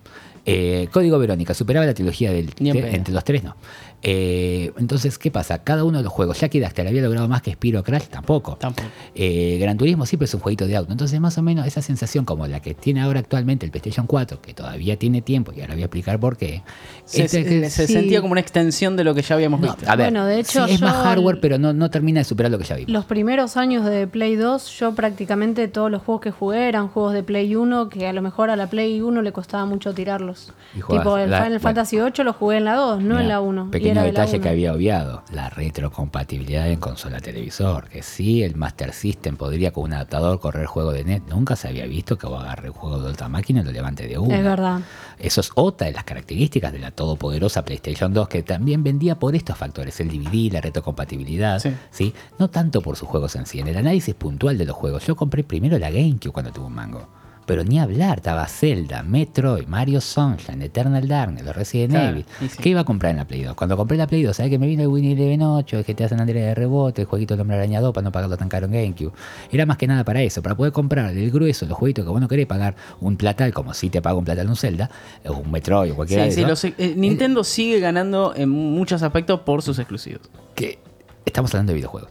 Eh, 0.48 0.88
Código 0.92 1.18
Verónica, 1.18 1.54
¿superaba 1.54 1.84
la 1.84 1.92
trilogía 1.92 2.30
del 2.30 2.52
entre 2.60 3.12
los 3.12 3.24
tres? 3.24 3.42
No. 3.42 3.56
Eh, 4.02 4.72
entonces, 4.78 5.18
¿qué 5.18 5.30
pasa? 5.30 5.64
Cada 5.64 5.82
uno 5.84 5.98
de 5.98 6.04
los 6.04 6.12
juegos, 6.12 6.38
Jackie 6.40 6.60
Daxter 6.60 6.86
había 6.86 7.02
logrado 7.02 7.26
más 7.28 7.42
que 7.42 7.52
Spiro 7.52 7.82
Crash, 7.82 8.04
tampoco. 8.04 8.56
Tampoco. 8.56 8.88
Eh, 9.14 9.58
Gran 9.60 9.76
Turismo 9.78 10.06
siempre 10.06 10.26
es 10.26 10.34
un 10.34 10.40
jueguito 10.40 10.66
de 10.66 10.76
auto. 10.76 10.92
Entonces, 10.92 11.18
más 11.20 11.36
o 11.38 11.42
menos 11.42 11.66
esa 11.66 11.82
sensación 11.82 12.24
como 12.24 12.46
la 12.46 12.60
que 12.60 12.74
tiene 12.74 13.00
ahora 13.02 13.20
actualmente 13.20 13.66
el 13.66 13.72
PlayStation 13.72 14.06
4, 14.06 14.40
que 14.40 14.54
todavía 14.54 14.96
tiene 14.98 15.22
tiempo, 15.22 15.52
y 15.56 15.60
ahora 15.60 15.74
voy 15.74 15.82
a 15.82 15.86
explicar 15.86 16.20
por 16.20 16.36
qué. 16.36 16.62
Se, 17.04 17.24
Este 17.24 17.42
se- 17.42 17.48
que- 17.48 17.70
se 17.70 17.86
sí. 17.86 17.92
sentía 17.94 18.20
como 18.20 18.32
una 18.32 18.40
extensión 18.40 18.96
de 18.96 19.04
lo 19.04 19.14
que 19.14 19.22
ya 19.22 19.34
habíamos 19.34 19.60
No, 19.60 19.68
visto. 19.74 19.90
a 19.90 19.96
ver, 19.96 20.06
Bueno, 20.12 20.26
de 20.26 20.40
hecho, 20.40 20.66
sí, 20.66 20.74
es 20.74 20.80
más 20.80 20.94
hardware, 20.96 21.40
pero 21.40 21.58
no, 21.58 21.72
no 21.72 21.90
termina 21.90 22.20
de 22.20 22.24
superar 22.24 22.52
lo 22.52 22.58
que 22.58 22.64
ya 22.64 22.76
vimos. 22.76 22.92
Los 22.92 23.06
primeros 23.06 23.56
años 23.56 23.84
de 23.86 24.06
Play 24.06 24.36
2, 24.36 24.78
yo 24.78 24.94
prácticamente 24.94 25.68
todos 25.68 25.90
los 25.90 26.02
juegos 26.02 26.20
que 26.22 26.30
jugué 26.30 26.68
eran 26.68 26.88
juegos 26.88 27.12
de 27.14 27.22
Play 27.22 27.56
1, 27.56 27.88
que 27.88 28.06
a 28.06 28.12
lo 28.12 28.22
mejor 28.22 28.50
a 28.50 28.56
la 28.56 28.68
Play 28.68 29.00
1 29.00 29.22
le 29.22 29.32
costaba 29.32 29.64
mucho 29.64 29.94
tirarlos. 29.94 30.52
Tipo, 30.74 31.16
el 31.18 31.30
la- 31.30 31.38
Final 31.38 31.48
bueno. 31.52 31.60
Fantasy 31.60 32.00
8 32.00 32.24
lo 32.24 32.32
jugué 32.32 32.58
en 32.58 32.64
la 32.66 32.74
2, 32.74 33.02
no 33.02 33.18
en 33.18 33.28
la 33.28 33.40
1. 33.40 33.70
Pequeño 33.88 34.00
de 34.02 34.06
detalle 34.12 34.32
que 34.40 34.48
1. 34.48 34.50
había 34.50 34.72
obviado, 34.72 35.22
la 35.32 35.48
retrocompatibilidad 35.50 36.68
en 36.68 36.78
consola 36.78 37.20
televisor, 37.20 37.88
que 37.88 38.02
sí, 38.02 38.42
el 38.42 38.56
Master 38.56 38.92
System 38.92 39.36
podría 39.36 39.72
con 39.72 39.84
un 39.84 39.92
adaptador 39.94 40.40
correr 40.40 40.66
juego 40.66 40.92
de 40.92 41.04
net, 41.04 41.22
nunca 41.28 41.56
se 41.56 41.68
había 41.68 41.86
visto 41.86 42.18
que 42.18 42.26
vos 42.26 42.42
agarre 42.42 42.70
un 42.70 42.74
juego 42.76 43.00
de 43.00 43.10
otra 43.10 43.28
máquina 43.28 43.60
y 43.60 43.64
lo 43.64 43.72
levante 43.72 44.06
de 44.06 44.18
uno. 44.18 44.34
Es 44.34 44.42
verdad. 44.42 44.80
Eso 45.18 45.40
es 45.40 45.50
otra 45.54 45.86
de 45.86 45.92
las 45.92 46.04
características 46.04 46.72
de 46.72 46.78
la 46.78 46.90
todopoderosa 46.90 47.64
PlayStation 47.64 48.12
2 48.12 48.28
que 48.28 48.42
también 48.42 48.82
vendía 48.82 49.18
por 49.18 49.34
estos 49.34 49.56
factores, 49.56 49.98
el 50.00 50.08
DVD, 50.08 50.52
la 50.52 50.60
retrocompatibilidad, 50.60 51.60
Sí. 51.60 51.70
¿sí? 51.90 52.14
No 52.38 52.48
tanto 52.50 52.80
por 52.82 52.96
sus 52.96 53.08
juegos 53.08 53.34
en 53.36 53.46
sí, 53.46 53.60
en 53.60 53.68
el 53.68 53.76
análisis 53.76 54.14
puntual 54.14 54.58
de 54.58 54.64
los 54.66 54.76
juegos. 54.76 55.06
Yo 55.06 55.16
compré 55.16 55.44
primero 55.44 55.78
la 55.78 55.90
GameCube 55.90 56.32
cuando 56.32 56.52
tuve 56.52 56.66
un 56.66 56.74
mango. 56.74 57.08
Pero 57.46 57.62
ni 57.62 57.78
hablar, 57.78 58.18
estaba 58.18 58.46
Zelda, 58.48 59.04
Metroid, 59.04 59.66
Mario 59.68 60.00
Sunshine, 60.00 60.62
Eternal 60.62 61.06
Darkness, 61.06 61.44
los 61.44 61.54
Resident 61.54 61.92
Claro, 61.92 62.10
Evil. 62.10 62.26
sí. 62.40 62.48
¿Qué 62.60 62.68
iba 62.70 62.80
a 62.80 62.84
comprar 62.84 63.12
en 63.12 63.18
la 63.18 63.24
Play 63.24 63.44
2? 63.44 63.54
Cuando 63.54 63.76
compré 63.76 63.96
la 63.96 64.08
Play 64.08 64.24
2, 64.24 64.36
¿sabes 64.36 64.50
que 64.50 64.58
me 64.58 64.66
vino 64.66 64.82
el 64.82 64.88
Winnie 64.88 65.12
Eleven 65.12 65.42
8, 65.42 65.78
el 65.78 65.84
GTA 65.84 66.08
San 66.08 66.20
Andreas 66.20 66.44
de 66.48 66.54
rebote, 66.56 67.02
el 67.02 67.06
jueguito 67.06 67.34
del 67.34 67.42
Hombre 67.42 67.56
Araña 67.56 67.80
2 67.80 67.94
para 67.94 68.04
no 68.04 68.10
pagarlo 68.10 68.36
tan 68.36 68.48
caro 68.48 68.66
en 68.66 68.72
GameCube? 68.72 69.12
Era 69.52 69.64
más 69.64 69.76
que 69.76 69.86
nada 69.86 70.02
para 70.04 70.22
eso, 70.22 70.42
para 70.42 70.56
poder 70.56 70.72
comprar 70.72 71.16
el 71.16 71.30
grueso, 71.30 71.66
los 71.66 71.78
jueguitos 71.78 72.04
que 72.04 72.10
vos 72.10 72.20
no 72.20 72.26
querés 72.26 72.46
pagar 72.46 72.74
un 73.00 73.16
platal, 73.16 73.52
como 73.54 73.72
si 73.74 73.90
te 73.90 74.02
paga 74.02 74.16
un 74.16 74.24
platal 74.24 74.48
un 74.48 74.56
Zelda, 74.56 74.90
o 75.24 75.34
un 75.34 75.50
Metroid 75.52 75.92
o 75.92 75.94
cualquiera 75.94 76.24
Sí, 76.24 76.30
de 76.30 76.34
sí, 76.34 76.44
los- 76.44 76.64
eh, 76.64 76.94
Nintendo 76.96 77.44
sigue 77.44 77.78
ganando 77.78 78.34
en 78.36 78.48
muchos 78.48 79.02
aspectos 79.04 79.40
por 79.40 79.62
sus 79.62 79.78
exclusivos. 79.78 80.28
que 80.56 80.78
estamos 81.24 81.54
hablando 81.54 81.70
de 81.72 81.76
videojuegos. 81.76 82.10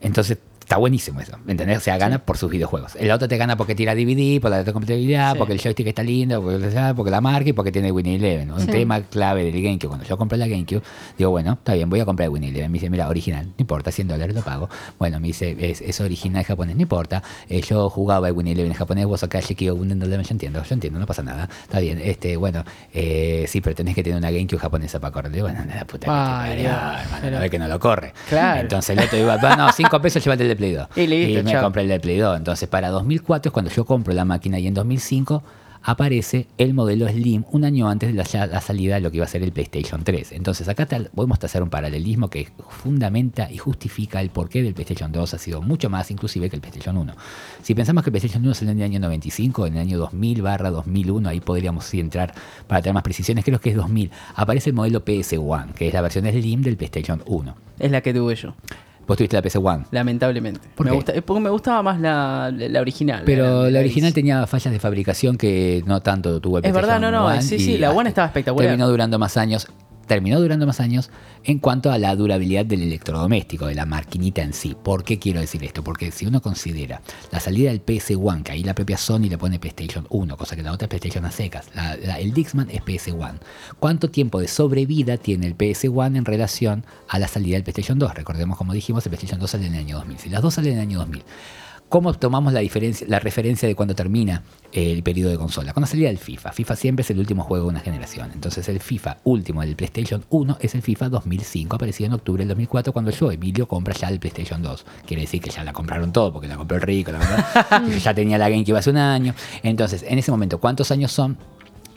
Entonces, 0.00 0.36
está 0.64 0.78
buenísimo 0.78 1.20
eso, 1.20 1.36
¿me 1.44 1.52
entendés? 1.52 1.78
O 1.78 1.80
sea, 1.80 1.96
gana 1.98 2.18
por 2.18 2.38
sus 2.38 2.50
videojuegos. 2.50 2.96
El 2.96 3.10
otro 3.10 3.28
te 3.28 3.36
gana 3.36 3.56
porque 3.56 3.74
tira 3.74 3.94
DVD, 3.94 4.40
por 4.40 4.50
la 4.50 4.58
retrocompatibilidad, 4.58 5.32
Sí. 5.32 5.38
porque 5.38 5.52
el 5.52 5.60
joystick 5.60 5.86
está 5.86 6.02
lindo, 6.02 6.42
porque, 6.42 7.10
la 7.10 7.20
marca 7.20 7.50
y 7.50 7.52
porque 7.52 7.70
tiene 7.70 7.92
Winnie 7.92 8.16
Eleven. 8.16 8.50
Un 8.50 8.60
Sí. 8.60 8.66
tema 8.68 9.00
clave 9.02 9.44
del 9.44 9.62
GameCube. 9.62 9.88
Cuando 9.88 10.06
yo 10.06 10.16
compré 10.16 10.38
la 10.38 10.46
GameCube, 10.48 10.82
digo, 11.18 11.30
bueno, 11.30 11.52
está 11.52 11.74
bien, 11.74 11.88
voy 11.90 12.00
a 12.00 12.04
comprar 12.04 12.28
Winnie 12.30 12.50
Eleven. 12.50 12.70
Me 12.72 12.76
dice, 12.78 12.90
mira, 12.90 13.08
original, 13.08 13.46
no 13.46 13.52
importa, 13.58 13.92
100 13.92 14.08
dólares 14.08 14.34
lo 14.34 14.42
pago. 14.42 14.68
Bueno, 14.98 15.20
me 15.20 15.28
dice, 15.28 15.54
es, 15.60 15.80
es 15.82 16.00
original 16.00 16.42
japonés, 16.44 16.76
no 16.76 16.82
importa. 16.82 17.22
Eh, 17.48 17.60
yo 17.60 17.88
jugaba 17.90 18.28
el 18.28 18.34
Winnie 18.34 18.54
Eleven 18.54 18.72
en 18.72 18.78
japonés, 18.78 19.06
vos 19.06 19.22
acá 19.22 19.40
Shikio 19.40 19.74
Wunden 19.74 20.02
Eleven, 20.02 20.24
yo 20.24 20.32
entiendo, 20.32 20.62
yo 20.64 20.74
entiendo, 20.74 20.98
no 20.98 21.06
pasa 21.06 21.22
nada. 21.22 21.48
Está 21.62 21.80
bien, 21.80 22.00
este, 22.02 22.36
bueno, 22.36 22.64
eh, 22.92 23.44
sí, 23.48 23.60
pero 23.60 23.76
tenés 23.76 23.94
que 23.94 24.02
tener 24.02 24.18
una 24.18 24.30
GameCube 24.30 24.58
japonesa 24.58 24.98
para 25.00 25.12
correr. 25.12 25.30
Digo, 25.32 25.46
bueno, 25.48 25.62
la 25.66 25.84
puta 25.84 25.98
que 25.98 25.98
te 25.98 26.06
parió, 26.06 26.68
hermano, 26.70 27.18
pero- 27.20 27.36
no 27.36 27.40
ve 27.40 27.50
que 27.50 27.58
no 27.58 27.68
lo 27.68 27.78
corre. 27.78 28.12
Claro. 28.28 28.60
Entonces 28.62 28.96
el 28.96 29.04
otro 29.04 29.18
iba, 29.18 29.34
"Ah, 29.42 29.56
no, 29.56 29.72
5 29.72 30.00
pesos, 30.00 30.24
llévate 30.24 30.44
el 30.50 30.53
de 30.54 30.56
Play 30.56 30.72
2. 30.72 30.88
Y 30.96 31.06
listo, 31.06 31.44
me 31.44 31.52
chao. 31.52 31.62
compré 31.62 31.82
el 31.82 31.88
de 31.88 32.00
Play 32.00 32.18
2. 32.18 32.36
Entonces 32.36 32.68
para 32.68 32.90
2004 32.90 33.50
es 33.50 33.52
cuando 33.52 33.70
yo 33.70 33.84
compro 33.84 34.12
la 34.14 34.24
máquina 34.24 34.58
y 34.58 34.66
en 34.66 34.74
2005 34.74 35.42
aparece 35.86 36.46
el 36.56 36.72
modelo 36.72 37.06
Slim 37.06 37.44
un 37.52 37.62
año 37.64 37.90
antes 37.90 38.08
de 38.08 38.14
la, 38.14 38.24
salida 38.62 38.94
de 38.94 39.02
lo 39.02 39.10
que 39.10 39.18
iba 39.18 39.26
a 39.26 39.28
ser 39.28 39.42
el 39.42 39.52
PlayStation 39.52 40.02
3. 40.02 40.32
Entonces 40.32 40.66
acá 40.66 40.86
tal- 40.86 41.10
podemos 41.14 41.38
hacer 41.44 41.62
un 41.62 41.68
paralelismo 41.68 42.30
que 42.30 42.48
fundamenta 42.70 43.50
y 43.50 43.58
justifica 43.58 44.22
el 44.22 44.30
porqué 44.30 44.62
del 44.62 44.72
PlayStation 44.72 45.12
2 45.12 45.34
ha 45.34 45.38
sido 45.38 45.60
mucho 45.60 45.90
más 45.90 46.10
inclusive 46.10 46.48
que 46.48 46.56
el 46.56 46.62
PlayStation 46.62 46.96
1. 46.96 47.14
Si 47.62 47.74
pensamos 47.74 48.02
que 48.02 48.08
el 48.08 48.12
PlayStation 48.12 48.42
1 48.42 48.54
salió 48.54 48.72
en 48.72 48.78
el 48.78 48.84
año 48.84 49.00
95, 49.00 49.66
en 49.66 49.74
el 49.74 49.80
año 49.80 49.98
2000 49.98 50.40
barra 50.40 50.70
2001, 50.70 51.28
ahí 51.28 51.40
podríamos 51.40 51.84
sí 51.84 52.00
entrar 52.00 52.32
para 52.66 52.80
tener 52.80 52.94
más 52.94 53.02
precisiones, 53.02 53.44
creo 53.44 53.60
que 53.60 53.68
es 53.68 53.76
2000, 53.76 54.10
aparece 54.36 54.70
el 54.70 54.76
modelo 54.76 55.04
PS1, 55.04 55.74
que 55.74 55.88
es 55.88 55.92
la 55.92 56.00
versión 56.00 56.24
Slim 56.24 56.62
del 56.62 56.78
PlayStation 56.78 57.22
1. 57.26 57.54
Es 57.78 57.90
la 57.90 58.00
que 58.00 58.14
tuve 58.14 58.36
yo, 58.36 58.54
Vos 59.06 59.16
tuviste 59.16 59.36
la 59.36 59.42
PS1. 59.42 59.86
lamentablemente. 59.90 60.60
¿Por 60.74 60.86
me, 60.86 60.90
qué? 60.92 60.96
gusta, 60.96 61.12
es 61.12 61.22
porque 61.22 61.40
me 61.40 61.50
gustaba 61.50 61.82
más 61.82 62.00
la, 62.00 62.50
la 62.52 62.80
original. 62.80 63.22
Pero 63.26 63.68
la 63.70 63.80
original 63.80 64.12
tenía 64.12 64.46
fallas 64.46 64.72
de 64.72 64.80
fabricación 64.80 65.36
que 65.36 65.82
no 65.86 66.00
tanto 66.00 66.40
tuvo 66.40 66.58
el 66.58 66.64
Es 66.66 66.72
verdad, 66.72 66.98
no, 67.00 67.10
no, 67.10 67.26
One 67.26 67.42
sí, 67.42 67.58
sí, 67.58 67.78
la 67.78 67.90
One 67.90 67.98
hasta- 68.00 68.08
estaba 68.08 68.26
espectacular. 68.28 68.68
Terminó 68.68 68.88
durando 68.88 69.18
más 69.18 69.36
años. 69.36 69.66
Terminó 70.06 70.40
durando 70.40 70.66
más 70.66 70.80
años 70.80 71.10
en 71.44 71.58
cuanto 71.58 71.90
a 71.90 71.98
la 71.98 72.14
durabilidad 72.14 72.64
del 72.66 72.82
electrodoméstico, 72.82 73.66
de 73.66 73.74
la 73.74 73.86
maquinita 73.86 74.42
en 74.42 74.52
sí. 74.52 74.76
¿Por 74.80 75.04
qué 75.04 75.18
quiero 75.18 75.40
decir 75.40 75.64
esto? 75.64 75.82
Porque 75.84 76.10
si 76.10 76.26
uno 76.26 76.40
considera 76.40 77.02
la 77.30 77.40
salida 77.40 77.70
del 77.70 77.84
PS1, 77.84 78.42
que 78.42 78.52
ahí 78.52 78.62
la 78.62 78.74
propia 78.74 78.96
Sony 78.96 79.28
le 79.28 79.38
pone 79.38 79.58
PlayStation 79.58 80.06
1, 80.10 80.36
cosa 80.36 80.56
que 80.56 80.62
la 80.62 80.72
otra 80.72 80.86
es 80.86 80.88
PlayStation 80.88 81.24
a 81.24 81.30
secas, 81.30 81.66
el 82.18 82.32
Dixman 82.32 82.70
es 82.70 82.82
PS1. 82.82 83.34
¿Cuánto 83.78 84.10
tiempo 84.10 84.40
de 84.40 84.48
sobrevida 84.48 85.16
tiene 85.16 85.46
el 85.46 85.56
PS1 85.56 86.16
en 86.16 86.24
relación 86.24 86.84
a 87.08 87.18
la 87.18 87.28
salida 87.28 87.56
del 87.56 87.64
PlayStation 87.64 87.98
2? 87.98 88.14
Recordemos, 88.14 88.56
como 88.56 88.72
dijimos, 88.72 89.04
el 89.06 89.10
PlayStation 89.10 89.40
2 89.40 89.50
sale 89.50 89.66
en 89.66 89.74
el 89.74 89.80
año 89.80 89.96
2000. 89.96 90.18
Si 90.18 90.28
las 90.28 90.42
dos 90.42 90.54
salen 90.54 90.72
en 90.72 90.78
el 90.78 90.82
año 90.82 90.98
2000, 91.00 91.22
¿Cómo 91.94 92.12
tomamos 92.12 92.52
la, 92.52 92.58
diferencia, 92.58 93.06
la 93.08 93.20
referencia 93.20 93.68
de 93.68 93.76
cuando 93.76 93.94
termina 93.94 94.42
el 94.72 95.04
periodo 95.04 95.30
de 95.30 95.36
consola? 95.36 95.72
Cuando 95.72 95.86
salía 95.86 96.10
el 96.10 96.18
FIFA. 96.18 96.50
FIFA 96.50 96.74
siempre 96.74 97.02
es 97.04 97.10
el 97.10 97.20
último 97.20 97.44
juego 97.44 97.66
de 97.66 97.70
una 97.70 97.78
generación. 97.78 98.32
Entonces 98.34 98.68
el 98.68 98.80
FIFA 98.80 99.18
último 99.22 99.60
del 99.60 99.76
PlayStation 99.76 100.24
1 100.28 100.58
es 100.60 100.74
el 100.74 100.82
FIFA 100.82 101.08
2005, 101.10 101.76
aparecido 101.76 102.08
en 102.08 102.14
octubre 102.14 102.40
del 102.40 102.48
2004 102.48 102.92
cuando 102.92 103.12
yo, 103.12 103.30
Emilio, 103.30 103.68
compra 103.68 103.94
ya 103.94 104.08
el 104.08 104.18
PlayStation 104.18 104.60
2. 104.60 104.84
Quiere 105.06 105.20
decir 105.20 105.40
que 105.40 105.50
ya 105.50 105.62
la 105.62 105.72
compraron 105.72 106.12
todo, 106.12 106.32
porque 106.32 106.48
la 106.48 106.56
compró 106.56 106.78
el 106.78 106.82
rico, 106.82 107.12
la 107.12 107.80
Yo 107.88 107.96
ya 108.02 108.12
tenía 108.12 108.38
la 108.38 108.48
GameCube 108.48 108.76
hace 108.76 108.90
un 108.90 108.96
año. 108.96 109.32
Entonces, 109.62 110.04
en 110.08 110.18
ese 110.18 110.32
momento, 110.32 110.58
¿cuántos 110.58 110.90
años 110.90 111.12
son? 111.12 111.38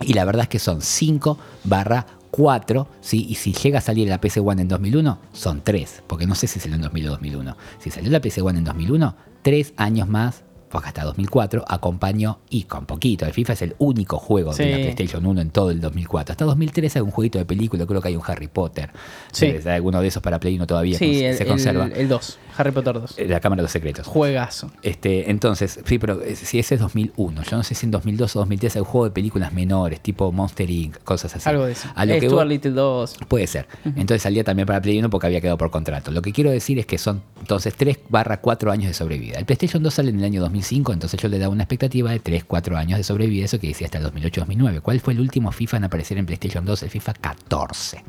Y 0.01 0.13
la 0.13 0.25
verdad 0.25 0.43
es 0.43 0.49
que 0.49 0.59
son 0.59 0.83
5 0.83 1.39
barra 1.63 2.05
4, 2.31 2.87
¿sí? 3.01 3.25
y 3.29 3.35
si 3.35 3.53
llega 3.53 3.79
a 3.79 3.81
salir 3.81 4.07
la 4.07 4.21
PC1 4.21 4.61
en 4.61 4.67
2001, 4.67 5.19
son 5.33 5.61
3, 5.63 6.03
porque 6.07 6.27
no 6.27 6.35
sé 6.35 6.47
si 6.47 6.59
salió 6.59 6.75
en 6.75 6.81
2000 6.81 7.07
o 7.07 7.11
2001. 7.11 7.57
Si 7.79 7.91
salió 7.91 8.11
la 8.11 8.21
PC1 8.21 8.57
en 8.57 8.63
2001, 8.63 9.15
3 9.41 9.73
años 9.77 10.07
más 10.07 10.43
fue 10.69 10.81
hasta 10.83 11.03
2004, 11.03 11.63
acompañó, 11.67 12.39
y 12.49 12.63
con 12.63 12.85
poquito, 12.85 13.25
el 13.25 13.33
FIFA 13.33 13.53
es 13.53 13.61
el 13.61 13.75
único 13.79 14.17
juego 14.17 14.53
de 14.53 14.65
la 14.69 14.77
Sí. 14.77 14.83
PlayStation 14.83 15.25
1 15.25 15.41
en 15.41 15.49
todo 15.49 15.71
el 15.71 15.79
2004. 15.79 16.33
Hasta 16.33 16.45
2003 16.45 16.95
hay 16.97 17.01
un 17.01 17.11
jueguito 17.11 17.37
de 17.39 17.45
película, 17.45 17.85
creo 17.85 18.01
que 18.01 18.09
hay 18.09 18.15
un 18.15 18.23
Harry 18.25 18.47
Potter. 18.47 18.89
Sí. 19.31 19.45
Eh, 19.47 19.61
Hay 19.65 19.73
alguno 19.75 20.01
de 20.01 20.07
esos 20.07 20.21
para 20.21 20.39
Play 20.39 20.55
1 20.55 20.67
todavía 20.67 20.97
Sí, 20.97 21.11
que 21.11 21.29
el, 21.29 21.37
se 21.37 21.45
conserva. 21.45 21.85
el- 21.85 21.93
el 21.93 22.07
2. 22.09 22.37
Harry 22.57 22.71
Potter 22.71 22.93
2. 22.99 23.17
Eh, 23.17 23.27
La 23.27 23.39
Cámara 23.39 23.61
de 23.61 23.63
los 23.63 23.71
Secretos. 23.71 24.07
Juegazo. 24.07 24.71
Este, 24.81 25.29
entonces, 25.29 25.79
sí, 25.85 25.99
pero 25.99 26.21
eh, 26.21 26.35
si 26.35 26.59
ese 26.59 26.75
es 26.75 26.81
2001, 26.81 27.43
yo 27.43 27.57
no 27.57 27.63
sé 27.63 27.75
si 27.75 27.85
en 27.85 27.91
2002 27.91 28.35
o 28.35 28.39
2003 28.39 28.75
hay 28.75 28.79
un 28.81 28.85
juego 28.87 29.05
de 29.05 29.11
películas 29.11 29.53
menores, 29.53 29.99
tipo 30.01 30.31
Monster 30.31 30.69
Inc., 30.69 30.97
cosas 31.03 31.35
así. 31.35 31.47
Algo 31.49 31.65
de 31.65 31.73
eso. 31.73 31.87
A 31.95 32.05
lo 32.05 32.13
Eh, 32.13 32.19
que 32.19 32.27
voy- 32.29 32.47
Little 32.47 32.71
2. 32.71 33.15
Puede 33.27 33.45
ser. 33.47 33.67
Entonces 33.85 34.21
salía 34.21 34.43
también 34.43 34.65
para 34.65 34.81
Play 34.81 34.97
1 34.99 35.09
porque 35.09 35.27
había 35.27 35.41
quedado 35.41 35.57
por 35.57 35.69
contrato. 35.71 36.11
Lo 36.11 36.21
que 36.21 36.31
quiero 36.31 36.49
decir 36.49 36.79
es 36.79 36.85
que 36.85 36.97
son 36.97 37.21
entonces 37.41 37.73
3 37.75 37.99
barra 38.09 38.39
4 38.41 38.71
años 38.71 38.87
de 38.87 38.93
sobrevida. 38.93 39.37
El 39.37 39.45
PlayStation 39.45 39.83
2 39.83 39.93
sale 39.93 40.09
en 40.09 40.19
el 40.19 40.23
año 40.25 40.41
2005, 40.57 40.93
entonces 40.93 41.19
yo 41.21 41.29
le 41.29 41.39
daba 41.39 41.51
una 41.51 41.63
expectativa 41.63 42.11
de 42.11 42.19
3, 42.19 42.43
4 42.45 42.77
años 42.77 42.97
de 42.97 43.03
sobrevida, 43.03 43.45
eso 43.45 43.59
que 43.59 43.67
decía 43.67 43.85
hasta 43.85 43.97
el 43.99 44.05
2008-2009. 44.05 44.81
¿Cuál 44.81 44.99
fue 44.99 45.13
el 45.13 45.19
último 45.19 45.51
FIFA 45.51 45.77
en 45.77 45.83
aparecer 45.85 46.17
en 46.17 46.25
PlayStation 46.25 46.65
2? 46.65 46.83
El 46.83 46.89
FIFA 46.89 47.13
14. 47.13 47.97
Eso 47.97 48.05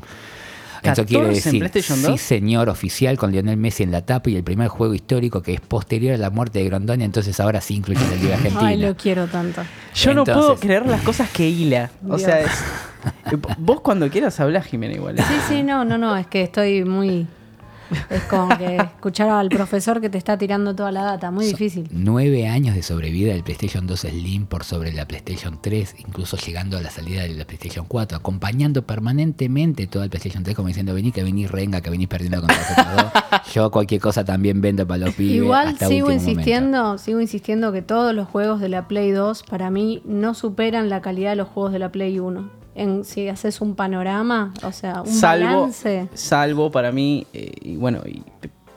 14 0.81 1.05
quiere 1.05 1.27
en 1.27 1.33
decir, 1.33 1.83
sí 1.83 2.01
2? 2.07 2.21
señor, 2.21 2.69
oficial 2.69 3.17
con 3.17 3.31
Lionel 3.33 3.57
Messi 3.57 3.83
en 3.83 3.91
la 3.91 4.01
tapa 4.05 4.29
y 4.29 4.35
el 4.37 4.43
primer 4.43 4.69
juego 4.69 4.93
histórico 4.93 5.41
que 5.41 5.53
es 5.53 5.59
posterior 5.61 6.13
a 6.15 6.17
la 6.17 6.29
muerte 6.29 6.59
de 6.59 6.65
Grondona, 6.65 7.03
entonces 7.03 7.37
ahora 7.41 7.59
sí 7.59 7.75
incluye 7.75 7.99
la 8.09 8.15
Liga 8.15 8.35
Argentina. 8.37 8.67
Ay, 8.67 8.77
lo 8.77 8.95
quiero 8.95 9.27
tanto. 9.27 9.61
Yo 9.95 10.13
no 10.13 10.23
puedo 10.23 10.55
creer 10.57 10.85
las 10.85 11.01
cosas 11.01 11.29
que 11.31 11.49
hila. 11.49 11.91
O 12.05 12.15
Dios. 12.15 12.21
sea, 12.21 12.39
es- 12.41 12.63
vos 13.57 13.81
cuando 13.81 14.09
quieras 14.09 14.39
hablar, 14.39 14.63
Jimena, 14.63 14.93
igual. 14.93 15.17
Sí, 15.17 15.33
sí, 15.49 15.63
no, 15.63 15.83
no, 15.85 15.97
no, 15.97 16.15
es 16.15 16.27
que 16.27 16.43
estoy 16.43 16.83
muy... 16.85 17.27
Es 18.09 18.23
como 18.23 18.57
que 18.57 18.77
escuchar 18.77 19.29
al 19.29 19.49
profesor 19.49 20.01
que 20.01 20.09
te 20.09 20.17
está 20.17 20.37
tirando 20.37 20.75
toda 20.75 20.91
la 20.91 21.03
data, 21.03 21.31
muy 21.31 21.45
difícil. 21.45 21.87
Nueve 21.91 22.47
años 22.47 22.75
de 22.75 22.83
sobrevida 22.83 23.33
del 23.33 23.43
PlayStation 23.43 23.87
2 23.87 23.99
Slim 23.99 24.45
por 24.45 24.63
sobre 24.63 24.93
la 24.93 25.07
PlayStation 25.07 25.59
3, 25.61 25.95
incluso 25.99 26.37
llegando 26.37 26.77
a 26.77 26.81
la 26.81 26.89
salida 26.89 27.23
de 27.23 27.29
la 27.29 27.45
PlayStation 27.45 27.85
4, 27.87 28.17
acompañando 28.17 28.83
permanentemente 28.83 29.87
todo 29.87 30.03
el 30.03 30.09
PlayStation 30.09 30.43
3 30.43 30.55
como 30.55 30.67
diciendo, 30.67 30.93
vení 30.93 31.11
que 31.11 31.23
venís 31.23 31.49
renga, 31.49 31.81
que 31.81 31.89
venís 31.89 32.07
perdiendo 32.07 32.41
contra 32.41 32.57
nosotros 32.57 32.87
dos. 33.31 33.53
Yo 33.53 33.71
cualquier 33.71 34.01
cosa 34.01 34.23
también 34.23 34.61
vendo 34.61 34.87
para 34.87 35.05
los 35.05 35.15
pibes. 35.15 35.35
Igual 35.35 35.67
hasta 35.69 35.87
sigo 35.87 36.11
insistiendo, 36.11 36.97
sigo 36.97 37.21
insistiendo 37.21 37.71
que 37.71 37.81
todos 37.81 38.13
los 38.13 38.27
juegos 38.27 38.59
de 38.59 38.69
la 38.69 38.87
Play 38.87 39.11
2 39.11 39.43
para 39.43 39.69
mí 39.69 40.01
no 40.05 40.33
superan 40.33 40.89
la 40.89 41.01
calidad 41.01 41.31
de 41.31 41.35
los 41.37 41.47
juegos 41.47 41.73
de 41.73 41.79
la 41.79 41.91
Play 41.91 42.19
1. 42.19 42.58
En, 42.75 43.03
si 43.03 43.27
haces 43.27 43.61
un 43.61 43.75
panorama, 43.75 44.53
o 44.63 44.71
sea, 44.71 45.01
un 45.01 45.07
salvo, 45.11 45.45
balance. 45.45 46.07
salvo 46.13 46.71
para 46.71 46.91
mí, 46.91 47.25
eh, 47.33 47.51
y 47.61 47.75
bueno, 47.75 48.01
y, 48.05 48.23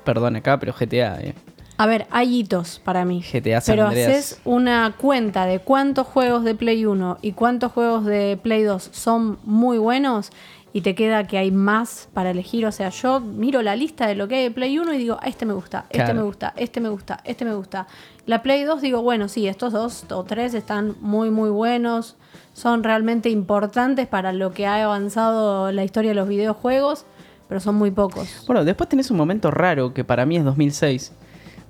perdón 0.04 0.36
acá, 0.36 0.58
pero 0.58 0.72
GTA, 0.72 1.20
eh. 1.20 1.34
A 1.78 1.86
ver, 1.86 2.06
hay 2.10 2.38
hitos 2.40 2.80
para 2.84 3.04
mí. 3.04 3.22
GTA 3.22 3.60
San 3.60 3.74
pero 3.74 3.86
Andreas. 3.88 4.10
haces 4.10 4.40
una 4.44 4.94
cuenta 4.96 5.46
de 5.46 5.58
cuántos 5.58 6.06
juegos 6.06 6.44
de 6.44 6.54
Play 6.54 6.84
1 6.84 7.18
y 7.22 7.32
cuántos 7.32 7.72
juegos 7.72 8.04
de 8.04 8.38
Play 8.40 8.62
2 8.62 8.90
son 8.92 9.38
muy 9.44 9.78
buenos 9.78 10.30
y 10.74 10.82
te 10.82 10.94
queda 10.94 11.26
que 11.26 11.38
hay 11.38 11.50
más 11.50 12.08
para 12.14 12.30
elegir. 12.30 12.66
O 12.66 12.72
sea, 12.72 12.88
yo 12.90 13.20
miro 13.20 13.62
la 13.62 13.74
lista 13.74 14.06
de 14.06 14.14
lo 14.14 14.28
que 14.28 14.36
hay 14.36 14.42
de 14.44 14.50
Play 14.52 14.78
1 14.78 14.94
y 14.94 14.98
digo, 14.98 15.18
"Ah, 15.20 15.26
este 15.28 15.44
me 15.44 15.54
gusta, 15.54 15.86
este 15.90 15.98
Claro. 16.04 16.14
me 16.14 16.22
gusta, 16.22 16.52
este 16.56 16.80
me 16.80 16.88
gusta, 16.88 17.20
este 17.24 17.44
me 17.44 17.54
gusta. 17.54 17.86
La 18.24 18.42
Play 18.42 18.62
2 18.62 18.80
digo, 18.80 19.02
bueno, 19.02 19.28
sí, 19.28 19.48
estos 19.48 19.72
dos 19.72 20.04
o 20.10 20.24
tres 20.24 20.54
están 20.54 20.94
muy, 21.00 21.30
muy 21.30 21.50
buenos. 21.50 22.16
Son 22.52 22.84
realmente 22.84 23.30
importantes 23.30 24.06
para 24.06 24.32
lo 24.32 24.52
que 24.52 24.66
ha 24.66 24.84
avanzado 24.84 25.72
la 25.72 25.84
historia 25.84 26.12
de 26.12 26.14
los 26.14 26.28
videojuegos, 26.28 27.04
pero 27.48 27.60
son 27.60 27.74
muy 27.74 27.90
pocos. 27.90 28.44
Bueno, 28.46 28.64
después 28.64 28.88
tenés 28.88 29.10
un 29.10 29.16
momento 29.16 29.50
raro 29.50 29.92
que 29.92 30.04
para 30.04 30.24
mí 30.24 30.36
es 30.36 30.44
2006, 30.44 31.12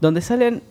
donde 0.01 0.21
salen 0.21 0.62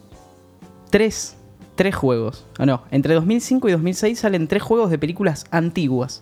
tres, 0.91 1.35
tres 1.75 1.95
juegos. 1.95 2.45
Ah, 2.59 2.67
no, 2.67 2.83
entre 2.91 3.15
2005 3.15 3.69
y 3.69 3.71
2006 3.71 4.19
salen 4.19 4.47
tres 4.47 4.61
juegos 4.61 4.91
de 4.91 4.99
películas 4.99 5.45
antiguas. 5.49 6.21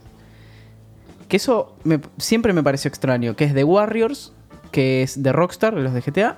Que 1.28 1.38
eso 1.38 1.76
siempre 2.18 2.54
me 2.54 2.64
pareció 2.64 2.88
extraño. 2.88 3.36
Que 3.36 3.44
es 3.44 3.54
The 3.54 3.66
Warriors, 3.66 4.32
que 4.72 5.04
es 5.04 5.22
de 5.22 5.34
Rockstar, 5.34 5.76
de 5.76 5.82
los 5.82 5.94
de 5.94 6.02
GTA. 6.02 6.38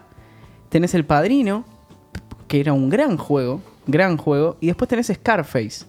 Tenés 0.69 0.95
El 0.95 1.05
Padrino, 1.05 1.65
que 2.51 2.59
era 2.59 2.73
un 2.73 2.89
gran 2.89 3.15
juego, 3.15 3.61
gran 3.87 4.17
juego. 4.17 4.57
Y 4.59 4.67
después 4.67 4.89
tenés 4.89 5.07
Scarface, 5.07 5.85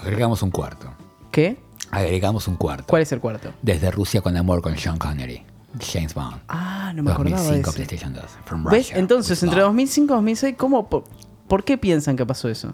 Agregamos 0.00 0.42
un 0.42 0.50
cuarto. 0.50 0.90
¿qué? 1.30 1.58
Agregamos 1.90 2.48
un 2.48 2.56
cuarto. 2.56 2.86
¿Cuál 2.86 3.02
es 3.02 3.12
el 3.12 3.20
cuarto? 3.20 3.52
Desde 3.60 3.90
Rusia 3.90 4.22
con 4.22 4.34
amor 4.38 4.62
con 4.62 4.74
Sean 4.78 4.96
Connery. 4.96 5.42
James 5.78 6.14
Bond. 6.14 6.40
Ah, 6.48 6.92
no 6.94 7.02
me 7.02 7.12
acordaba 7.12 7.42
de 7.42 7.60
2005 7.60 7.68
ese. 7.68 7.76
PlayStation 7.76 8.14
2. 8.14 8.24
From 8.46 8.64
¿Ves? 8.64 8.90
Entonces, 8.94 9.42
entre 9.42 9.58
love. 9.58 9.66
2005 9.66 10.14
y 10.14 10.16
2006, 10.16 10.54
¿cómo, 10.56 10.88
por, 10.88 11.04
por 11.46 11.62
qué 11.62 11.76
piensan 11.76 12.16
que 12.16 12.24
pasó 12.24 12.48
eso? 12.48 12.72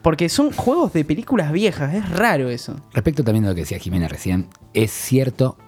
Porque 0.00 0.30
son 0.30 0.52
juegos 0.52 0.94
de 0.94 1.04
películas 1.04 1.52
viejas, 1.52 1.92
es 1.92 2.08
raro 2.08 2.48
eso. 2.48 2.76
Respecto 2.94 3.22
también 3.24 3.44
a 3.44 3.48
lo 3.50 3.54
que 3.54 3.60
decía 3.60 3.78
Jimena 3.78 4.08
recién, 4.08 4.48
es 4.72 4.90
cierto 4.90 5.58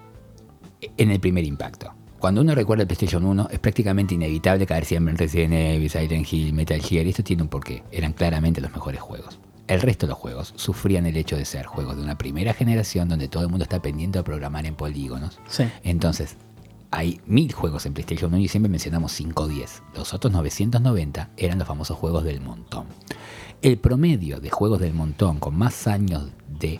en 0.97 1.11
el 1.11 1.19
primer 1.19 1.43
impacto. 1.43 1.93
Cuando 2.19 2.41
uno 2.41 2.55
recuerda 2.55 2.81
el 2.81 2.87
PlayStation 2.87 3.23
1, 3.23 3.49
es 3.51 3.59
prácticamente 3.59 4.15
inevitable 4.15 4.65
caer 4.65 4.85
siempre 4.85 5.11
en 5.11 5.17
Resident 5.19 5.53
Evil, 5.53 5.89
Silent 5.89 6.33
Hill, 6.33 6.51
Metal 6.51 6.81
Gear, 6.81 7.05
y 7.05 7.09
esto 7.09 7.23
tiene 7.23 7.43
un 7.43 7.49
porqué. 7.49 7.83
Eran 7.91 8.13
claramente 8.13 8.59
los 8.59 8.71
mejores 8.71 8.99
juegos. 9.01 9.39
El 9.67 9.81
resto 9.81 10.07
de 10.07 10.11
los 10.11 10.17
juegos 10.17 10.53
sufrían 10.55 11.05
el 11.05 11.15
hecho 11.15 11.37
de 11.37 11.45
ser 11.45 11.67
juegos 11.67 11.95
de 11.95 12.01
una 12.01 12.17
primera 12.17 12.53
generación 12.53 13.07
donde 13.07 13.27
todo 13.27 13.43
el 13.43 13.49
mundo 13.49 13.63
está 13.63 13.81
pendiente 13.81 14.17
de 14.17 14.23
programar 14.23 14.65
en 14.65 14.73
polígonos. 14.73 15.39
Sí. 15.47 15.65
Entonces, 15.83 16.37
hay 16.89 17.21
mil 17.27 17.53
juegos 17.53 17.85
en 17.85 17.93
PlayStation 17.93 18.33
1 18.33 18.41
y 18.41 18.47
siempre 18.47 18.69
mencionamos 18.69 19.11
5 19.11 19.43
o 19.43 19.47
10. 19.47 19.83
Los 19.95 20.13
otros 20.13 20.33
990 20.33 21.29
eran 21.37 21.59
los 21.59 21.67
famosos 21.67 21.97
juegos 21.97 22.23
del 22.23 22.41
montón. 22.41 22.85
El 23.61 23.77
promedio 23.77 24.39
de 24.39 24.49
juegos 24.49 24.79
del 24.79 24.93
montón 24.93 25.39
con 25.39 25.55
más 25.55 25.85
años 25.85 26.31
de 26.47 26.79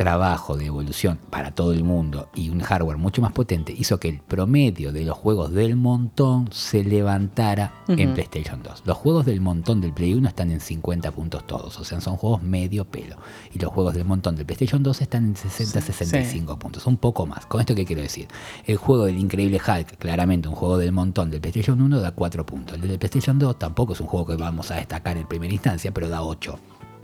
trabajo, 0.00 0.56
de 0.56 0.64
evolución 0.64 1.18
para 1.28 1.50
todo 1.50 1.74
el 1.74 1.84
mundo 1.84 2.30
y 2.34 2.48
un 2.48 2.60
hardware 2.60 2.96
mucho 2.96 3.20
más 3.20 3.32
potente 3.32 3.74
hizo 3.76 4.00
que 4.00 4.08
el 4.08 4.20
promedio 4.20 4.92
de 4.92 5.04
los 5.04 5.14
juegos 5.14 5.52
del 5.52 5.76
montón 5.76 6.48
se 6.52 6.82
levantara 6.82 7.84
en. 7.86 8.14
PlayStation 8.14 8.62
2. 8.62 8.84
Los 8.86 8.96
juegos 8.96 9.26
del 9.26 9.42
montón 9.42 9.82
del 9.82 9.92
Play 9.92 10.14
1 10.14 10.26
están 10.26 10.50
en 10.52 10.60
50 10.60 11.10
puntos 11.10 11.46
todos, 11.46 11.78
o 11.78 11.84
sea, 11.84 12.00
son 12.00 12.16
juegos 12.16 12.42
medio 12.42 12.86
pelo. 12.86 13.16
Y 13.52 13.58
los 13.58 13.70
juegos 13.70 13.92
del 13.92 14.06
montón 14.06 14.36
del 14.36 14.46
PlayStation 14.46 14.82
2 14.82 15.02
están 15.02 15.26
en 15.26 15.36
60, 15.36 15.82
Sí. 15.82 15.92
65 15.92 16.58
puntos, 16.58 16.86
un 16.86 16.96
poco 16.96 17.26
más. 17.26 17.44
¿Con 17.44 17.60
esto 17.60 17.74
qué 17.74 17.84
quiero 17.84 18.00
decir? 18.00 18.26
El 18.64 18.78
juego 18.78 19.04
del 19.04 19.18
increíble 19.18 19.60
Hulk, 19.60 19.98
claramente 19.98 20.48
un 20.48 20.54
juego 20.54 20.78
del 20.78 20.92
montón 20.92 21.30
del 21.30 21.42
PlayStation 21.42 21.78
1 21.78 22.00
da 22.00 22.12
4 22.12 22.46
puntos. 22.46 22.76
El 22.76 22.88
del 22.88 22.98
PlayStation 22.98 23.38
2 23.38 23.58
tampoco 23.58 23.92
es 23.92 24.00
un 24.00 24.06
juego 24.06 24.24
que 24.28 24.36
vamos 24.36 24.70
a 24.70 24.76
destacar 24.76 25.18
en 25.18 25.26
primera 25.26 25.52
instancia, 25.52 25.92
pero 25.92 26.08
da 26.08 26.22
8. 26.22 26.58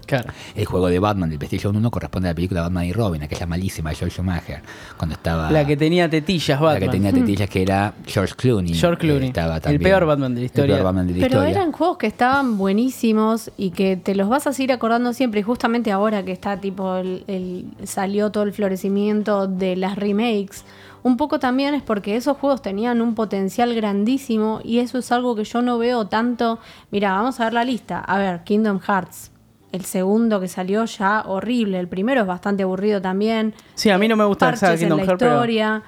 Claro. 0.06 0.32
El 0.54 0.64
juego 0.64 0.88
de 0.88 0.98
Batman 0.98 1.28
del 1.28 1.38
PlayStation 1.38 1.76
1 1.76 1.90
corresponde 1.90 2.28
a 2.28 2.30
la 2.30 2.34
película 2.34 2.62
Batman 2.62 2.84
y 2.84 2.92
Robin, 2.92 3.22
aquella 3.22 3.46
malísima 3.46 3.90
de 3.90 3.96
George 3.96 4.14
Schumacher, 4.14 4.62
cuando 4.96 5.14
estaba... 5.14 5.50
La 5.50 5.66
que 5.66 5.76
tenía 5.76 6.08
tetillas, 6.08 6.60
la 6.60 6.66
Batman. 6.66 6.80
que 6.82 6.88
tenía 6.88 7.12
tetillas, 7.12 7.50
que 7.50 7.62
era 7.62 7.92
George 8.06 8.34
Clooney. 8.36 8.74
George 8.74 8.98
Clooney. 9.00 9.28
Estaba 9.28 9.56
El 9.56 9.62
también- 9.62 9.82
peor 9.82 10.06
Batman 10.06 10.34
de 10.34 10.40
la 10.40 10.46
historia. 10.46 10.74
El 10.76 10.78
peor 10.80 10.84
Batman 10.84 11.06
de 11.08 11.12
la 11.14 11.20
Pero 11.20 11.38
historia. 11.40 11.50
eran 11.50 11.72
juegos 11.72 11.98
que 11.98 12.06
estaban 12.06 12.56
buenísimos 12.56 13.50
y 13.56 13.70
que 13.70 13.96
te 13.96 14.14
los 14.14 14.28
vas 14.28 14.46
a 14.46 14.52
seguir 14.52 14.72
acordando 14.72 15.12
siempre. 15.12 15.40
Y 15.40 15.42
justamente 15.42 15.90
ahora 15.92 16.24
que 16.24 16.32
está 16.32 16.56
tipo 16.60 16.96
el, 16.96 17.24
el- 17.26 17.66
salió 17.86 18.30
todo 18.30 18.44
el 18.44 18.52
florecimiento 18.52 19.46
de 19.46 19.76
las 19.76 19.96
remakes, 19.96 20.64
un 21.02 21.16
poco 21.16 21.38
también 21.38 21.74
es 21.74 21.82
porque 21.82 22.16
esos 22.16 22.36
juegos 22.36 22.62
tenían 22.62 23.00
un 23.00 23.14
potencial 23.14 23.74
grandísimo 23.74 24.60
y 24.64 24.78
eso 24.80 24.98
es 24.98 25.12
algo 25.12 25.36
que 25.36 25.44
yo 25.44 25.62
no 25.62 25.78
veo 25.78 26.06
tanto. 26.06 26.58
Mira, 26.90 27.12
vamos 27.12 27.38
a 27.40 27.44
ver 27.44 27.54
la 27.54 27.64
lista. 27.64 28.00
A 28.00 28.18
ver, 28.18 28.42
Kingdom 28.44 28.80
Hearts. 28.80 29.30
El 29.72 29.84
segundo 29.84 30.40
que 30.40 30.48
salió 30.48 30.84
ya 30.84 31.22
horrible. 31.26 31.78
El 31.78 31.88
primero 31.88 32.20
es 32.22 32.26
bastante 32.26 32.62
aburrido 32.62 33.00
también. 33.02 33.54
Sí, 33.74 33.90
a 33.90 33.98
mí 33.98 34.08
no 34.08 34.16
me 34.16 34.24
gusta 34.24 34.46
Parches 34.46 34.70
en 34.70 34.78
Kingdom 34.78 34.98
la 35.00 35.04
Hearts, 35.04 35.18
pero- 35.20 35.32
historia. 35.34 35.82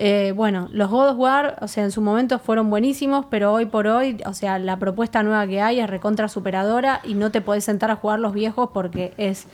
Eh, 0.00 0.32
bueno, 0.36 0.68
los 0.70 0.88
God 0.90 1.08
of 1.10 1.18
War, 1.18 1.56
o 1.60 1.66
sea, 1.66 1.82
en 1.82 1.90
su 1.90 2.00
momento 2.00 2.38
fueron 2.38 2.70
buenísimos, 2.70 3.26
pero 3.28 3.52
hoy 3.52 3.66
por 3.66 3.88
hoy, 3.88 4.18
o 4.26 4.32
sea, 4.32 4.60
la 4.60 4.78
propuesta 4.78 5.24
nueva 5.24 5.44
que 5.48 5.60
hay 5.60 5.80
es 5.80 5.90
recontra 5.90 6.28
superadora 6.28 7.00
y 7.02 7.14
no 7.14 7.32
te 7.32 7.40
podés 7.40 7.64
sentar 7.64 7.90
a 7.90 7.96
jugar 7.96 8.20
los 8.20 8.32
viejos 8.32 8.70
porque 8.72 9.12
es, 9.16 9.46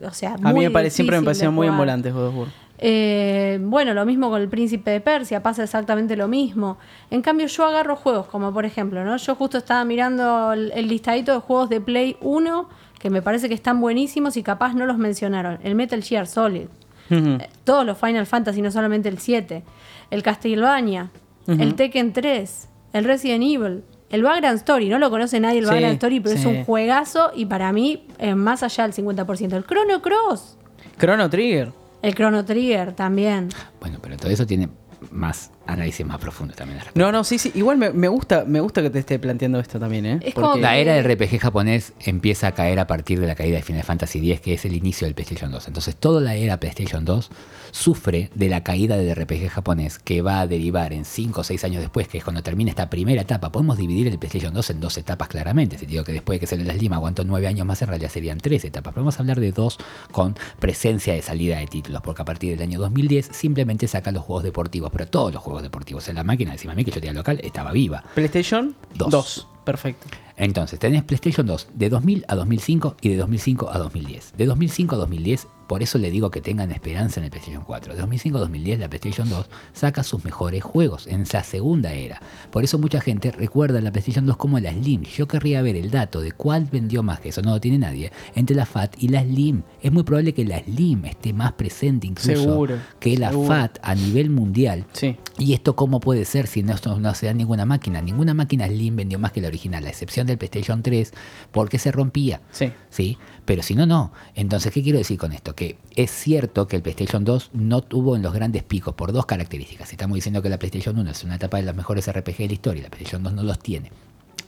o 0.00 0.12
sea, 0.12 0.34
A 0.34 0.36
mí 0.38 0.52
muy 0.54 0.64
me 0.66 0.70
pare- 0.70 0.88
siempre 0.90 1.18
me 1.18 1.24
parecieron 1.24 1.54
muy 1.54 1.66
jugar. 1.66 1.74
envolantes 1.74 2.14
God 2.14 2.26
of 2.28 2.34
War. 2.36 2.48
Eh, 2.84 3.60
bueno, 3.62 3.94
lo 3.94 4.04
mismo 4.04 4.28
con 4.28 4.42
el 4.42 4.48
Príncipe 4.48 4.90
de 4.90 5.00
Persia, 5.00 5.40
pasa 5.40 5.62
exactamente 5.62 6.16
lo 6.16 6.26
mismo. 6.26 6.78
En 7.10 7.22
cambio, 7.22 7.46
yo 7.46 7.64
agarro 7.64 7.94
juegos 7.94 8.26
como, 8.26 8.52
por 8.52 8.64
ejemplo, 8.64 9.04
¿no? 9.04 9.16
Yo 9.16 9.36
justo 9.36 9.58
estaba 9.58 9.84
mirando 9.84 10.52
el, 10.52 10.72
el 10.74 10.88
listadito 10.88 11.32
de 11.32 11.38
juegos 11.38 11.68
de 11.68 11.80
Play 11.80 12.16
1 12.20 12.68
que 12.98 13.10
me 13.10 13.20
parece 13.20 13.48
que 13.48 13.54
están 13.54 13.80
buenísimos 13.80 14.36
y 14.36 14.44
capaz 14.44 14.74
no 14.74 14.86
los 14.86 14.96
mencionaron. 14.96 15.58
El 15.64 15.74
Metal 15.74 16.00
Gear 16.02 16.26
Solid. 16.26 16.66
Eh, 17.10 17.48
todos 17.64 17.84
los 17.84 17.98
Final 17.98 18.26
Fantasy, 18.26 18.62
no 18.62 18.70
solamente 18.70 19.08
el 19.08 19.18
7, 19.18 19.62
el 20.10 20.22
Castlevania, 20.22 21.10
el 21.46 21.74
Tekken 21.74 22.12
3, 22.12 22.68
el 22.92 23.04
Resident 23.04 23.42
Evil, 23.42 23.82
el 24.10 24.22
Vagrant 24.22 24.56
Story, 24.58 24.88
no 24.88 24.98
lo 24.98 25.10
conoce 25.10 25.40
nadie 25.40 25.58
el 25.58 25.64
Sí, 25.64 25.70
Vagrant 25.70 25.94
Story, 25.94 26.20
pero 26.20 26.36
es 26.36 26.46
un 26.46 26.64
juegazo 26.64 27.32
y 27.34 27.46
para 27.46 27.72
mí 27.72 28.06
más 28.36 28.62
allá 28.62 28.88
del 28.88 28.94
50%. 28.94 29.52
El 29.52 29.64
Chrono 29.66 30.00
Cross, 30.00 30.56
Chrono 30.98 31.28
Trigger. 31.28 31.81
El 32.02 32.14
Chrono 32.14 32.44
Trigger 32.44 32.92
también. 32.92 33.48
Bueno, 33.80 33.98
pero 34.02 34.16
todo 34.16 34.30
eso 34.30 34.46
tiene 34.46 34.68
más 35.10 35.50
análisis 35.66 36.04
más 36.04 36.18
profundos 36.18 36.56
también. 36.56 36.80
al. 36.80 36.86
No, 36.94 37.12
no, 37.12 37.22
sí, 37.24 37.38
sí. 37.38 37.52
Igual 37.54 37.76
me, 37.78 37.90
me 37.90 38.08
gusta, 38.08 38.44
me 38.46 38.60
gusta 38.60 38.82
que 38.82 38.90
te 38.90 38.98
esté 38.98 39.18
planteando 39.18 39.60
esto 39.60 39.78
también, 39.78 40.06
¿eh? 40.06 40.18
Es 40.22 40.34
como 40.34 40.48
Porque- 40.48 40.62
La 40.62 40.76
era 40.76 40.94
del 40.94 41.04
RPG 41.04 41.38
japonés 41.38 41.92
empieza 42.00 42.48
a 42.48 42.52
caer 42.52 42.78
a 42.80 42.86
partir 42.86 43.20
de 43.20 43.26
la 43.26 43.34
caída 43.34 43.56
de 43.56 43.62
Final 43.62 43.84
Fantasy 43.84 44.18
X, 44.32 44.40
que 44.40 44.54
es 44.54 44.64
el 44.64 44.74
inicio 44.74 45.06
del 45.06 45.14
PlayStation 45.14 45.50
2. 45.50 45.68
Entonces, 45.68 45.96
toda 45.96 46.20
la 46.20 46.34
era 46.34 46.58
PlayStation 46.58 47.04
2 47.04 47.30
sufre 47.70 48.30
de 48.34 48.48
la 48.48 48.62
caída 48.62 48.96
del 48.96 49.14
RPG 49.14 49.48
japonés, 49.48 49.98
que 49.98 50.20
va 50.20 50.40
a 50.40 50.46
derivar 50.46 50.92
en 50.92 51.04
5 51.04 51.40
o 51.40 51.44
6 51.44 51.64
años 51.64 51.80
después, 51.80 52.06
que 52.08 52.18
es 52.18 52.24
cuando 52.24 52.42
termina 52.42 52.70
esta 52.70 52.90
primera 52.90 53.22
etapa. 53.22 53.50
Podemos 53.50 53.78
dividir 53.78 54.08
el 54.08 54.18
PlayStation 54.18 54.52
2 54.52 54.70
en 54.70 54.80
dos 54.80 54.98
etapas 54.98 55.28
claramente. 55.28 55.78
Si 55.78 55.86
te 55.86 55.92
digo 55.92 56.04
que 56.04 56.12
después 56.12 56.36
de 56.36 56.40
que 56.40 56.46
salió 56.46 56.64
las 56.66 56.76
Lima 56.76 56.96
aguantó 56.96 57.24
9 57.24 57.46
años 57.46 57.66
más, 57.66 57.80
en 57.82 57.88
realidad 57.88 58.10
serían 58.10 58.38
3 58.38 58.64
etapas. 58.64 58.92
Pero 58.92 59.04
vamos 59.04 59.16
a 59.16 59.20
hablar 59.20 59.40
de 59.40 59.52
dos 59.52 59.78
con 60.10 60.34
presencia 60.58 61.14
de 61.14 61.22
salida 61.22 61.58
de 61.58 61.66
títulos, 61.66 62.02
porque 62.02 62.22
a 62.22 62.24
partir 62.24 62.50
del 62.58 62.62
año 62.68 62.78
2010 62.80 63.30
simplemente 63.32 63.88
saca 63.88 64.10
los 64.12 64.22
juegos 64.24 64.44
deportivos, 64.44 64.90
pero 64.92 65.08
todos 65.08 65.32
los 65.32 65.42
juegos 65.42 65.62
deportivos. 65.62 66.08
En 66.08 66.16
la 66.16 66.22
máquina, 66.22 66.52
encima 66.52 66.74
a 66.74 66.76
mí 66.76 66.84
que 66.84 66.92
yo 66.92 67.00
tenía 67.00 67.14
local, 67.14 67.40
estaba 67.42 67.72
viva. 67.72 68.04
PlayStation 68.14 68.76
Dos. 68.94 69.10
2. 69.10 69.48
Perfecto. 69.64 70.06
Entonces, 70.36 70.78
tenés 70.78 71.04
PlayStation 71.04 71.46
2 71.46 71.68
de 71.74 71.88
2000 71.88 72.24
a 72.28 72.34
2005 72.34 72.96
y 73.00 73.10
de 73.10 73.16
2005 73.16 73.70
a 73.70 73.78
2010. 73.78 74.34
De 74.36 74.46
2005 74.46 74.94
a 74.94 74.98
2010, 74.98 75.48
por 75.72 75.82
eso 75.82 75.96
le 75.96 76.10
digo 76.10 76.30
que 76.30 76.42
tengan 76.42 76.70
esperanza 76.70 77.18
en 77.18 77.24
el 77.24 77.30
PlayStation 77.30 77.64
4. 77.64 77.94
De 77.94 78.00
2005 78.00 78.36
a 78.36 78.40
2010, 78.42 78.78
la 78.78 78.90
PlayStation 78.90 79.26
2 79.26 79.46
saca 79.72 80.02
sus 80.02 80.22
mejores 80.22 80.62
juegos 80.62 81.06
en 81.06 81.24
la 81.32 81.42
segunda 81.44 81.94
era. 81.94 82.20
Por 82.50 82.62
eso 82.62 82.78
mucha 82.78 83.00
gente 83.00 83.30
recuerda 83.30 83.80
la 83.80 83.90
PlayStation 83.90 84.26
2 84.26 84.36
como 84.36 84.60
la 84.60 84.70
Slim. 84.70 85.04
Yo 85.04 85.26
querría 85.26 85.62
ver 85.62 85.76
el 85.76 85.90
dato 85.90 86.20
de 86.20 86.32
cuál 86.32 86.68
vendió 86.70 87.02
más, 87.02 87.20
que 87.20 87.30
eso 87.30 87.40
no 87.40 87.52
lo 87.52 87.60
tiene 87.62 87.78
nadie, 87.78 88.12
entre 88.34 88.54
la 88.54 88.66
FAT 88.66 88.96
y 88.98 89.08
la 89.08 89.22
Slim. 89.22 89.62
Es 89.80 89.90
muy 89.90 90.02
probable 90.02 90.34
que 90.34 90.44
la 90.44 90.62
Slim 90.62 91.06
esté 91.06 91.32
más 91.32 91.52
presente 91.52 92.06
incluso 92.06 92.38
Seguro, 92.38 92.76
que 93.00 93.16
la 93.16 93.30
seguro. 93.30 93.48
FAT 93.48 93.78
a 93.80 93.94
nivel 93.94 94.28
mundial. 94.28 94.84
Sí. 94.92 95.16
¿Y 95.38 95.54
esto 95.54 95.74
cómo 95.74 96.00
puede 96.00 96.26
ser 96.26 96.48
si 96.48 96.62
no 96.62 96.76
se 96.76 97.24
da 97.24 97.32
ninguna 97.32 97.64
máquina? 97.64 98.02
Ninguna 98.02 98.34
máquina 98.34 98.66
Slim 98.66 98.96
vendió 98.96 99.18
más 99.18 99.32
que 99.32 99.40
la 99.40 99.48
original, 99.48 99.86
a 99.86 99.88
excepción 99.88 100.26
del 100.26 100.36
PlayStation 100.36 100.82
3, 100.82 101.14
porque 101.50 101.78
se 101.78 101.90
rompía. 101.92 102.42
Sí. 102.50 102.72
¿Sí? 102.90 103.16
Pero 103.44 103.62
si 103.62 103.74
no, 103.74 103.86
no. 103.86 104.12
Entonces, 104.34 104.72
¿qué 104.72 104.82
quiero 104.82 104.98
decir 104.98 105.18
con 105.18 105.32
esto? 105.32 105.54
Que 105.54 105.76
es 105.96 106.10
cierto 106.10 106.68
que 106.68 106.76
el 106.76 106.82
PlayStation 106.82 107.24
2 107.24 107.50
no 107.54 107.82
tuvo 107.82 108.14
en 108.14 108.22
los 108.22 108.32
grandes 108.32 108.62
picos 108.62 108.94
por 108.94 109.12
dos 109.12 109.26
características. 109.26 109.88
Si 109.88 109.94
estamos 109.94 110.14
diciendo 110.14 110.42
que 110.42 110.48
la 110.48 110.58
PlayStation 110.58 110.96
1 110.96 111.10
es 111.10 111.24
una 111.24 111.36
etapa 111.36 111.56
de 111.56 111.64
los 111.64 111.74
mejores 111.74 112.10
RPG 112.10 112.36
de 112.36 112.46
la 112.46 112.52
historia, 112.52 112.82
la 112.84 112.90
PlayStation 112.90 113.22
2 113.22 113.32
no 113.32 113.42
los 113.42 113.58
tiene. 113.58 113.90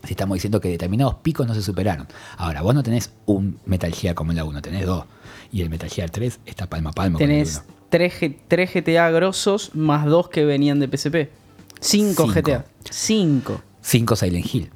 Si 0.05 0.13
estamos 0.13 0.37
diciendo 0.37 0.61
que 0.61 0.69
determinados 0.69 1.17
picos 1.17 1.47
no 1.47 1.55
se 1.55 1.63
superaron. 1.63 2.07
Ahora, 2.37 2.63
vos 2.63 2.75
no 2.75 2.83
tenés 2.83 3.13
un 3.27 3.59
Metal 3.65 3.93
Gear 3.93 4.15
como 4.15 4.33
en 4.33 4.37
la 4.37 4.45
1, 4.45 4.63
tenés 4.63 4.87
dos. 4.87 5.07
Y 5.51 5.63
el 5.63 5.71
Metal 5.71 5.89
Gear 5.89 6.11
3 6.11 6.41
está 6.47 6.67
palmo 6.67 6.91
a 6.91 6.93
palmo 6.93 7.19
con 7.19 7.31
el 7.31 7.45
Tenés 7.45 7.63
1. 7.67 8.35
3, 8.49 8.71
GTA 8.75 9.11
grosos 9.11 9.71
más 9.75 10.07
2 10.07 10.29
que 10.29 10.45
venían 10.45 10.79
de 10.79 10.89
PSP. 10.89 11.31
5 11.81 12.25
Cinco. 12.25 12.27
GTA. 12.27 12.65
5. 12.91 13.63
5 13.81 14.17
Silent 14.17 14.55
Hill. 14.55 14.71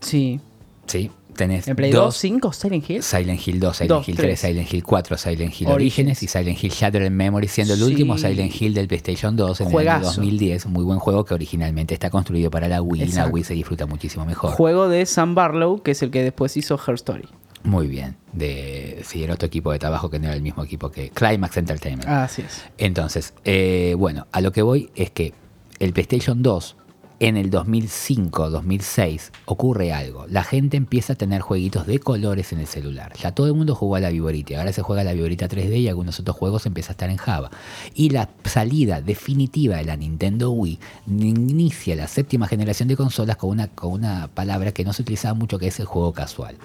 Sí. 0.00 0.40
¿Sí? 0.86 1.10
Tenés 1.34 1.68
En 1.68 1.76
Play 1.76 1.90
2, 1.90 2.04
dos 2.04 2.16
5 2.16 2.52
Silent 2.52 2.90
Hill. 2.90 3.02
Silent 3.02 3.46
Hill 3.46 3.60
2, 3.60 3.76
Silent 3.76 4.08
Hill 4.08 4.16
3, 4.16 4.26
tres. 4.26 4.40
Silent 4.40 4.72
Hill 4.74 4.82
4, 4.84 5.16
Silent 5.18 5.60
Hill 5.60 5.68
Orígenes. 5.68 6.22
Y 6.22 6.26
Silent 6.28 6.62
Hill 6.62 6.70
Shattered 6.70 7.10
Memory, 7.10 7.48
siendo 7.48 7.74
el 7.74 7.80
Sí. 7.80 7.84
último 7.86 8.18
Silent 8.18 8.52
Hill 8.60 8.74
del 8.74 8.88
PlayStation 8.88 9.36
2 9.36 9.60
en 9.60 9.66
el 9.66 9.68
año 9.68 9.72
Juegazo. 9.72 10.06
2010. 10.06 10.66
Un 10.66 10.72
muy 10.72 10.84
buen 10.84 10.98
juego 10.98 11.24
que 11.24 11.34
originalmente 11.34 11.94
está 11.94 12.10
construido 12.10 12.50
para 12.50 12.68
la 12.68 12.82
Wii. 12.82 13.00
y 13.02 13.04
La 13.04 13.10
Exacto. 13.10 13.30
Wii 13.34 13.44
se 13.44 13.54
disfruta 13.54 13.86
muchísimo 13.86 14.24
mejor. 14.26 14.52
Juego 14.52 14.88
de 14.88 15.06
Sam 15.06 15.34
Barlow, 15.34 15.82
que 15.82 15.92
es 15.92 16.02
el 16.02 16.10
que 16.10 16.22
después 16.22 16.56
hizo 16.56 16.78
Her 16.86 16.94
Story. 16.94 17.28
Muy 17.62 17.88
bien. 17.88 18.16
De, 18.32 19.02
sí, 19.04 19.22
era 19.22 19.34
otro 19.34 19.46
equipo 19.46 19.70
de 19.72 19.78
trabajo 19.78 20.08
que 20.08 20.18
no 20.18 20.26
era 20.26 20.34
el 20.34 20.40
mismo 20.42 20.64
equipo 20.64 20.90
que 20.90 21.10
Climax 21.10 21.56
Entertainment. 21.58 22.08
Así 22.08 22.42
es. 22.42 22.62
Entonces, 22.78 23.34
eh, 23.44 23.94
bueno, 23.98 24.26
a 24.32 24.40
lo 24.40 24.50
que 24.52 24.62
voy 24.62 24.88
es 24.94 25.10
que 25.10 25.34
el 25.78 25.92
PlayStation 25.92 26.42
2 26.42 26.76
en 27.20 27.36
el 27.36 27.50
2005-2006 27.50 29.30
ocurre 29.44 29.92
algo. 29.92 30.26
La 30.28 30.42
gente 30.42 30.76
empieza 30.76 31.12
a 31.12 31.16
tener 31.16 31.42
jueguitos 31.42 31.86
de 31.86 31.98
colores 31.98 32.52
en 32.52 32.60
el 32.60 32.66
celular. 32.66 33.12
Ya 33.22 33.32
todo 33.34 33.46
el 33.46 33.54
mundo 33.54 33.74
jugó 33.74 33.96
a 33.96 34.00
la 34.00 34.08
Viborita. 34.10 34.58
Ahora 34.58 34.72
se 34.72 34.80
juega 34.82 35.04
la 35.04 35.12
Viborita 35.12 35.46
3D 35.48 35.80
y 35.80 35.88
algunos 35.88 36.18
otros 36.18 36.36
juegos 36.36 36.64
empiezan 36.66 36.90
a 36.90 36.94
estar 36.94 37.10
en 37.10 37.18
Java. 37.18 37.50
Y 37.94 38.10
la 38.10 38.30
salida 38.44 39.00
definitiva 39.02 39.76
de 39.76 39.84
la 39.84 39.96
Nintendo 39.96 40.50
Wii 40.50 40.78
inicia 41.08 41.94
la 41.94 42.08
séptima 42.08 42.48
generación 42.48 42.88
de 42.88 42.96
consolas 42.96 43.36
con 43.36 43.50
una, 43.50 43.68
con 43.68 43.92
una 43.92 44.28
palabra 44.28 44.72
que 44.72 44.84
no 44.84 44.92
se 44.92 45.02
utilizaba 45.02 45.34
mucho 45.34 45.58
que 45.58 45.66
es 45.68 45.78
el 45.78 45.86
juego 45.86 46.12
casual. 46.12 46.56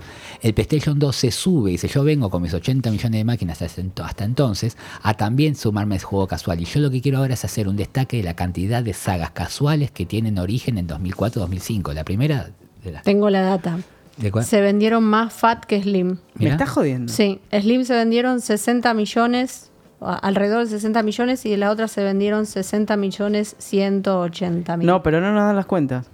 El 0.42 0.54
PlayStation 0.54 0.98
2 0.98 1.16
se 1.16 1.32
sube 1.32 1.72
y 1.72 1.74
dice 1.74 1.88
yo 1.90 2.04
vengo 2.04 2.30
con 2.30 2.42
mis 2.42 2.54
80 2.54 2.92
millones 2.92 3.20
de 3.20 3.26
máquinas 3.26 3.62
hasta 3.62 3.82
ent- 3.82 4.04
hasta 4.06 4.24
entonces 4.24 4.78
a 5.04 5.14
también 5.16 5.56
sumarme 5.56 5.96
a 5.96 5.98
ese 5.98 6.06
juego 6.06 6.28
casual. 6.28 6.62
Y 6.62 6.66
yo 6.66 6.80
lo 6.80 6.90
que 6.92 7.02
quiero 7.02 7.18
ahora 7.18 7.34
es 7.34 7.44
hacer 7.44 7.68
un 7.68 7.76
destaque 7.76 8.18
de 8.18 8.24
la 8.24 8.36
cantidad 8.36 8.82
de 8.84 8.94
sagas 8.94 9.32
casuales 9.32 9.92
que 9.92 10.06
tienen 10.06 10.40
origen 10.46 10.78
en 10.78 10.88
2004-2005. 10.88 11.94
La 11.94 12.04
primera... 12.06 12.50
¿De, 12.84 12.92
la- 12.92 13.02
Tengo 13.02 13.30
la 13.30 13.42
data. 13.42 13.78
de 14.18 14.32
cuál? 14.32 14.46
Se 14.46 14.62
vendieron 14.62 15.04
más 15.04 15.34
Fat 15.34 15.66
que 15.66 15.82
Slim. 15.82 16.18
¿Me 16.36 16.50
estás 16.50 16.70
jodiendo? 16.70 17.12
Sí, 17.12 17.40
Slim 17.52 17.84
se 17.84 17.94
vendieron 17.96 18.40
60 18.42 18.94
millones, 18.94 19.72
alrededor 20.00 20.64
de 20.66 20.70
60 20.70 21.02
millones, 21.04 21.46
y 21.46 21.50
de 21.50 21.58
la 21.58 21.72
otra 21.72 21.88
se 21.88 22.04
vendieron 22.04 22.46
60 22.46 22.96
millones 22.98 23.56
180 23.58 24.78
mil. 24.78 24.88
No, 24.88 25.02
pero 25.04 25.20
no 25.22 25.32
nos 25.34 25.44
dan 25.44 25.56
las 25.56 25.66
cuentas. 25.66 26.08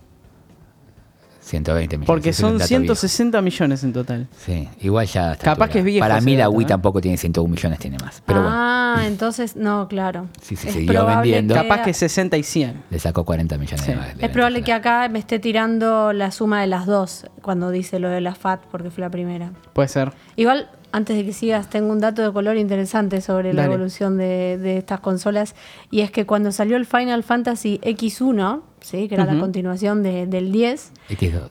120 1.41 1.97
millones. 1.97 2.07
Porque 2.07 2.33
son 2.33 2.57
dato 2.57 2.69
viejo. 2.69 2.95
160 2.95 3.41
millones 3.41 3.83
en 3.83 3.93
total. 3.93 4.27
Sí, 4.37 4.69
igual 4.79 5.07
ya... 5.07 5.29
a 5.29 5.33
esta 5.33 5.43
Capaz 5.45 5.69
que 5.69 5.79
es 5.79 5.85
viejo 5.85 5.99
Para 6.07 6.21
mí 6.21 6.35
la 6.37 6.49
Wii 6.49 6.65
¿eh? 6.65 6.67
tampoco 6.67 7.01
tiene 7.01 7.17
101 7.17 7.49
millones, 7.49 7.79
tiene 7.79 7.97
más. 7.99 8.21
Pero 8.25 8.41
bueno, 8.41 8.55
ah, 8.57 9.03
entonces, 9.05 9.55
no, 9.55 9.87
claro. 9.87 10.27
Sí, 10.41 10.55
sí, 10.55 10.67
Es 10.67 10.73
siguió 10.75 11.05
vendiendo. 11.05 11.55
que- 11.55 11.61
Capaz 11.61 11.83
que 11.83 11.93
60 11.93 12.37
y 12.37 12.43
100. 12.43 12.83
le 12.89 12.99
sacó 12.99 13.25
40 13.25 13.57
millones 13.57 13.81
Sí. 13.81 13.91
de 13.91 13.97
más. 13.97 14.05
de 14.05 14.11
Es 14.13 14.17
venta 14.19 14.33
probable 14.33 14.61
que 14.63 14.73
acá 14.73 15.09
me 15.09 15.19
esté 15.19 15.39
tirando 15.39 16.13
la 16.13 16.31
suma 16.31 16.61
de 16.61 16.67
las 16.67 16.85
dos 16.85 17.25
cuando 17.41 17.71
dice 17.71 17.99
lo 17.99 18.09
de 18.09 18.21
la 18.21 18.35
FAT, 18.35 18.61
porque 18.71 18.89
fue 18.91 19.01
la 19.01 19.09
primera. 19.09 19.51
Puede 19.73 19.87
ser. 19.87 20.11
Igual, 20.35 20.69
antes 20.91 21.15
de 21.17 21.25
que 21.25 21.33
sigas, 21.33 21.69
tengo 21.69 21.91
un 21.91 21.99
dato 21.99 22.21
de 22.21 22.31
color 22.31 22.57
interesante 22.57 23.21
sobre 23.21 23.53
la 23.53 23.65
evolución 23.65 24.17
de, 24.17 24.57
de 24.57 24.77
estas 24.77 24.99
consolas. 24.99 25.55
Y 25.89 26.01
es 26.01 26.11
que 26.11 26.25
cuando 26.25 26.51
salió 26.51 26.77
el 26.77 26.85
Final 26.85 27.23
Fantasy 27.23 27.79
X1, 27.83 28.61
¿sí? 28.82 29.07
que 29.07 29.15
era 29.15 29.25
la 29.25 29.39
continuación 29.39 30.03
de- 30.03 30.25
del 30.27 30.51
10, 30.51 30.91
X2. 31.09 31.49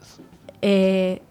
eh, 0.61 1.21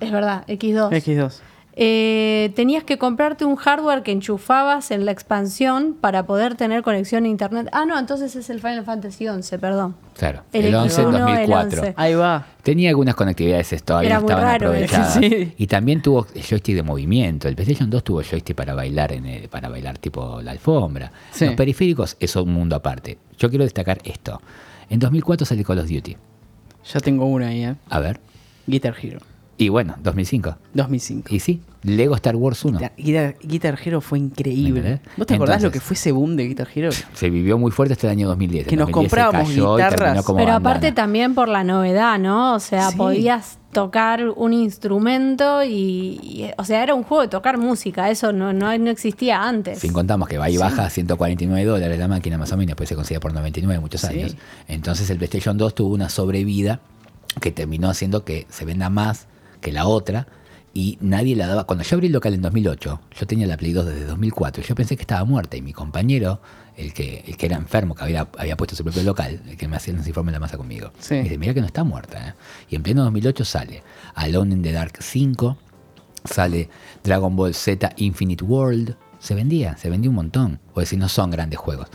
es 0.00 0.10
verdad, 0.10 0.44
X2. 0.48 0.90
X2. 0.92 1.40
Eh, 1.76 2.52
tenías 2.54 2.84
que 2.84 2.98
comprarte 2.98 3.44
un 3.44 3.56
hardware 3.56 4.04
que 4.04 4.12
enchufabas 4.12 4.92
en 4.92 5.04
la 5.04 5.10
expansión 5.10 5.96
para 6.00 6.24
poder 6.24 6.54
tener 6.54 6.82
conexión 6.84 7.24
a 7.24 7.28
internet. 7.28 7.68
Ah, 7.72 7.84
no, 7.84 7.98
entonces 7.98 8.36
es 8.36 8.48
el 8.48 8.60
Final 8.60 8.84
Fantasy 8.84 9.26
11, 9.26 9.58
perdón. 9.58 9.96
Claro. 10.16 10.42
El 10.52 10.66
El, 10.66 10.74
11 10.76 11.00
en 11.02 11.08
X1, 11.08 11.14
el 11.14 11.20
2004. 11.48 11.80
11. 11.80 11.94
Ahí 11.96 12.14
va. 12.14 12.46
Tenía 12.62 12.90
algunas 12.90 13.16
conectividades 13.16 13.82
todavía 13.82 14.06
Era 14.10 14.16
no 14.18 14.22
muy 14.22 14.30
estaban 14.30 14.52
raro, 14.52 14.72
¿eh? 14.72 14.84
aprovechadas. 14.84 15.14
Sí. 15.20 15.52
Y 15.58 15.66
también 15.66 16.00
tuvo 16.00 16.28
el 16.32 16.42
joystick 16.44 16.76
de 16.76 16.82
movimiento. 16.84 17.48
El 17.48 17.56
PlayStation 17.56 17.90
2 17.90 18.04
tuvo 18.04 18.22
joystick 18.22 18.54
para 18.54 18.74
bailar 18.74 19.10
en 19.10 19.26
el- 19.26 19.48
para 19.48 19.68
bailar 19.68 19.98
tipo 19.98 20.40
la 20.42 20.52
alfombra. 20.52 21.10
Sí. 21.32 21.46
Los 21.46 21.54
periféricos 21.56 22.16
es 22.20 22.36
un 22.36 22.52
mundo 22.52 22.76
aparte. 22.76 23.18
Yo 23.36 23.48
quiero 23.50 23.64
destacar 23.64 23.98
esto. 24.04 24.40
En 24.90 24.98
2004 24.98 25.46
salió 25.46 25.64
Call 25.64 25.78
of 25.78 25.88
Duty. 25.88 26.16
Ya 26.92 27.00
tengo 27.00 27.24
una 27.26 27.48
ahí, 27.48 27.64
¿eh? 27.64 27.76
A 27.88 28.00
ver. 28.00 28.20
Guitar 28.66 28.94
Hero. 29.00 29.20
Y 29.56 29.68
bueno, 29.68 29.94
2005. 30.02 30.56
2005. 30.74 31.32
Y 31.34 31.38
sí, 31.38 31.62
Lego 31.84 32.16
Star 32.16 32.34
Wars 32.34 32.64
1. 32.64 32.80
Guitar, 32.96 33.78
Hero 33.84 34.00
fue 34.00 34.18
increíble. 34.18 35.00
¿Vos 35.16 35.26
te 35.28 35.34
acordás 35.36 35.56
Entonces- 35.58 35.62
lo 35.62 35.70
que 35.70 35.80
fue 35.80 35.94
ese 35.94 36.10
boom 36.12 36.34
de 36.36 36.48
Guitar 36.48 36.66
Hero? 36.74 36.90
Se 37.12 37.30
vivió 37.30 37.56
muy 37.56 37.70
fuerte 37.70 37.92
hasta 37.94 38.08
el 38.08 38.12
año 38.12 38.26
2010. 38.28 38.66
Que 38.66 38.76
nos 38.76 38.88
2010 38.90 39.10
se 39.10 39.16
comprábamos 39.16 39.54
guitarras. 39.54 40.24
Pero 40.26 40.34
bandana. 40.34 40.56
aparte 40.56 40.90
también 40.92 41.34
por 41.36 41.48
la 41.48 41.62
novedad, 41.62 42.18
¿no? 42.18 42.54
O 42.54 42.60
sea, 42.60 42.90
Sí. 42.90 42.96
podías 42.96 43.58
tocar 43.74 44.24
un 44.30 44.54
instrumento 44.54 45.62
y, 45.62 45.68
y- 46.22 46.50
o 46.56 46.64
sea, 46.64 46.82
era 46.82 46.94
un 46.94 47.02
juego 47.02 47.22
de 47.22 47.28
tocar 47.28 47.58
música, 47.58 48.08
eso 48.10 48.32
no, 48.32 48.52
no, 48.54 48.76
no 48.78 48.90
existía 48.90 49.42
antes. 49.42 49.80
Sin 49.80 49.92
contamos 49.92 50.28
que 50.28 50.38
va 50.38 50.48
y 50.48 50.56
baja 50.56 50.86
a 50.86 50.90
149 50.90 51.64
dólares 51.68 51.98
la 51.98 52.08
máquina 52.08 52.38
más 52.38 52.50
o 52.52 52.56
menos, 52.56 52.68
después 52.68 52.88
se 52.88 52.94
consigue 52.96 53.20
por 53.20 53.34
99 53.34 53.80
muchos 53.80 54.00
Sí. 54.00 54.06
años. 54.06 54.36
Entonces 54.68 55.10
el 55.10 55.18
PlayStation 55.18 55.58
2 55.58 55.74
tuvo 55.74 55.92
una 55.94 56.08
sobrevida 56.08 56.80
que 57.40 57.50
terminó 57.52 57.90
haciendo 57.90 58.24
que 58.24 58.46
se 58.48 58.64
venda 58.64 58.88
más 58.88 59.26
que 59.60 59.72
la 59.72 59.86
otra 59.86 60.26
y 60.72 60.98
nadie 61.00 61.36
la 61.36 61.46
daba. 61.46 61.64
Cuando 61.64 61.84
yo 61.84 61.96
abrí 61.96 62.06
el 62.08 62.12
local 62.12 62.34
en 62.34 62.42
2008, 62.42 63.00
yo 63.18 63.26
tenía 63.26 63.46
la 63.46 63.56
Play 63.56 63.72
2 63.72 63.86
desde 63.86 64.04
2004 64.06 64.62
y 64.62 64.66
yo 64.66 64.74
pensé 64.74 64.96
que 64.96 65.02
estaba 65.02 65.24
muerta 65.24 65.56
y 65.56 65.62
mi 65.62 65.72
compañero, 65.72 66.40
el 66.76 66.92
que, 66.92 67.24
el 67.26 67.36
que 67.36 67.46
era 67.46 67.56
enfermo, 67.56 67.94
que 67.94 68.02
había, 68.04 68.28
había 68.38 68.56
puesto 68.56 68.74
su 68.76 68.82
propio 68.84 69.02
local, 69.02 69.40
el 69.48 69.56
que 69.56 69.68
me 69.68 69.76
hacía 69.76 69.94
los 69.94 70.06
informes 70.06 70.32
de 70.32 70.36
la 70.36 70.40
masa 70.40 70.56
conmigo, 70.56 70.92
Sí. 70.98 71.14
me 71.14 71.22
dice, 71.24 71.38
mira 71.38 71.54
que 71.54 71.60
no 71.60 71.66
está 71.66 71.84
muerta. 71.84 72.28
¿eh". 72.28 72.34
Y 72.70 72.76
en 72.76 72.82
pleno 72.82 73.04
2008 73.04 73.44
sale 73.44 73.82
Alone 74.14 74.54
in 74.54 74.62
the 74.62 74.72
Dark 74.72 74.94
5, 75.00 75.56
sale 76.24 76.68
Dragon 77.02 77.34
Ball 77.36 77.54
Z 77.54 77.92
Infinite 77.96 78.44
World. 78.44 78.96
Se 79.20 79.34
vendía, 79.34 79.74
se 79.78 79.88
vendía 79.88 80.10
un 80.10 80.16
montón. 80.16 80.60
O 80.74 80.80
decir, 80.80 80.98
no 80.98 81.08
son 81.08 81.30
grandes 81.30 81.58
juegos. 81.58 81.88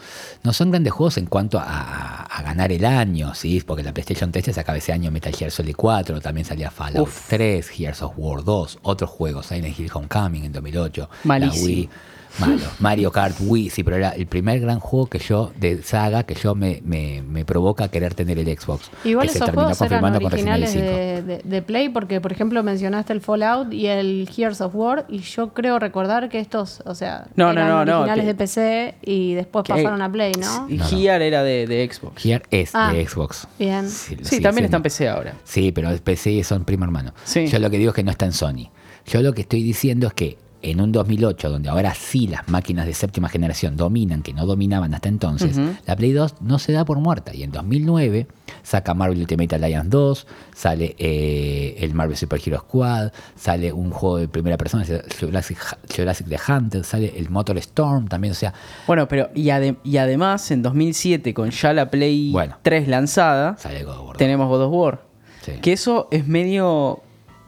No 0.43 0.51
son 0.51 0.71
grandes 0.71 0.91
juegos 0.93 1.17
en 1.17 1.27
cuanto 1.27 1.59
a, 1.59 2.23
a 2.23 2.41
ganar 2.41 2.71
el 2.71 2.83
año, 2.85 3.35
¿sí? 3.35 3.61
Porque 3.63 3.83
la 3.83 3.93
PlayStation 3.93 4.31
3 4.31 4.45
se 4.45 4.53
sacaba 4.53 4.79
ese 4.79 4.93
año 4.93 5.11
Metal 5.11 5.35
Gear 5.35 5.51
Solid 5.51 5.75
4, 5.75 6.21
también 6.21 6.45
salía 6.45 6.71
Fallout 6.71 7.07
Uf. 7.07 7.27
3, 7.29 7.69
Gears 7.69 8.01
of 8.01 8.13
War 8.17 8.43
2, 8.43 8.79
otros 8.81 9.11
juegos, 9.11 9.45
Silent 9.45 9.77
Hill 9.79 9.91
Homecoming 9.93 10.45
en 10.45 10.53
2008, 10.53 11.09
Malísimo. 11.25 11.55
la 11.67 11.67
Wii. 11.67 11.89
Malo. 12.37 12.61
Mario 12.79 13.11
Kart 13.11 13.35
Wii, 13.39 13.69
sí, 13.69 13.83
pero 13.83 13.97
era 13.97 14.09
el 14.11 14.27
primer 14.27 14.59
gran 14.59 14.79
juego 14.79 15.07
que 15.07 15.19
yo, 15.19 15.51
de 15.59 15.81
saga, 15.81 16.23
que 16.23 16.35
yo 16.35 16.53
me, 16.55 16.81
me, 16.85 17.21
me 17.23 17.43
provoca 17.43 17.87
querer 17.87 18.13
tener 18.13 18.37
el 18.37 18.45
Xbox. 18.45 18.91
Igual 19.03 19.27
que 19.27 19.31
se 19.33 19.37
esos 19.39 19.45
terminó 19.47 19.63
juegos 19.73 19.81
eran 19.81 19.89
confirmando 20.01 20.21
con 20.21 20.31
Resident 20.31 20.55
originales 20.55 20.75
Evil 20.75 20.89
5. 20.89 21.27
de, 21.27 21.37
de- 21.37 21.41
de 21.43 21.61
Play 21.63 21.89
porque, 21.89 22.21
por 22.21 22.31
ejemplo, 22.31 22.61
mencionaste 22.63 23.13
el 23.13 23.21
Fallout 23.21 23.73
y 23.73 23.87
el 23.87 24.29
Gears 24.31 24.61
of 24.61 24.75
War 24.75 25.05
y 25.09 25.19
yo 25.19 25.49
creo 25.53 25.79
recordar 25.79 26.29
que 26.29 26.39
estos, 26.39 26.81
o 26.85 26.93
sea, 26.95 27.27
No, 27.35 27.51
eran 27.51 27.67
no, 27.67 27.85
no, 27.85 27.99
originales 28.01 28.23
que- 28.23 28.27
de 28.27 28.35
PC 28.35 28.95
y 29.01 29.33
después 29.33 29.63
Que- 29.65 29.73
pasaron 29.73 30.01
a 30.01 30.11
Play, 30.11 30.33
¿no? 30.39 30.69
Y 30.69 30.77
No, 30.77 30.83
no. 30.83 30.89
Gear 30.89 31.21
era 31.21 31.43
de, 31.43 31.65
de 31.67 31.89
Xbox. 31.91 32.21
Gear 32.21 32.43
es 32.51 32.71
Ah, 32.73 32.93
de 32.93 33.05
Xbox. 33.07 33.47
bien. 33.57 33.89
Sí, 33.89 34.15
también 34.41 34.65
está 34.65 34.77
en. 34.77 34.83
PC 34.83 35.09
ahora. 35.09 35.33
Sí, 35.43 35.71
pero 35.71 35.89
el 35.89 35.99
PC 35.99 36.43
son 36.43 36.63
primo 36.63 36.85
hermano. 36.85 37.13
Sí. 37.23 37.47
Yo 37.47 37.59
lo 37.59 37.69
que 37.69 37.77
digo 37.77 37.89
es 37.89 37.95
que 37.95 38.03
no 38.03 38.11
está 38.11 38.25
en 38.25 38.33
Sony. 38.33 38.69
Yo 39.07 39.21
lo 39.21 39.33
que 39.33 39.41
estoy 39.41 39.63
diciendo 39.63 40.07
es 40.07 40.13
que 40.13 40.37
en 40.61 40.81
un 40.81 40.91
2008, 40.91 41.49
donde 41.49 41.69
ahora 41.69 41.93
sí 41.93 42.27
las 42.27 42.47
máquinas 42.49 42.85
de 42.85 42.93
séptima 42.93 43.29
generación 43.29 43.77
dominan, 43.77 44.21
que 44.21 44.33
no 44.33 44.45
dominaban 44.45 44.93
hasta 44.93 45.07
entonces, 45.09 45.57
la 45.85 45.95
Play 45.95 46.11
2 46.11 46.35
no 46.41 46.59
se 46.59 46.71
da 46.73 46.83
por 46.85 46.99
muerta. 46.99 47.33
Y 47.33 47.43
en 47.43 47.51
2009 47.51 48.27
saca 48.63 48.93
Marvel 48.93 49.19
Ultimate 49.19 49.55
Alliance 49.55 49.89
2, 49.89 50.27
sale 50.55 50.95
eh, 50.99 51.75
el 51.79 51.93
Marvel 51.93 52.17
Super 52.17 52.41
Hero 52.45 52.59
Squad, 52.59 53.11
sale 53.35 53.71
un 53.71 53.89
juego 53.91 54.17
de 54.17 54.27
primera 54.27 54.57
persona, 54.57 54.85
Jurassic, 55.19 55.57
Jurassic 55.95 56.27
The 56.27 56.37
Hunter, 56.51 56.83
sale 56.83 57.13
el 57.17 57.29
Motor 57.29 57.57
Storm 57.59 58.07
también, 58.07 58.31
o 58.31 58.35
sea, 58.35 58.53
Bueno, 58.87 59.07
pero 59.07 59.29
y, 59.35 59.45
ade- 59.49 59.77
y 59.83 59.97
además 59.97 60.51
en 60.51 60.61
2007 60.61 61.33
con 61.33 61.51
ya 61.51 61.73
la 61.73 61.89
Play 61.89 62.31
Bueno. 62.31 62.57
3 62.61 62.87
lanzada, 62.87 63.57
sale 63.57 63.83
God 63.83 63.97
of 63.97 64.07
War. 64.07 64.17
tenemos 64.17 64.47
God 64.49 64.63
of 64.63 64.73
War. 64.73 65.01
Sí. 65.45 65.53
Que 65.61 65.71
eso 65.73 66.07
es 66.11 66.27
medio 66.27 67.01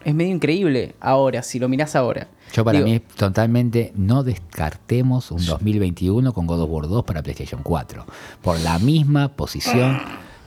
es 0.04 0.16
medio 0.16 0.34
increíble 0.34 0.96
ahora, 1.00 1.44
si 1.44 1.60
lo 1.60 1.70
mirás 1.70 1.96
ahora. 1.96 2.28
Yo 2.54 2.66
para 2.66 2.80
Digo, 2.80 2.90
mí 2.90 3.00
totalmente 3.00 3.94
no 3.96 4.24
descartemos 4.24 5.32
un 5.32 5.46
2021 5.46 6.34
con 6.34 6.48
God 6.48 6.62
of 6.62 6.70
War 6.70 6.88
2 6.88 7.04
para 7.06 7.24
PlayStation 7.24 7.64
4. 7.64 8.06
Por 8.42 8.60
la 8.60 8.78
misma 8.80 9.30
posición, 9.30 10.00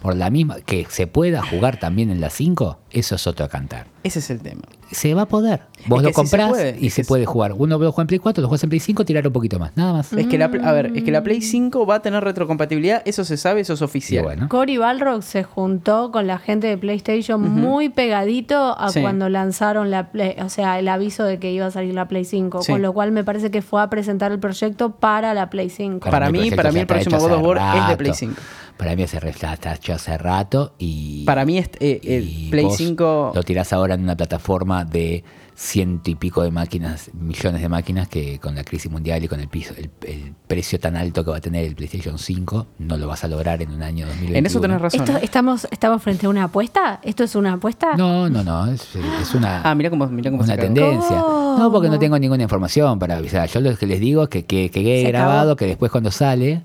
por 0.05 0.15
la 0.17 0.29
misma 0.31 0.57
que 0.61 0.87
se 0.91 1.07
pueda 1.07 1.43
jugar 1.43 1.81
también 1.81 2.11
en 2.11 2.21
la 2.21 2.29
5, 2.29 2.79
eso 2.91 3.15
es 3.15 3.27
otro 3.27 3.49
cantar. 3.49 3.87
ese 4.05 4.19
es 4.19 4.29
el 4.29 4.41
tema. 4.43 4.61
Se 4.91 5.15
va 5.15 5.23
a 5.23 5.27
poder. 5.27 5.63
Vos 5.87 6.01
Es 6.01 6.05
lo 6.05 6.09
que 6.09 6.09
sí 6.09 6.09
se 6.09 6.15
comprás 6.15 6.49
puede, 6.51 6.77
y 6.79 6.91
se 6.91 7.05
puede 7.05 7.25
jugar. 7.25 7.55
Uno 7.55 7.79
lo 7.79 7.91
juega 7.91 8.03
en 8.03 8.07
Play 8.07 8.19
4, 8.21 8.43
lo 8.43 8.49
juegas 8.49 8.63
en 8.63 8.69
Play 8.71 8.81
5, 8.81 9.05
tirar 9.07 9.27
un 9.27 9.33
poquito 9.33 9.59
más. 9.59 9.73
Nada 9.77 9.95
más. 9.95 10.13
Es 10.13 10.27
que 10.27 10.37
la, 10.39 10.45
a 10.45 10.73
ver, 10.73 10.93
es 10.95 11.03
que 11.05 11.11
la 11.11 11.23
Play 11.23 11.39
Mm. 11.39 11.43
5 11.43 11.87
va 11.87 11.97
a 11.97 12.03
tener 12.03 12.23
retrocompatibilidad, 12.23 13.03
eso 13.07 13.25
se 13.25 13.39
sabe, 13.39 13.63
eso 13.63 13.73
es 13.73 13.83
oficial. 13.83 14.23
bueno. 14.25 14.49
Cory 14.51 14.77
Balrog 14.77 15.23
se 15.23 15.43
juntó 15.43 16.13
con 16.13 16.27
la 16.27 16.39
gente 16.39 16.67
de 16.67 16.77
PlayStation 16.77 17.41
muy 17.51 17.89
pegadito 17.89 18.79
a 18.79 18.91
Sí. 18.91 19.01
cuando 19.01 19.29
lanzaron 19.31 19.91
la 19.91 20.11
Play, 20.13 20.37
o 20.41 20.51
sea, 20.51 20.79
el 20.79 20.87
aviso 20.89 21.25
de 21.25 21.39
que 21.39 21.51
iba 21.51 21.67
a 21.67 21.71
salir 21.71 21.95
la 21.95 22.07
Play 22.07 22.27
5, 22.27 22.63
Sí. 22.63 22.71
con 22.73 22.83
lo 22.83 22.93
cual 22.93 23.11
me 23.11 23.25
parece 23.25 23.51
que 23.51 23.63
fue 23.63 23.81
a 23.83 23.89
presentar 23.89 24.31
el 24.33 24.39
proyecto 24.39 24.91
para 24.93 25.33
la 25.35 25.49
Play 25.51 25.71
5. 25.71 26.11
Para 26.11 26.31
mí- 26.31 26.39
proyecto 26.39 26.57
para 26.57 26.73
mí 26.73 26.81
el 26.81 26.87
próximo 26.87 27.19
God 27.19 27.33
of 27.33 27.43
War 27.43 27.57
es 27.79 27.89
de 27.89 27.97
Play 27.97 28.09
rato. 28.11 28.19
5. 28.19 28.35
Para 28.77 28.97
mí 28.97 29.03
ese 29.05 29.20
re- 29.20 29.31
está 29.31 29.53
está 29.55 29.75
hecho 29.75 29.93
hace 29.95 30.18
rato 30.18 30.75
y... 30.79 31.25
Para 31.25 31.45
mí 31.45 31.59
este, 31.59 31.79
eh, 31.93 32.01
el 32.18 32.29
y 32.29 32.49
Play 32.51 32.64
vos 32.64 32.77
5 32.77 33.33
Lo 33.35 33.43
tirás 33.45 33.72
ahora 33.72 33.95
en 33.95 34.03
una 34.03 34.16
plataforma 34.16 34.85
de 34.85 35.22
ciento 35.57 36.11
y 36.11 36.16
pico 36.16 36.43
de 36.43 36.51
máquinas, 36.51 37.12
millones 37.14 37.62
de 37.62 37.68
máquinas, 37.68 38.09
que 38.09 38.41
con 38.41 38.57
la 38.57 38.64
crisis 38.64 38.91
mundial 38.91 39.22
y 39.22 39.29
con 39.29 39.39
el, 39.39 39.47
piso, 39.47 39.72
el, 39.79 39.89
el 40.05 40.35
precio 40.49 40.81
tan 40.81 40.97
alto 40.97 41.25
que 41.25 41.31
va 41.31 41.37
a 41.37 41.41
tener 41.41 41.64
el 41.64 41.77
PlayStation 41.77 42.18
5, 42.18 42.66
no 42.81 42.97
lo 42.97 43.07
vas 43.07 43.22
a 43.22 43.29
lograr 43.29 43.62
en 43.62 43.70
un 43.70 43.81
año 43.81 44.05
2021. 44.07 44.37
en 44.39 44.47
eso 44.47 44.61
tenés 44.61 44.81
razón. 44.81 45.01
Esto, 45.03 45.16
¿eh? 45.16 45.20
estamos, 45.22 45.68
¿Estamos 45.70 46.03
frente 46.03 46.27
a 46.27 46.29
una 46.29 46.43
apuesta? 46.45 46.99
¿Esto 47.05 47.22
es 47.22 47.37
una 47.37 47.53
apuesta? 47.53 47.95
No, 47.97 48.29
no, 48.29 48.43
no, 48.43 48.66
es, 48.66 48.97
es 49.22 49.33
una, 49.37 49.62
Ah, 49.62 49.77
mira 49.77 49.91
cómo, 49.91 50.09
mirá 50.09 50.33
cómo 50.33 50.43
se 50.45 50.53
una 50.53 50.61
tendencia. 50.61 51.16
No, 51.18 51.70
porque 51.70 51.89
no 51.89 52.01
tengo 52.01 52.18
ninguna 52.18 52.43
información 52.43 52.99
para 52.99 53.16
avisar. 53.18 53.49
Yo 53.49 53.61
lo 53.61 53.77
que 53.77 53.87
les 53.87 54.01
digo 54.01 54.25
es 54.25 54.29
que, 54.31 54.45
que, 54.45 54.70
que 54.72 54.83
quede 54.83 55.03
Se 55.03 55.09
grabado, 55.12 55.41
acabó. 55.53 55.57
que 55.57 55.66
después 55.66 55.93
cuando 55.93 56.11
sale, 56.11 56.62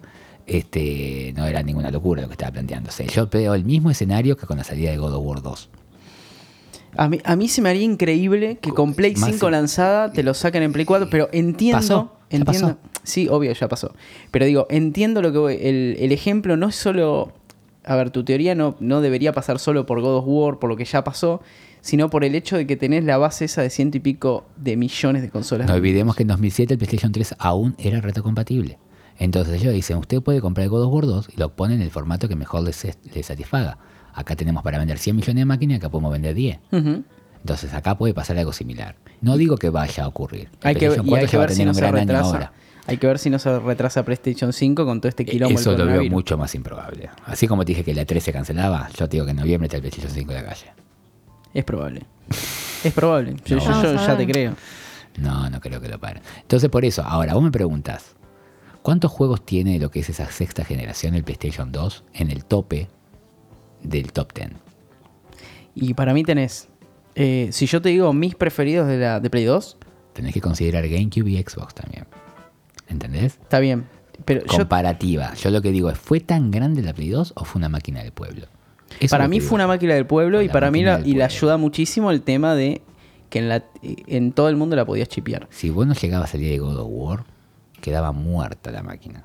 este 0.58 1.34
no 1.36 1.46
era 1.46 1.62
ninguna 1.64 1.92
locura 1.92 2.22
lo 2.22 2.28
que 2.28 2.34
estaba 2.34 2.52
planteándose. 2.54 3.08
Yo 3.08 3.28
veo 3.28 3.54
el 3.54 3.64
mismo 3.64 3.92
escenario 3.92 4.38
que 4.38 4.46
con 4.46 4.58
la 4.58 4.64
salida 4.64 4.92
de 4.92 4.98
God 4.98 5.14
of 5.14 5.26
War 5.26 5.42
2. 5.42 5.70
A 6.98 7.08
mí, 7.08 7.20
a 7.24 7.36
mí 7.36 7.48
se 7.48 7.62
me 7.62 7.70
haría 7.70 7.84
increíble 7.84 8.58
que 8.60 8.72
con 8.72 8.94
Play 8.94 9.16
Más 9.16 9.32
5 9.32 9.46
sí. 9.46 9.52
lanzada 9.52 10.12
te 10.12 10.24
lo 10.24 10.34
saquen 10.34 10.64
en 10.64 10.74
Play 10.74 10.86
4, 10.86 11.08
pero 11.10 11.30
entiendo. 11.32 11.78
Pasó, 11.78 12.16
entiendo 12.30 12.68
pasó. 12.68 12.78
Sí, 13.04 13.28
obvio, 13.30 13.54
ya 13.54 13.68
pasó. 13.68 13.94
Pero 14.32 14.46
digo, 14.46 14.68
entiendo 14.70 15.22
lo 15.22 15.32
que 15.32 15.38
voy. 15.38 15.58
El, 15.62 15.98
el 16.00 16.12
ejemplo 16.12 16.58
no 16.58 16.70
es 16.70 16.76
solo. 16.76 17.34
A 17.86 17.96
ver, 17.96 18.12
tu 18.12 18.24
teoría 18.24 18.56
no, 18.56 18.76
no 18.80 19.02
debería 19.02 19.34
pasar 19.34 19.60
solo 19.60 19.86
por 19.86 20.02
God 20.02 20.18
of 20.18 20.26
War, 20.28 20.60
por 20.60 20.70
lo 20.70 20.76
que 20.76 20.86
ya 20.86 21.04
pasó, 21.04 21.42
sino 21.82 22.10
por 22.10 22.24
el 22.24 22.36
hecho 22.36 22.58
de 22.58 22.68
que 22.68 22.76
tenés 22.76 23.04
la 23.04 23.18
base 23.18 23.46
esa 23.46 23.62
de 23.62 23.70
ciento 23.70 23.98
y 23.98 24.00
pico 24.02 24.46
de 24.58 24.76
millones 24.76 25.22
de 25.22 25.30
consolas. 25.30 25.68
No 25.68 25.76
olvidemos 25.76 26.16
que 26.16 26.24
en 26.24 26.28
2007 26.28 26.74
el 26.74 26.78
PlayStation 26.78 27.12
3 27.12 27.36
aún 27.40 27.76
era 27.80 28.02
retrocompatible. 28.02 28.78
Entonces 29.20 29.62
ellos 29.62 29.74
dicen, 29.74 29.98
usted 29.98 30.22
puede 30.22 30.42
comprar 30.42 30.64
el 30.64 30.70
God 30.70 30.86
of 30.86 30.94
War 30.94 31.06
2 31.06 31.30
y 31.36 31.38
lo 31.40 31.50
ponen 31.56 31.78
en 31.78 31.84
el 31.84 31.92
formato 31.92 32.28
que 32.28 32.36
mejor 32.36 32.64
les, 32.64 32.84
les 33.14 33.26
satisfaga. 33.26 33.78
Acá 34.14 34.36
tenemos 34.36 34.64
para 34.64 34.78
vender 34.80 34.98
100 34.98 35.16
millones 35.16 35.36
de 35.42 35.46
máquinas 35.46 35.76
y 35.76 35.78
acá 35.78 35.90
podemos 35.90 36.12
vender 36.12 36.34
10. 36.34 36.60
Ujú. 36.72 37.04
Entonces 37.42 37.74
acá 37.74 37.98
puede 37.98 38.14
pasar 38.14 38.38
algo 38.38 38.54
similar. 38.54 38.96
No 39.22 39.38
digo 39.38 39.58
que 39.58 39.70
vaya 39.70 40.06
a 40.06 40.08
ocurrir. 40.08 40.50
Hay 40.64 40.74
que, 40.76 40.88
PlayStation 40.88 41.06
y 41.08 41.10
hay 41.16 41.26
4 41.26 41.28
que 41.28 41.32
ya 41.32 41.38
va 41.38 41.44
a 41.44 41.48
ver 41.48 41.52
si 41.52 41.58
tener 41.60 41.66
no 41.68 41.72
un 41.72 41.76
se 41.76 41.92
retrasa. 41.92 42.26
ahora. 42.30 42.54
Hay 42.88 42.98
que 42.98 43.08
ver 43.08 43.20
si 43.20 43.30
no 43.30 43.38
se 43.40 43.60
retrasa 43.60 44.04
PlayStation 44.04 44.52
5 44.52 44.86
con 44.86 45.00
todo 45.00 45.10
este 45.10 45.26
quilombo. 45.26 45.50
del 45.50 45.62
Eso 45.62 45.78
lo 45.78 45.86
veo 45.86 46.04
mucho 46.10 46.38
más 46.38 46.56
improbable. 46.56 47.10
Así 47.26 47.48
como 47.48 47.64
te 47.64 47.74
dije 47.74 47.84
que 47.84 47.94
la 47.94 48.06
3 48.06 48.24
se 48.24 48.34
cancelaba, 48.34 48.90
yo 48.98 49.08
te 49.08 49.18
digo 49.18 49.26
que 49.26 49.32
en 49.32 49.38
noviembre 49.38 49.68
está 49.68 49.78
el 49.78 49.82
PlayStation 49.82 50.12
5 50.12 50.34
de 50.34 50.42
la 50.42 50.48
calle. 50.48 50.66
Es 51.54 51.64
probable. 51.66 52.04
Es 52.84 52.94
probable. 52.94 53.36
Yo, 53.46 53.58
No. 53.58 53.84
yo- 53.84 53.96
ya 53.96 54.18
te 54.18 54.26
creo. 54.26 54.54
No, 55.18 55.50
no 55.50 55.60
creo 55.60 55.82
que 55.82 55.90
lo 55.90 56.00
paren. 56.00 56.24
Entonces 56.42 56.70
por 56.70 56.86
eso, 56.86 57.04
ahora 57.04 57.34
vos 57.34 57.44
me 57.44 57.52
preguntas, 57.52 58.16
¿cuántos 58.90 59.12
juegos 59.12 59.46
tiene 59.46 59.78
lo 59.78 59.92
que 59.92 60.00
es 60.00 60.10
esa 60.10 60.32
sexta 60.32 60.66
generación 60.66 61.14
el 61.14 61.24
PlayStation 61.24 61.72
2 61.72 62.06
en 62.12 62.32
el 62.32 62.44
tope 62.44 62.88
del 63.84 64.12
top 64.12 64.34
10? 64.34 64.50
Y 65.76 65.94
para 65.94 66.12
mí 66.12 66.24
tenés. 66.24 66.70
eh, 67.14 67.50
si 67.52 67.68
yo 67.68 67.84
te 67.84 67.90
digo 67.90 68.12
mis 68.14 68.34
preferidos 68.34 68.88
de 68.88 68.98
la 68.98 69.20
de 69.20 69.30
Play 69.30 69.46
2, 69.46 69.78
Tenés 70.14 70.34
que 70.34 70.42
considerar 70.42 70.88
GameCube 70.88 71.30
y 71.30 71.38
Xbox 71.38 71.76
también. 71.76 72.08
¿Entendés? 72.88 73.38
está 73.40 73.60
bien. 73.60 73.86
Pero 74.26 74.42
Comparativa. 74.48 75.36
Yo 75.36 75.52
lo 75.52 75.62
que 75.62 75.72
digo 75.72 75.92
es, 75.92 75.98
¿fue 76.00 76.20
tan 76.20 76.50
grande 76.50 76.82
la 76.82 76.96
Play 76.96 77.10
2 77.10 77.34
o 77.36 77.46
fue 77.46 77.60
una 77.60 77.70
máquina 77.70 78.02
del 78.02 78.12
pueblo? 78.12 78.48
Eso 79.00 79.12
para 79.12 79.28
mí 79.28 79.40
fue 79.40 79.54
una 79.54 79.68
máquina 79.68 79.94
del 79.94 80.08
pueblo 80.08 80.42
y 80.42 80.50
para 80.50 80.72
mí 80.72 80.82
la, 80.82 80.98
y 81.02 81.04
pueblo. 81.04 81.26
ayuda 81.26 81.58
muchísimo 81.58 82.10
el 82.10 82.24
tema 82.24 82.56
de 82.56 82.82
que 83.30 83.38
en, 83.38 83.50
la, 83.50 83.64
en 83.84 84.32
todo 84.32 84.50
el 84.50 84.56
mundo 84.56 84.76
la 84.76 84.84
podías 84.84 85.10
chipear. 85.10 85.48
Si 85.52 85.70
vos 85.70 85.86
no 85.86 85.94
llegabas 85.94 86.30
a 86.30 86.32
salir 86.32 86.50
de 86.50 86.58
God 86.58 86.80
of 86.80 86.88
War, 86.90 87.26
quedaba 87.80 88.12
muerta 88.12 88.72
la 88.72 88.84
máquina. 88.84 89.24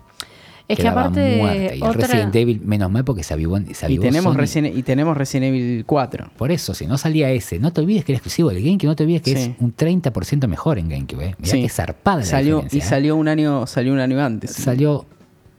Es 0.66 0.78
que 0.78 0.84
Quedaba 0.84 1.02
aparte, 1.02 1.36
muerta. 1.36 1.74
Y 1.74 1.76
el 1.76 1.82
otra- 1.82 2.06
Resident 2.06 2.34
Evil, 2.36 2.60
menos 2.64 2.90
mal 2.90 3.04
porque 3.04 3.22
se 3.22 3.34
avivó, 3.34 3.58
se 3.58 3.64
Y 3.82 3.84
avivó 3.84 4.02
tenemos, 4.04 4.32
Sony. 4.32 4.38
Resident, 4.40 4.76
y 4.78 4.82
tenemos 4.82 5.14
Resident 5.14 5.48
Evil 5.54 5.84
4. 5.84 6.30
Por 6.38 6.50
eso, 6.50 6.72
si 6.72 6.86
no 6.86 6.96
salía 6.96 7.30
ese, 7.30 7.58
no 7.58 7.70
te 7.70 7.82
olvides 7.82 8.04
que 8.06 8.12
era 8.12 8.16
exclusivo 8.16 8.48
del 8.48 8.62
GameCube, 8.64 8.86
no 8.86 8.96
te 8.96 9.02
olvides 9.02 9.20
que 9.20 9.36
Sí. 9.36 9.42
es 9.42 9.50
un 9.60 9.74
30% 9.76 10.48
mejor 10.48 10.78
en 10.78 10.88
GameCube. 10.88 11.22
¿eh? 11.26 11.34
Mirá 11.38 11.50
Sí. 11.52 11.60
qué 11.60 11.68
zarpada 11.68 12.20
la 12.20 12.24
Salió, 12.24 12.64
y 12.70 12.78
¿eh? 12.78 12.80
salió 12.80 13.14
un 13.16 13.28
año, 13.28 13.66
salió 13.66 13.92
un 13.92 13.98
año 14.00 14.18
antes. 14.24 14.52
Salió 14.52 15.04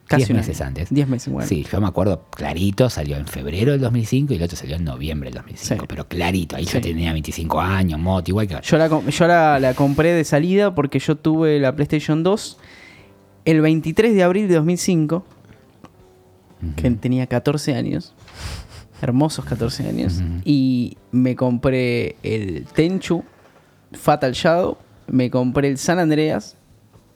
Casi 0.07 0.21
10 0.21 0.29
un 0.31 0.35
meses 0.37 0.61
año. 0.61 0.67
antes. 0.69 0.89
10 0.89 1.07
meses, 1.07 1.31
bueno. 1.31 1.47
Sí, 1.47 1.63
yo 1.71 1.79
me 1.81 1.87
acuerdo 1.87 2.25
clarito, 2.31 2.89
salió 2.89 3.15
en 3.17 3.27
febrero 3.27 3.73
del 3.73 3.81
2005 3.81 4.33
y 4.33 4.37
el 4.37 4.43
otro 4.43 4.57
salió 4.57 4.75
en 4.75 4.85
noviembre 4.85 5.29
del 5.29 5.35
2005. 5.37 5.81
Sí. 5.81 5.85
Pero 5.87 6.07
clarito, 6.07 6.55
ahí 6.55 6.65
Sí. 6.65 6.73
yo 6.73 6.81
tenía 6.81 7.13
25 7.13 7.61
años, 7.61 7.99
moto, 7.99 8.31
igual 8.31 8.47
que... 8.47 8.57
Yo 8.63 8.77
la, 8.79 8.87
yo 8.87 9.27
la, 9.27 9.59
la 9.59 9.73
compré 9.75 10.13
de 10.13 10.23
salida 10.23 10.73
porque 10.73 10.97
yo 10.97 11.15
tuve 11.15 11.59
la 11.59 11.75
PlayStation 11.75 12.23
2 12.23 12.57
el 13.45 13.61
23 13.61 14.13
de 14.15 14.23
abril 14.23 14.47
de 14.47 14.55
2005, 14.55 15.25
que 16.75 16.89
tenía 16.91 17.27
14 17.27 17.75
años, 17.75 18.13
hermosos 19.01 19.45
14 19.45 19.87
años, 19.87 20.15
Ujú. 20.17 20.41
y 20.43 20.97
me 21.11 21.35
compré 21.35 22.15
el 22.23 22.65
Tenchu, 22.65 23.23
Fatal 23.93 24.33
Shadow, 24.33 24.77
me 25.07 25.29
compré 25.29 25.67
el 25.69 25.77
San 25.77 25.99
Andreas 25.99 26.57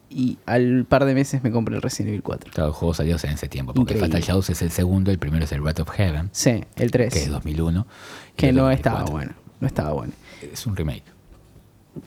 y 0.08 0.38
al 0.46 0.84
par 0.88 1.04
de 1.04 1.14
meses 1.14 1.42
me 1.42 1.50
compré 1.50 1.74
el 1.76 1.82
Resident 1.82 2.08
Evil 2.10 2.22
4. 2.22 2.52
Claro, 2.52 2.68
el 2.68 2.74
juego 2.74 2.94
salió 2.94 3.16
en 3.22 3.30
ese 3.30 3.48
tiempo, 3.48 3.74
porque 3.74 3.94
Increíble. 3.94 4.08
Fatal 4.08 4.22
Shadows 4.28 4.50
es 4.50 4.62
el 4.62 4.70
segundo, 4.70 5.10
el 5.10 5.18
primero 5.18 5.44
es 5.44 5.52
el 5.52 5.60
Wrath 5.60 5.80
of 5.80 5.90
Heaven, 5.90 6.28
Sí, 6.32 6.62
el 6.76 6.90
3. 6.90 7.12
que 7.12 7.18
es 7.24 7.28
2001. 7.30 7.86
y 8.32 8.36
que 8.36 8.52
no 8.52 8.62
2004. 8.62 8.74
estaba 8.74 9.04
bueno. 9.10 9.32
No 9.60 9.66
estaba 9.66 9.92
bueno. 9.92 10.12
Es 10.40 10.66
un 10.66 10.76
remake. 10.76 11.02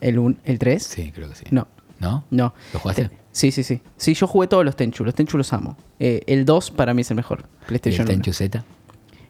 ¿El, 0.02 0.18
un- 0.18 0.40
el 0.46 0.58
3? 0.60 0.82
Sí, 0.82 1.12
creo 1.14 1.30
que 1.30 1.36
sí. 1.36 1.46
No. 1.52 1.68
¿No? 2.04 2.24
No. 2.30 2.54
¿Lo 2.74 2.80
jugaste? 2.80 3.10
Te- 3.10 3.18
Sí, 3.32 3.52
sí, 3.52 3.64
sí. 3.64 3.82
Sí, 3.98 4.14
yo 4.14 4.28
jugué 4.28 4.46
todos 4.48 4.64
los 4.64 4.76
Tenchu. 4.76 5.04
Los 5.04 5.16
Tenchu 5.16 5.38
los 5.40 5.52
amo. 5.54 5.76
Eh, 6.00 6.22
el 6.28 6.46
2 6.46 6.70
para 6.70 6.94
mí 6.94 7.02
es 7.02 7.10
el 7.10 7.16
mejor. 7.18 7.40
¿Y 7.40 7.62
el 7.62 7.66
PlayStation 7.68 8.06
1. 8.06 8.12
Tenchu 8.14 8.32
Z? 8.34 8.64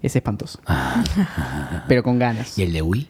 Es 0.02 0.14
espantoso. 0.18 0.60
Pero 1.88 2.04
con 2.04 2.20
ganas. 2.20 2.58
¿Y 2.58 2.64
el 2.64 2.74
de 2.74 2.82
Wii? 2.82 3.08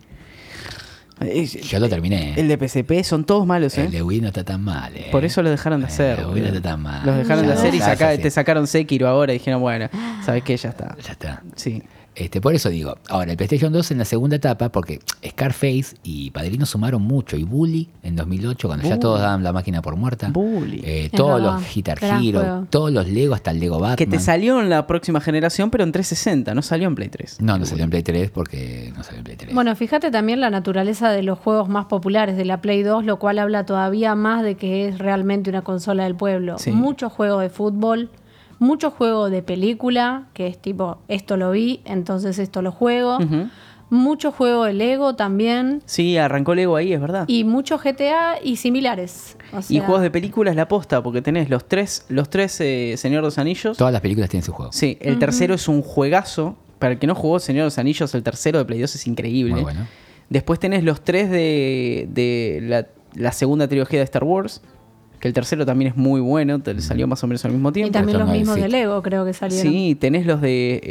Eh, 1.22 1.46
Yo 1.46 1.80
lo 1.80 1.88
terminé. 1.90 2.34
El 2.40 2.48
de 2.48 2.58
PSP 2.58 3.04
son 3.04 3.24
todos 3.24 3.46
malos, 3.48 3.78
¿eh? 3.78 3.86
El 3.86 3.92
de 3.92 4.02
Wii 4.04 4.22
no 4.22 4.28
está 4.28 4.44
tan 4.44 4.62
mal, 4.64 4.96
¿eh? 4.96 5.08
Por 5.12 5.24
eso 5.26 5.42
lo 5.42 5.50
dejaron 5.50 5.80
de 5.82 5.86
Eh, 5.88 5.90
hacer. 5.90 6.20
el 6.20 6.26
Wii 6.28 6.42
no 6.42 6.48
está 6.48 6.62
tan 6.62 6.82
mal. 6.82 7.06
Los 7.06 7.18
dejaron 7.18 7.44
Ya 7.46 7.52
de 7.52 7.58
hacer 7.58 7.74
y 7.76 7.80
saca- 7.80 8.18
te 8.18 8.30
sacaron 8.30 8.68
Sekiro 8.68 9.08
ahora 9.08 9.32
y 9.34 9.38
dijeron, 9.38 9.62
bueno, 9.62 9.90
¿sabes 10.26 10.44
qué? 10.44 10.58
Ya 10.58 10.70
está. 10.70 10.96
Ya 11.04 11.12
está. 11.14 11.44
Sí. 11.56 11.82
Este, 12.16 12.42
por 12.42 12.54
eso 12.54 12.70
digo, 12.70 12.98
ahora 13.10 13.32
el 13.32 13.38
PlayStation 13.38 13.74
2 13.74 13.92
en 13.92 13.98
la 13.98 14.06
segunda 14.06 14.36
etapa, 14.36 14.70
porque 14.72 15.00
Scarface 15.28 15.96
y 16.04 16.30
Padrino 16.32 16.66
sumaron 16.66 17.02
mucho, 17.02 17.38
y 17.38 17.44
Bully 17.44 17.90
en 18.04 18.16
2008, 18.16 18.68
cuando 18.68 18.88
ya 18.88 19.00
todos 19.00 19.20
daban 19.20 19.44
la 19.44 19.52
máquina 19.52 19.82
por 19.82 19.96
muerta, 19.96 20.30
Bully. 20.30 20.82
eh, 20.84 21.10
todos 21.16 21.42
verdad, 21.42 21.60
los 21.60 21.74
Guitar 21.74 21.98
Hero, 22.04 22.40
juego. 22.40 22.68
todos 22.70 22.92
los 22.92 23.08
Lego, 23.08 23.34
hasta 23.34 23.52
el 23.52 23.60
Lego 23.60 23.80
Batman. 23.80 23.96
Que 23.96 24.06
te 24.08 24.20
salió 24.20 24.62
en 24.62 24.70
la 24.70 24.86
próxima 24.86 25.22
generación, 25.22 25.72
pero 25.72 25.84
en 25.84 25.92
360, 25.92 26.54
no 26.54 26.62
salió 26.62 26.88
en 26.88 26.96
Play 26.96 27.10
3. 27.10 27.42
No, 27.42 27.58
no 27.58 27.66
salió 27.66 27.84
en 27.84 27.90
Play 27.90 28.04
3 28.04 28.30
porque 28.32 28.94
no 28.96 29.04
salió 29.04 29.20
en 29.20 29.24
Play 29.24 29.38
3. 29.38 29.54
Bueno, 29.56 29.76
fíjate 29.76 30.12
también 30.12 30.40
la 30.40 30.50
naturaleza 30.50 31.12
de 31.12 31.24
los 31.24 31.40
juegos 31.40 31.68
más 31.70 31.86
populares 31.86 32.38
de 32.38 32.46
la 32.46 32.62
Play 32.62 32.84
2, 32.84 33.06
lo 33.06 33.18
cual 33.18 33.40
habla 33.40 33.66
todavía 33.66 34.16
más 34.16 34.44
de 34.44 34.56
que 34.56 34.88
es 34.88 35.00
realmente 35.00 35.50
una 35.50 35.64
consola 35.64 36.04
del 36.04 36.16
pueblo. 36.16 36.58
Sí. 36.60 36.72
Muchos 36.72 37.12
juegos 37.12 37.42
de 37.42 37.50
fútbol, 37.50 38.10
muchos 38.60 38.94
juegos 38.94 39.32
de 39.32 39.42
película, 39.44 40.28
que 40.34 40.48
es 40.48 40.58
tipo, 40.62 41.00
esto 41.08 41.38
lo 41.38 41.52
vi, 41.52 41.82
entonces 41.86 42.40
esto 42.40 42.62
lo 42.62 42.72
juego. 42.72 43.18
Ujú. 43.18 43.50
Mucho 43.90 44.32
juego 44.32 44.64
de 44.66 44.74
Lego 44.74 45.16
también. 45.16 45.84
Sí, 45.86 46.18
arrancó 46.18 46.56
Lego 46.56 46.76
ahí, 46.76 46.94
es 46.94 47.00
verdad. 47.02 47.26
Y, 47.28 47.40
Y 47.40 47.44
mucho 47.44 47.78
GTA 47.78 48.42
y 48.44 48.56
similares. 48.56 49.38
O 49.52 49.62
sea, 49.62 49.82
juegos 49.86 50.02
de 50.02 50.10
películas 50.10 50.56
la 50.56 50.68
posta, 50.68 51.04
porque 51.04 51.22
tenés 51.22 51.48
los 51.50 51.68
tres, 51.68 52.06
los 52.10 52.28
tres 52.30 52.60
eh, 52.62 52.96
Señor 52.98 53.22
de 53.22 53.28
los 53.28 53.38
Anillos. 53.38 53.78
Todas 53.78 53.94
las 53.94 54.02
películas 54.02 54.30
tienen 54.32 54.44
su 54.44 54.52
juego. 54.52 54.72
Sí, 54.72 54.98
el 55.00 55.20
tercero 55.20 55.54
es 55.54 55.68
un 55.68 55.82
juegazo. 55.84 56.58
Para 56.80 56.94
el 56.94 57.00
que 57.00 57.06
no 57.08 57.14
jugó 57.14 57.40
Señor 57.40 57.62
de 57.62 57.66
los 57.66 57.78
Anillos, 57.78 58.16
el 58.16 58.24
tercero 58.24 58.58
de 58.58 58.66
Play 58.66 58.80
2 58.82 58.96
es 58.96 59.06
increíble. 59.08 59.54
Muy 59.54 59.64
bueno. 59.64 59.88
Después 60.30 60.60
tenés 60.60 60.84
los 60.84 61.04
tres 61.04 61.30
de, 61.30 62.08
de 62.10 62.60
la, 62.64 62.88
la 63.14 63.32
segunda 63.32 63.68
trilogía 63.68 64.00
de 64.00 64.06
Star 64.06 64.24
Wars. 64.24 64.62
Que 65.24 65.30
el 65.30 65.34
tercero 65.34 65.66
también 65.66 65.92
es 65.92 65.96
muy 65.96 66.20
bueno. 66.20 66.60
Te 66.60 66.82
salió 66.82 67.08
más 67.08 67.24
o 67.24 67.28
menos 67.28 67.46
al 67.46 67.54
mismo 67.54 67.70
Y 67.70 67.72
tiempo. 67.72 67.94
también 67.94 68.20
los 68.20 68.28
mismos 68.30 68.58
de. 68.58 68.68
Lego, 68.68 69.02
creo 69.02 69.24
que 69.24 69.32
salieron. 69.32 69.72
Sí, 69.72 69.96
tenés 69.96 70.26
los 70.26 70.42
de 70.42 70.82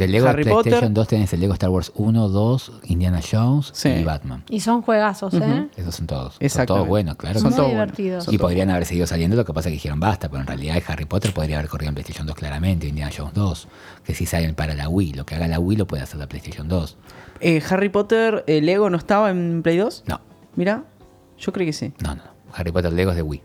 eh, 0.00 0.06
Lego 0.08 0.26
Harry 0.26 0.42
PlayStation 0.44 0.80
Potter. 0.80 0.92
2 0.94 1.08
tenés 1.08 1.32
el 1.34 1.40
Lego 1.40 1.52
Star 1.52 1.68
Wars 1.68 1.92
1, 1.94 2.28
2, 2.30 2.72
Indiana 2.84 3.20
Jones 3.30 3.72
Sí. 3.74 3.90
y 3.90 4.02
Batman. 4.02 4.42
Y 4.48 4.60
son 4.60 4.80
juegazos, 4.80 5.34
¿eh? 5.34 5.68
Esos 5.76 5.96
son 5.96 6.06
todos. 6.06 6.32
Son 6.32 6.42
Exactamente. 6.46 6.78
todos 6.78 6.88
buenos, 6.88 7.16
claro. 7.16 7.40
Son 7.40 7.50
todos 7.52 7.66
sí. 7.66 7.72
divertidos. 7.72 8.24
Son 8.24 8.32
Y 8.34 8.38
podrían 8.38 8.70
haber 8.70 8.86
seguido 8.86 9.06
saliendo, 9.06 9.36
lo 9.36 9.44
que 9.44 9.52
pasa 9.52 9.68
es 9.68 9.72
que 9.72 9.76
dijeron 9.76 10.00
basta, 10.00 10.30
pero 10.30 10.40
en 10.40 10.46
realidad 10.46 10.82
Harry 10.86 11.04
Potter 11.04 11.34
podría 11.34 11.58
haber 11.58 11.68
corrido 11.68 11.90
en 11.90 11.94
PlayStation 11.94 12.26
2 12.26 12.34
claramente, 12.36 12.88
Indiana 12.88 13.12
Jones 13.14 13.34
2, 13.34 13.68
que 14.02 14.14
si 14.14 14.24
salen 14.24 14.54
para 14.54 14.74
la 14.74 14.88
Wii, 14.88 15.12
lo 15.12 15.26
que 15.26 15.34
haga 15.34 15.46
la 15.46 15.58
Wii 15.58 15.76
lo 15.76 15.86
puede 15.86 16.02
hacer 16.02 16.18
la 16.18 16.26
PlayStation 16.26 16.68
2. 16.68 16.96
Eh, 17.42 17.62
Harry 17.68 17.90
Potter, 17.90 18.44
eh, 18.46 18.62
Lego 18.62 18.88
no 18.88 18.96
estaba 18.96 19.28
en 19.30 19.60
Play 19.62 19.76
2. 19.76 20.04
No, 20.06 20.22
Mira, 20.56 20.84
yo 21.38 21.52
creo 21.52 21.66
que 21.66 21.74
sí. 21.74 21.92
no. 22.02 22.14
no. 22.14 22.22
Harry 22.54 22.72
Potter 22.72 22.90
Lego 22.94 23.10
es 23.10 23.16
de 23.16 23.22
Wii. 23.22 23.42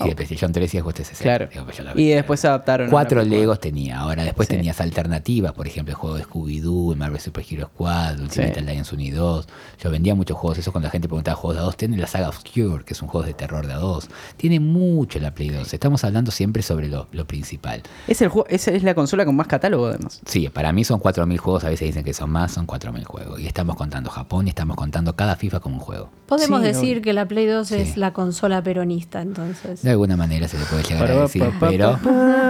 Y 0.00 0.04
de 0.06 0.12
Oh. 0.12 0.16
PlayStation 0.16 0.52
3 0.52 0.74
y 0.74 0.76
después 0.78 0.96
de 0.96 1.04
60. 1.04 1.22
Claro. 1.22 1.48
Digo, 1.52 1.64
pues 1.64 1.76
yo 1.76 1.84
la 1.84 1.92
Y 1.94 2.08
después 2.08 2.40
se 2.40 2.48
adaptaron. 2.48 2.88
a 2.88 2.90
Cuatro. 2.90 3.22
Legos 3.22 3.60
tenía. 3.60 4.00
Ahora 4.00 4.24
después 4.24 4.48
Sí. 4.48 4.56
tenías 4.56 4.80
alternativas, 4.80 5.52
por 5.52 5.66
ejemplo, 5.66 5.92
el 5.92 5.96
juego 5.96 6.16
de 6.16 6.24
Scooby-Doo, 6.24 6.92
el 6.92 6.98
Marvel 6.98 7.20
Super 7.20 7.44
Hero 7.48 7.66
Squad, 7.72 8.20
Ultimate 8.20 8.54
Sí. 8.54 8.58
Alliance 8.60 8.94
1 8.94 9.02
y 9.04 9.10
2. 9.10 9.48
Yo 9.82 9.90
vendía 9.90 10.14
muchos 10.14 10.36
juegos, 10.36 10.58
eso 10.58 10.72
cuando 10.72 10.88
la 10.88 10.90
gente 10.92 11.08
preguntaba 11.08 11.36
juegos 11.36 11.56
de 11.56 11.62
A2. 11.62 11.76
Tiene 11.76 11.96
la 11.96 12.06
saga 12.06 12.28
Obscure, 12.28 12.84
que 12.84 12.94
es 12.94 13.02
un 13.02 13.08
juego 13.08 13.26
de 13.26 13.34
terror 13.34 13.66
de 13.66 13.74
A2. 13.74 14.08
Tiene 14.36 14.60
mucho 14.60 15.18
la 15.20 15.32
Play 15.34 15.50
2. 15.50 15.72
Estamos 15.72 16.02
hablando 16.04 16.30
siempre 16.30 16.62
sobre 16.62 16.88
lo, 16.88 17.06
lo 17.12 17.26
principal. 17.26 17.82
Es, 18.08 18.20
el 18.22 18.28
juego, 18.28 18.46
esa 18.50 18.70
es 18.72 18.82
la 18.82 18.94
consola 18.94 19.24
con 19.24 19.36
más 19.36 19.46
catálogo, 19.46 19.86
además. 19.86 20.20
Sí, 20.26 20.48
para 20.48 20.72
mí 20.72 20.84
son 20.84 21.00
4.000 21.00 21.38
juegos, 21.38 21.64
a 21.64 21.68
veces 21.68 21.86
dicen 21.88 22.04
que 22.04 22.14
son 22.14 22.30
más, 22.30 22.52
son 22.52 22.66
4.000 22.66 23.04
juegos. 23.04 23.40
Y 23.40 23.46
estamos 23.46 23.76
contando 23.76 24.10
Japón 24.10 24.46
y 24.46 24.50
estamos 24.50 24.76
contando 24.76 25.14
cada 25.16 25.36
FIFA 25.36 25.60
como 25.60 25.76
un 25.76 25.80
juego. 25.80 26.10
Podemos 26.26 26.60
Sí, 26.62 26.66
decir 26.66 27.02
que 27.02 27.12
la 27.12 27.26
Play 27.28 27.46
2 27.46 27.68
Sí. 27.68 27.74
es 27.76 27.96
la 27.96 28.12
consola 28.12 28.62
peronista, 28.62 29.20
entonces. 29.22 29.83
De 29.84 29.90
alguna 29.90 30.16
manera 30.16 30.48
se 30.48 30.58
le 30.58 30.64
puede 30.64 30.82
llegar 30.82 31.10
a 31.10 31.20
decir, 31.20 31.44
pero 31.60 32.00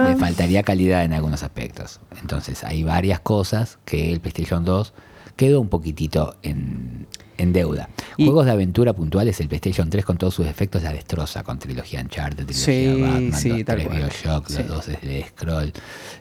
le 0.07 0.15
faltaría 0.15 0.63
calidad 0.63 1.03
en 1.03 1.11
algunos 1.11 1.43
aspectos. 1.43 1.99
Entonces 2.21 2.63
hay 2.63 2.85
varias 2.85 3.19
cosas 3.19 3.77
que 3.83 4.13
el 4.13 4.21
PlayStation 4.21 4.63
2 4.63 4.93
quedó 5.35 5.59
un 5.59 5.67
poquitito 5.67 6.37
en, 6.43 7.07
en 7.37 7.53
deuda. 7.53 7.89
Y- 8.17 8.25
Juegos 8.25 8.45
de 8.45 8.51
aventura 8.51 8.93
puntuales, 8.93 9.39
el 9.41 9.47
PlayStation 9.47 9.89
3 9.89 10.05
con 10.05 10.17
todos 10.17 10.33
sus 10.33 10.47
efectos 10.47 10.83
la 10.83 10.93
destroza 10.93 11.43
con 11.43 11.59
trilogía 11.59 12.01
Uncharted, 12.01 12.45
trilogía 12.45 12.93
Sí, 12.95 13.01
Batman, 13.01 13.33
sí, 13.33 13.49
los 13.49 13.65
tal 13.65 13.75
tres 13.77 13.87
cual. 13.87 13.97
Bioshock, 13.99 14.47
Sí. 14.49 14.57
los 14.59 14.67
dos 14.67 14.85
de 14.87 15.25
Scroll, 15.29 15.73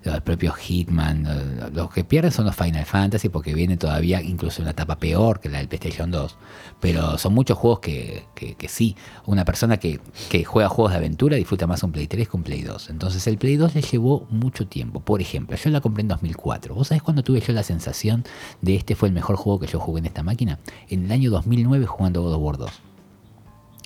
los 0.04 0.20
propios 0.22 0.56
Hitman. 0.56 1.24
Los, 1.58 1.72
los 1.72 1.90
que 1.90 2.04
pierden 2.04 2.32
son 2.32 2.46
los 2.46 2.56
Final 2.56 2.84
Fantasy 2.84 3.28
porque 3.28 3.54
viene 3.54 3.76
todavía 3.76 4.20
incluso 4.22 4.62
una 4.62 4.72
etapa 4.72 4.98
peor 4.98 5.40
que 5.40 5.48
la 5.48 5.58
del 5.58 5.68
PlayStation 5.68 6.10
2. 6.10 6.36
Pero 6.80 7.16
son 7.18 7.32
muchos 7.34 7.56
juegos 7.58 7.80
que, 7.80 8.24
que- 8.34 8.54
que 8.54 8.68
sí, 8.68 8.96
una 9.26 9.44
persona 9.44 9.76
que, 9.78 10.00
que 10.28 10.44
juega 10.44 10.68
juegos 10.68 10.92
de 10.92 10.98
aventura 10.98 11.36
disfruta 11.36 11.66
más 11.66 11.82
un 11.82 11.92
Play 11.92 12.06
3 12.06 12.28
que 12.28 12.36
un 12.36 12.42
Play 12.42 12.62
2. 12.62 12.90
Entonces 12.90 13.26
el 13.26 13.38
Play 13.38 13.56
2 13.56 13.74
le 13.74 13.82
llevó 13.82 14.26
mucho 14.30 14.66
tiempo. 14.66 15.00
Por 15.00 15.20
ejemplo, 15.20 15.56
yo 15.56 15.70
la 15.70 15.80
compré 15.80 16.02
en 16.02 16.08
2004. 16.08 16.74
¿Vos 16.74 16.88
sabés 16.88 17.02
cuándo 17.02 17.22
tuve 17.22 17.40
yo 17.40 17.52
la 17.52 17.62
sensación 17.62 18.24
de 18.60 18.74
este 18.76 18.94
fue 18.96 19.08
el 19.08 19.14
mejor 19.14 19.36
juego 19.36 19.60
que 19.60 19.66
yo 19.66 19.78
jugué 19.80 20.00
en 20.00 20.06
esta 20.06 20.22
máquina? 20.22 20.58
En 20.88 21.03
el 21.04 21.12
año 21.12 21.30
2009 21.30 21.86
jugando 21.86 22.22
God 22.22 22.34
of 22.34 22.42
War 22.42 22.56
2. 22.58 22.70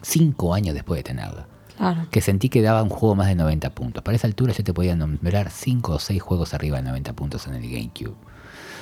Cinco 0.02 0.54
años 0.54 0.74
después 0.74 0.98
de 0.98 1.02
tenerla 1.04 1.46
Claro. 1.76 2.06
que 2.10 2.20
sentí 2.20 2.48
que 2.48 2.60
daba 2.62 2.82
un 2.82 2.88
juego 2.88 3.14
más 3.14 3.28
de 3.28 3.36
90 3.36 3.70
puntos. 3.70 4.02
Para 4.02 4.16
esa 4.16 4.26
altura 4.26 4.52
yo 4.52 4.64
te 4.64 4.74
podía 4.74 4.96
nombrar 4.96 5.50
5 5.50 5.92
o 5.92 5.98
6 6.00 6.20
juegos 6.20 6.52
arriba 6.54 6.78
de 6.78 6.82
90 6.84 7.12
puntos 7.12 7.46
en 7.46 7.54
el 7.54 7.62
GameCube. 7.70 8.14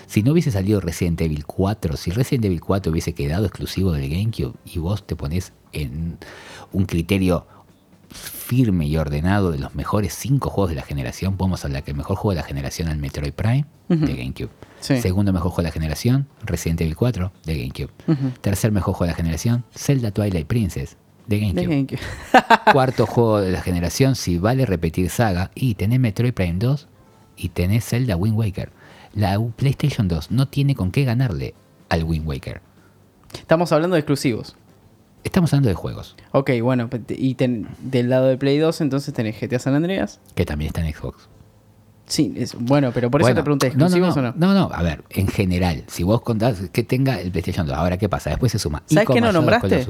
Si 0.07 0.23
no 0.23 0.33
hubiese 0.33 0.51
salido 0.51 0.81
Resident 0.81 1.21
Evil 1.21 1.45
4, 1.45 1.97
si 1.97 2.11
Resident 2.11 2.47
Evil 2.47 2.61
4 2.61 2.93
hubiese 2.93 3.13
quedado 3.13 3.45
exclusivo 3.45 3.93
del 3.93 4.09
GameCube 4.09 4.55
y 4.65 4.79
vos 4.79 5.07
te 5.07 5.17
pones 5.17 5.53
en 5.73 6.17
un 6.73 6.87
criterio 6.87 7.47
firme 8.11 8.87
y 8.87 8.97
ordenado 8.97 9.51
de 9.51 9.59
los 9.59 9.75
mejores 9.75 10.15
5 10.15 10.51
juegos 10.51 10.71
de 10.71 10.77
la 10.77 10.83
generación, 10.83 11.37
podemos 11.37 11.65
hablar 11.65 11.83
que 11.83 11.91
el 11.91 11.97
mejor 11.97 12.17
juego 12.17 12.31
de 12.35 12.41
la 12.41 12.47
generación 12.47 12.89
es 12.89 12.95
el 12.95 13.01
Metroid 13.01 13.33
Prime 13.33 13.67
de 13.89 14.17
GameCube. 14.17 14.51
Sí. 14.81 15.01
Segundo 15.01 15.33
mejor 15.33 15.51
juego 15.51 15.63
de 15.63 15.69
la 15.69 15.73
generación, 15.73 16.29
Resident 16.45 16.81
Evil 16.81 16.97
4 16.97 17.33
de 17.45 17.59
GameCube. 17.59 17.91
Tercer 18.41 18.73
mejor 18.73 18.95
juego 18.95 19.07
de 19.07 19.13
la 19.13 19.17
generación, 19.17 19.65
Zelda 19.75 20.11
Twilight 20.11 20.47
Princess 20.47 20.97
de 21.27 21.37
De 21.37 21.47
GameCube. 21.47 21.69
GameCube. 21.69 22.01
Cuarto 22.73 23.07
juego 23.07 23.41
de 23.41 23.51
la 23.51 23.63
generación, 23.63 24.15
si 24.17 24.39
vale 24.39 24.67
repetir 24.67 25.11
saga, 25.11 25.51
y 25.55 25.75
tenés 25.75 26.01
Metroid 26.01 26.33
Prime 26.33 26.59
2 26.59 26.89
y 27.37 27.49
tenés 27.51 27.85
Zelda 27.85 28.17
Wind 28.17 28.37
Waker. 28.37 28.71
La 29.15 29.41
PlayStation 29.41 30.09
2 30.09 30.31
no 30.31 30.47
tiene 30.49 30.75
con 30.75 30.91
qué 30.91 31.05
ganarle 31.05 31.55
al 31.89 32.05
Wind 32.05 32.27
Waker. 32.27 32.61
Estamos 33.35 33.73
hablando 33.73 33.95
de 33.95 34.01
exclusivos. 34.01 34.57
Estamos 35.27 35.53
hablando 35.53 35.69
de 35.69 35.75
juegos, 35.75 36.15
Ok, 36.31 36.51
bueno, 36.63 36.89
y 37.09 37.35
ten- 37.35 37.67
del 37.81 38.09
lado 38.09 38.27
de 38.27 38.37
Play 38.39 38.59
2 38.59 38.81
entonces 38.81 39.13
tenés 39.13 39.37
GTA 39.41 39.59
San 39.59 39.75
Andreas. 39.75 40.21
que 40.37 40.45
también 40.47 40.69
están 40.69 40.87
en 40.87 40.95
Xbox. 40.95 41.29
Sí, 42.07 42.33
es, 42.37 42.55
bueno, 42.55 42.93
pero 42.95 43.11
por 43.11 43.21
eso 43.21 43.27
Bueno, 43.27 43.41
te 43.41 43.43
pregunté, 43.43 43.71
no, 43.71 43.77
no, 43.79 43.85
¿exclusivos 43.87 44.15
no, 44.17 44.23
o 44.23 44.25
no? 44.27 44.35
no, 44.37 44.55
no, 44.69 44.71
a 44.73 44.83
ver, 44.85 45.03
en 45.11 45.27
general, 45.27 45.83
si 45.89 46.05
vos 46.05 46.23
contás 46.23 46.71
que 46.73 46.85
tenga 46.85 47.21
el 47.21 47.33
PlayStation 47.33 47.67
2, 47.67 47.77
ahora 47.77 47.99
qué 47.99 48.09
pasa, 48.09 48.31
después 48.31 48.53
se 48.53 48.61
suma. 48.61 48.85
¿Sabes 48.87 49.09
qué 49.13 49.21
no 49.21 49.33
nombraste? 49.33 49.85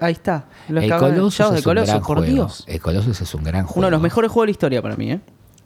Ahí 0.00 0.12
está. 0.12 0.46
Lo 0.68 0.80
el 0.80 0.88
Colossus 0.94 1.50
de 1.56 1.62
Colossus, 1.64 1.88
gran 1.94 2.02
por 2.04 2.18
juego. 2.18 2.32
Dios. 2.32 2.64
El 2.68 2.80
Colossus 2.80 3.20
es 3.20 3.34
un 3.34 3.42
gran 3.42 3.64
juego. 3.66 3.80
Uno 3.80 3.88
de 3.88 3.90
los 3.90 4.00
mejores 4.00 4.30
juegos 4.30 4.44
de 4.44 4.46
la 4.46 4.52
historia 4.52 4.82
para 4.82 4.94
mí, 4.94 5.10
¿eh? 5.10 5.20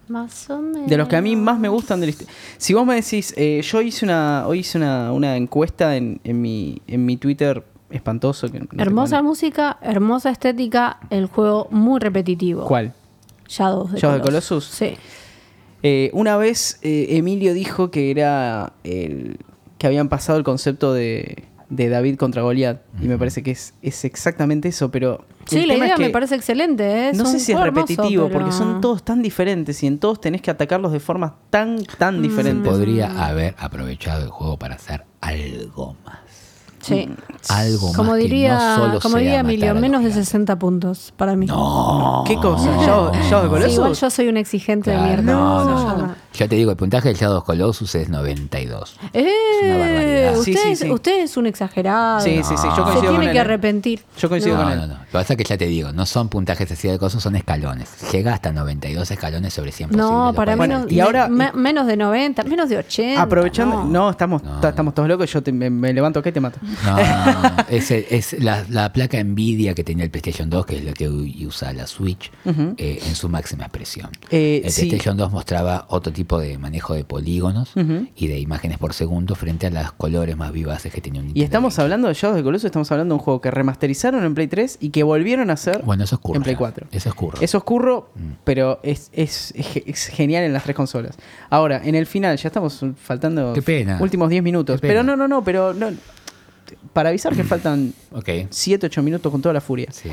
Más 0.09 0.49
o 0.49 0.63
menos. 0.63 0.89
De 0.89 0.97
los 0.97 1.07
que 1.09 1.17
a 1.17 1.21
mí 1.21 1.37
más 1.37 1.59
me 1.61 1.69
gustan 1.69 2.01
de 2.01 2.07
la 2.07 2.11
historia. 2.11 2.33
Si 2.57 2.73
vos 2.73 2.87
me 2.87 2.95
decís, 2.95 3.35
eh, 3.37 3.61
yo 3.63 3.83
hice 3.83 4.07
una, 4.07 4.47
hoy 4.47 4.61
hice 4.61 4.79
una, 4.79 5.13
una 5.13 5.37
encuesta 5.37 5.97
en, 5.99 6.21
en 6.25 6.41
mi, 6.41 6.81
en 6.87 7.05
mi 7.05 7.19
Twitter 7.19 7.63
espantoso. 7.93 8.51
Que 8.51 8.61
no 8.61 8.67
tengo 8.67 8.83
Hermosa 8.83 9.23
música, 9.23 9.79
hermosa 9.83 10.31
estética, 10.31 10.99
el 11.11 11.27
juego 11.27 11.69
muy 11.71 12.01
repetitivo. 12.01 12.65
¿Cuál? 12.67 12.93
Shadows 13.49 13.93
de 13.93 13.99
Shadow 14.01 14.17
of 14.17 14.23
the 14.23 14.29
Colossus. 14.29 14.49
Colossus? 14.49 14.65
Sí. 14.65 14.95
Eh, 15.83 16.11
una 16.13 16.37
vez 16.37 16.79
eh, 16.83 17.07
Emilio 17.11 17.55
dijo 17.55 17.91
que 17.91 18.11
era 18.11 18.73
el 18.85 19.39
que 19.79 19.87
habían 19.89 20.09
pasado 20.09 20.39
el 20.39 20.45
concepto 20.45 20.93
de, 20.95 21.43
de 21.69 21.89
David 21.89 22.17
contra 22.17 22.43
Goliat. 22.43 22.83
Y 23.01 23.09
me 23.09 23.19
parece 23.19 23.43
que 23.43 23.51
es, 23.51 23.75
es 23.83 24.05
exactamente 24.05 24.69
eso, 24.69 24.91
pero. 24.93 25.25
Sí, 25.47 25.67
la 25.67 25.75
idea 25.75 25.87
es 25.89 25.95
que 25.97 26.03
me 26.03 26.11
parece 26.11 26.37
excelente. 26.37 26.85
¿eh? 26.85 27.09
Es 27.11 27.19
No 27.19 27.25
sé 27.27 27.41
si 27.41 27.51
es 27.51 27.59
hermoso, 27.59 27.65
repetitivo, 27.87 28.29
pero- 28.29 28.39
porque 28.39 28.53
son 28.53 28.81
todos 28.81 29.03
tan 29.03 29.23
diferentes 29.23 29.83
y 29.83 29.89
en 29.89 29.99
todos 29.99 30.21
tenés 30.21 30.41
que 30.41 30.53
atacarlos 30.53 30.93
de 30.93 31.01
formas 31.01 31.33
tan, 31.51 31.85
tan 31.99 32.21
Mm. 32.21 32.23
diferentes. 32.23 32.73
Podría 32.73 33.27
haber 33.27 33.57
aprovechado 33.59 34.23
el 34.23 34.31
juego 34.31 34.57
para 34.57 34.77
hacer 34.77 35.05
algo 35.21 35.97
más. 36.07 36.19
Sí. 36.83 37.09
Algo 37.49 37.89
más. 37.89 37.97
Como 37.97 38.13
que 38.15 38.19
diría, 38.21 38.55
no 38.55 38.77
solo 38.77 39.01
como 39.01 39.13
sea 39.15 39.19
diría 39.21 39.43
matar 39.43 39.51
Emilio, 39.55 39.73
los 39.73 39.81
menos 39.81 40.01
de 40.03 40.09
gigantes. 40.11 40.29
60 40.29 40.59
puntos 40.59 41.13
para 41.17 41.35
mí. 41.37 41.47
No. 41.47 42.25
¿Qué 42.27 42.37
cosa? 42.37 42.65
¿Shadow, 42.85 43.13
Shadow 43.15 43.53
of 43.55 43.61
the 43.61 43.69
Sí, 43.69 43.75
igual 43.75 43.95
yo 43.95 44.11
soy 44.11 44.29
un 44.29 44.37
exigente 44.37 44.91
de 44.91 44.97
Claro, 44.97 45.09
mierda. 45.23 45.33
no, 45.33 45.65
no, 45.65 45.91
Yo 45.91 45.97
no. 46.07 46.15
Ya 46.35 46.49
te 46.49 46.57
digo, 46.57 46.71
el 46.71 46.77
puntaje 46.77 47.09
del 47.09 47.17
Shadow 47.17 47.39
of 47.39 47.45
Colossus 47.45 47.95
es 47.95 48.09
92. 48.09 48.97
Eh, 49.13 49.29
una 49.65 49.79
barbaridad. 49.79 50.39
usted, 50.39 50.53
Sí, 50.53 50.59
sí, 50.63 50.69
es, 50.71 50.79
sí. 50.79 50.91
usted 50.91 51.23
es 51.25 51.37
un 51.37 51.47
exagerado. 51.47 52.21
Sí, 52.21 52.41
sí, 52.43 52.55
sí, 52.57 52.67
yo 52.69 52.75
Se 52.77 52.83
coincido 52.83 53.01
tiene 53.01 53.17
con 53.17 53.23
él. 53.25 53.33
que 53.33 53.37
¿eh? 53.37 53.41
arrepentir. 53.41 54.03
Yo 54.19 54.29
coincido 54.29 54.57
No, 54.57 54.63
con 54.65 54.73
él. 54.73 54.79
no, 54.81 54.87
no. 54.87 54.95
Lo 54.95 55.01
que 55.05 55.13
pasa 55.13 55.33
es 55.35 55.37
que 55.37 55.45
ya 55.45 55.59
te 55.59 55.67
digo, 55.67 55.93
no 55.93 56.07
son 56.07 56.29
puntajes 56.29 56.71
así 56.73 56.89
de 56.89 56.99
cosas, 56.99 57.23
son 57.23 57.37
escalones. 57.37 57.89
Llega 58.13 58.33
hasta 58.33 58.51
92 58.53 59.11
escalones 59.11 59.53
sobre 59.53 59.73
100 59.73 59.91
No, 59.91 59.97
posibles, 59.97 60.27
lo 60.27 60.33
para 60.35 60.57
cual 60.57 60.69
menos, 60.69 60.87
es 60.87 60.93
y 60.93 61.01
ahora- 61.01 61.29
me- 61.29 61.53
menos 61.53 61.87
de 61.87 61.97
90, 61.97 62.45
menos 62.45 62.69
de 62.69 62.79
80. 62.79 63.21
Aprovechando, 63.23 63.85
no, 63.85 64.11
estamos, 64.11 64.43
no. 64.43 64.59
ta- 64.61 64.71
estamos 64.71 64.95
todos 64.95 65.09
locos, 65.09 65.31
yo 65.31 65.43
te- 65.43 65.53
me, 65.53 65.69
me 65.71 65.93
levanto 65.93 66.21
acá 66.21 66.31
y 66.31 66.33
te 66.33 66.41
mato. 66.41 66.59
No, 66.85 66.97
no, 66.97 67.43
no. 67.43 67.57
Es, 67.69 68.33
la, 68.41 68.65
la 68.69 68.93
placa 68.93 69.23
Nvidia 69.23 69.75
que 69.75 69.85
tenía 69.85 70.05
el 70.05 70.11
PlayStation 70.11 70.49
2, 70.51 70.67
que 70.67 70.77
es 70.79 70.85
la 70.85 70.93
que 70.93 71.09
usa 71.09 71.73
la 71.73 71.87
Switch, 71.87 72.31
eh, 72.77 73.01
en 73.07 73.15
su 73.15 73.29
máxima 73.29 73.65
expresión. 73.65 74.11
Eh, 74.31 74.63
el 74.65 74.71
sí. 74.71 74.83
PlayStation 74.83 75.17
2 75.17 75.31
mostraba 75.33 75.87
otro 75.89 76.13
tipo 76.13 76.39
de 76.39 76.59
manejo 76.59 76.95
de 76.95 77.05
polígonos 77.05 77.73
y 78.17 78.27
de 78.27 78.39
imágenes 78.39 78.79
por 78.79 78.95
segundo 78.95 79.35
frente 79.35 79.67
a 79.67 79.71
los 79.71 79.93
colores 79.93 80.37
más 80.37 80.53
vivaces 80.53 80.93
que 80.93 81.01
tenía 81.01 81.21
un 81.21 81.27
Y 81.27 81.29
Nintendo 81.29 81.45
estamos 81.45 81.73
GameCube. 81.75 81.83
hablando 81.85 82.09
de 82.09 82.15
Shadow 82.15 82.37
the 82.37 82.43
Colossus, 82.43 82.65
estamos 82.67 82.91
hablando 82.93 83.15
de 83.15 83.19
un 83.19 83.25
juego 83.25 83.41
que 83.41 83.51
remasterizaron 83.51 84.25
en 84.25 84.35
Play 84.35 84.49
3 84.49 84.79
y 84.81 84.91
que 84.91 85.03
volvieron 85.03 85.51
a 85.51 85.55
hacer 85.55 85.83
Bueno, 85.85 86.05
eso 86.05 86.17
es 86.17 86.21
curro. 86.21 86.37
en 86.37 86.43
Play 86.43 86.55
ya. 86.55 86.59
4. 86.59 86.87
Eso 86.91 87.09
es 87.09 87.15
curro. 87.15 87.39
Es 87.41 87.55
oscuro, 87.55 88.11
Mm. 88.15 88.33
pero 88.45 88.81
es, 88.83 89.11
es- 89.13 89.53
es 89.57 89.67
ge- 89.67 89.85
es 89.87 90.07
genial 90.07 90.45
en 90.45 90.53
las 90.53 90.63
tres 90.65 90.77
consolas. 90.77 91.17
Ahora, 91.51 91.81
en 91.85 91.95
el 91.95 92.07
final, 92.07 92.37
ya 92.37 92.49
estamos 92.49 92.81
faltando 92.97 93.53
Qué 93.53 93.63
pena. 93.63 93.99
últimos 94.01 94.29
10 94.31 94.43
minutos. 94.43 94.77
Qué 94.81 94.89
pena. 94.89 94.93
Pero 95.01 95.03
no, 95.05 95.17
no, 95.17 95.29
no, 95.29 95.43
pero 95.45 95.73
no, 95.75 95.91
para 96.93 97.09
avisar 97.11 97.35
que 97.35 97.45
faltan 97.45 97.93
Ok. 98.13 98.29
7, 98.51 98.87
8 98.87 99.03
minutos 99.03 99.31
con 99.33 99.41
toda 99.43 99.53
la 99.53 99.61
furia. 99.61 99.89
Sí. 99.93 100.11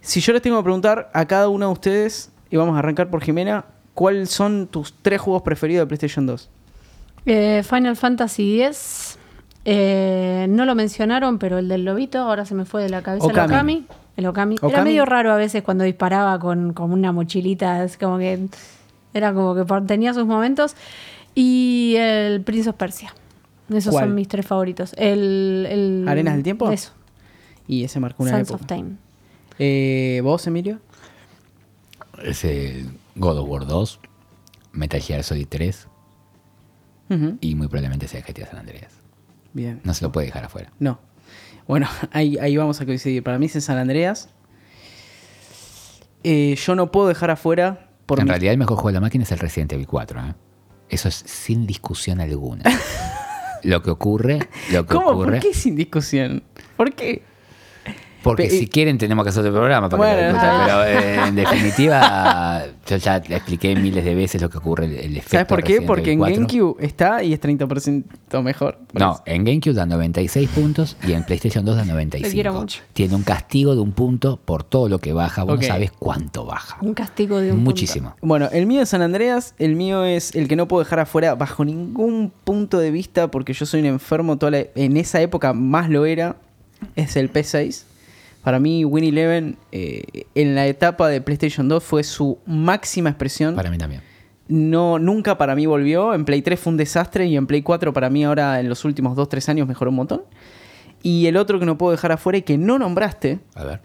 Si 0.00 0.20
yo 0.20 0.32
les 0.32 0.42
tengo 0.42 0.56
que 0.58 0.64
preguntar 0.64 1.10
a 1.12 1.26
cada 1.26 1.48
uno 1.48 1.66
de 1.66 1.72
ustedes, 1.72 2.30
y 2.50 2.56
vamos 2.56 2.76
a 2.76 2.78
arrancar 2.78 3.10
por 3.10 3.22
Jimena, 3.22 3.64
¿cuáles 3.94 4.30
son 4.30 4.66
tus 4.66 4.94
tres 5.02 5.20
juegos 5.20 5.42
preferidos 5.42 5.82
de 5.82 5.86
PlayStation 5.86 6.26
2? 6.26 6.48
Eh, 7.26 7.62
Final 7.68 7.96
Fantasy 7.96 8.62
X. 8.62 9.18
eh, 9.64 10.46
no 10.48 10.64
lo 10.64 10.74
mencionaron, 10.74 11.38
pero 11.38 11.58
el 11.58 11.68
del 11.68 11.84
lobito, 11.84 12.18
ahora 12.18 12.46
se 12.46 12.54
me 12.54 12.64
fue 12.64 12.82
de 12.82 12.88
la 12.88 13.02
cabeza 13.02 13.26
Okami. 13.26 13.44
el 13.44 13.50
Okami. 13.52 13.86
El 14.16 14.26
Okami. 14.26 14.56
Era 14.62 14.82
medio 14.84 15.04
raro 15.04 15.32
a 15.32 15.36
veces 15.36 15.62
cuando 15.62 15.84
disparaba 15.84 16.38
con, 16.38 16.72
con 16.72 16.92
una 16.92 17.12
mochilita, 17.12 17.84
es 17.84 17.98
como 17.98 18.18
que 18.18 18.46
era 19.12 19.34
como 19.34 19.54
que 19.54 19.64
tenía 19.86 20.14
sus 20.14 20.24
momentos. 20.26 20.74
Y 21.34 21.94
el 21.98 22.42
Prince 22.42 22.70
of 22.70 22.76
Persia. 22.76 23.14
Esos 23.70 23.92
¿Cuál? 23.92 24.06
son 24.06 24.14
mis 24.14 24.28
tres 24.28 24.46
favoritos. 24.46 24.92
El, 24.96 25.66
el- 25.70 26.04
¿Arenas 26.08 26.34
del 26.34 26.42
tiempo? 26.42 26.70
Eso. 26.70 26.92
Y 27.68 27.84
ese 27.84 28.00
marcó 28.00 28.22
una 28.24 28.32
Sands 28.32 28.50
época. 28.50 28.62
of 28.64 28.68
Time. 28.68 28.96
Eh, 29.58 30.20
¿Vos, 30.24 30.46
Emilio? 30.46 30.80
Es 32.22 32.44
el 32.44 32.90
God 33.14 33.38
of 33.38 33.48
War 33.48 33.66
2, 33.66 34.00
Metal 34.72 35.00
Gear 35.00 35.22
Solid 35.22 35.46
3 35.48 35.86
Ujú. 37.10 37.38
y 37.40 37.54
muy 37.54 37.68
probablemente 37.68 38.08
sea 38.08 38.22
GTA 38.22 38.46
San 38.46 38.58
Andreas. 38.58 38.92
Bien. 39.52 39.80
No 39.84 39.94
se 39.94 40.04
lo 40.04 40.12
puede 40.12 40.26
dejar 40.26 40.44
afuera. 40.44 40.72
No. 40.78 40.98
Bueno, 41.68 41.86
ahí, 42.12 42.36
ahí 42.38 42.56
vamos 42.56 42.80
a 42.80 42.86
coincidir. 42.86 43.22
Para 43.22 43.38
mí 43.38 43.46
es 43.46 43.54
en 43.54 43.62
San 43.62 43.78
Andreas. 43.78 44.28
Eh, 46.24 46.56
yo 46.56 46.74
no 46.74 46.90
puedo 46.90 47.08
dejar 47.08 47.30
afuera. 47.30 47.88
Por 48.06 48.18
en 48.18 48.24
mi- 48.24 48.30
realidad 48.30 48.52
el 48.52 48.58
mejor 48.58 48.76
juego 48.76 48.88
de 48.88 48.94
la 48.94 49.00
máquina 49.00 49.24
es 49.24 49.32
el 49.32 49.38
Resident 49.38 49.72
Evil 49.72 49.86
4. 49.86 50.20
¿eh? 50.26 50.34
Eso 50.88 51.08
es 51.08 51.14
sin 51.14 51.66
discusión 51.66 52.20
alguna. 52.20 52.64
lo 53.62 53.82
que 53.82 53.90
ocurre, 53.90 54.38
lo 54.72 54.86
que 54.86 54.94
¿Cómo? 54.94 55.10
ocurre. 55.10 55.40
¿Por 55.40 55.40
qué 55.40 55.54
sin 55.54 55.76
discusión? 55.76 56.42
¿Por 56.76 56.92
qué? 56.92 57.22
Porque 58.22 58.44
Pe- 58.44 58.50
si 58.50 58.66
quieren 58.68 58.98
tenemos 58.98 59.24
que 59.24 59.30
hacer 59.30 59.40
otro 59.40 59.52
programa 59.54 59.88
para 59.88 60.02
que 60.02 60.14
Bueno, 60.22 60.32
lo 60.32 60.64
pero 60.64 60.84
eh, 60.84 61.14
en 61.28 61.34
definitiva 61.34 62.64
yo 62.86 62.96
ya 62.96 63.18
le 63.26 63.36
expliqué 63.36 63.74
miles 63.76 64.04
de 64.04 64.14
veces 64.14 64.40
lo 64.42 64.50
que 64.50 64.58
ocurre 64.58 64.84
el, 64.86 64.92
el 64.94 65.16
efecto 65.16 65.30
¿Sabes 65.30 65.46
por 65.46 65.62
qué? 65.62 65.82
Porque 65.82 66.12
en 66.12 66.22
Evil 66.22 66.36
4. 66.36 66.46
GameCube 66.46 66.84
está 66.86 67.22
y 67.22 67.32
es 67.32 67.40
30% 67.40 68.04
mejor. 68.42 68.78
No, 68.92 69.12
eso. 69.14 69.22
en 69.26 69.44
GameCube 69.44 69.74
da 69.74 69.86
96 69.86 70.48
puntos 70.50 70.96
y 71.06 71.12
en 71.12 71.24
PlayStation 71.24 71.64
2 71.64 71.76
da 71.76 71.84
95. 71.84 72.28
Te 72.28 72.34
quiero 72.34 72.52
mucho. 72.54 72.80
Tiene 72.92 73.14
un 73.14 73.22
castigo 73.22 73.74
de 73.74 73.80
un 73.80 73.92
punto 73.92 74.38
por 74.44 74.64
todo 74.64 74.88
lo 74.88 74.98
que 74.98 75.12
baja. 75.12 75.44
Vos 75.44 75.54
Ok. 75.56 75.62
no 75.62 75.66
sabes 75.68 75.90
cuánto 75.92 76.44
baja. 76.44 76.76
Un 76.82 76.94
castigo 76.94 77.38
de 77.40 77.52
un 77.52 77.62
Muchísimo. 77.64 78.16
Bueno, 78.20 78.48
el 78.52 78.66
mío 78.66 78.82
es 78.82 78.88
San 78.90 79.02
Andreas, 79.02 79.54
el 79.58 79.76
mío 79.76 80.04
es 80.04 80.34
el 80.34 80.48
que 80.48 80.56
no 80.56 80.68
puedo 80.68 80.82
dejar 80.84 81.00
afuera 81.00 81.34
bajo 81.34 81.64
ningún 81.64 82.32
punto 82.44 82.78
de 82.78 82.90
vista 82.90 83.30
porque 83.30 83.52
yo 83.52 83.66
soy 83.66 83.80
un 83.80 83.86
enfermo, 83.86 84.36
toda 84.38 84.50
la- 84.52 84.64
en 84.74 84.96
esa 84.96 85.20
época 85.20 85.52
más 85.52 85.88
lo 85.88 86.04
era, 86.06 86.36
es 86.96 87.16
el 87.16 87.32
P6. 87.32 87.84
Para 88.42 88.58
mí 88.58 88.84
Win 88.84 89.04
Eleven 89.04 89.58
eh, 89.72 90.02
en 90.34 90.54
la 90.54 90.66
etapa 90.66 91.08
de 91.08 91.20
PlayStation 91.20 91.68
2 91.68 91.82
fue 91.84 92.04
su 92.04 92.38
máxima 92.46 93.10
expresión. 93.10 93.54
Para 93.54 93.70
mí 93.70 93.78
también. 93.78 94.02
No, 94.48 94.98
nunca 94.98 95.38
para 95.38 95.54
mí 95.54 95.66
volvió. 95.66 96.12
En 96.14 96.24
Play 96.24 96.42
3 96.42 96.58
fue 96.58 96.72
un 96.72 96.76
desastre 96.76 97.26
y 97.26 97.36
en 97.36 97.46
Play 97.46 97.62
4 97.62 97.92
para 97.92 98.10
mí 98.10 98.24
ahora 98.24 98.58
en 98.60 98.68
los 98.68 98.84
últimos 98.84 99.16
2-3 99.16 99.48
años 99.50 99.68
mejoró 99.68 99.90
un 99.90 99.96
montón. 99.96 100.22
Y 101.02 101.26
el 101.26 101.36
otro 101.36 101.58
que 101.60 101.66
no 101.66 101.78
puedo 101.78 101.92
dejar 101.92 102.12
afuera 102.12 102.38
y 102.38 102.42
que 102.42 102.58
no 102.58 102.78
nombraste 102.78 103.38
A 103.54 103.64
ver. 103.64 103.80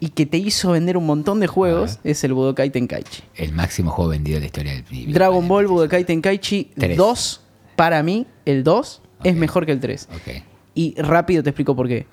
y 0.00 0.08
que 0.10 0.26
te 0.26 0.36
hizo 0.38 0.72
vender 0.72 0.96
un 0.96 1.06
montón 1.06 1.38
de 1.40 1.46
juegos 1.46 1.98
es 2.02 2.24
el 2.24 2.32
Budokai 2.32 2.70
Tenkaichi. 2.70 3.22
El 3.36 3.52
máximo 3.52 3.90
juego 3.90 4.10
vendido 4.10 4.36
de 4.36 4.40
la 4.40 4.46
historia 4.46 4.72
del 4.72 4.82
videojuego. 4.82 5.12
Dragon 5.14 5.48
Ball 5.48 5.66
Budokai 5.66 6.04
Tenkaichi 6.04 6.70
Tres. 6.76 6.96
2, 6.96 7.40
para 7.76 8.02
mí, 8.02 8.26
el 8.44 8.64
2 8.64 9.02
es 9.24 9.36
mejor 9.36 9.66
que 9.66 9.72
el 9.72 9.80
3. 9.80 10.08
Ok. 10.14 10.42
Y 10.74 10.94
rápido 11.00 11.42
te 11.42 11.50
explico 11.50 11.76
por 11.76 11.86
qué. 11.88 12.06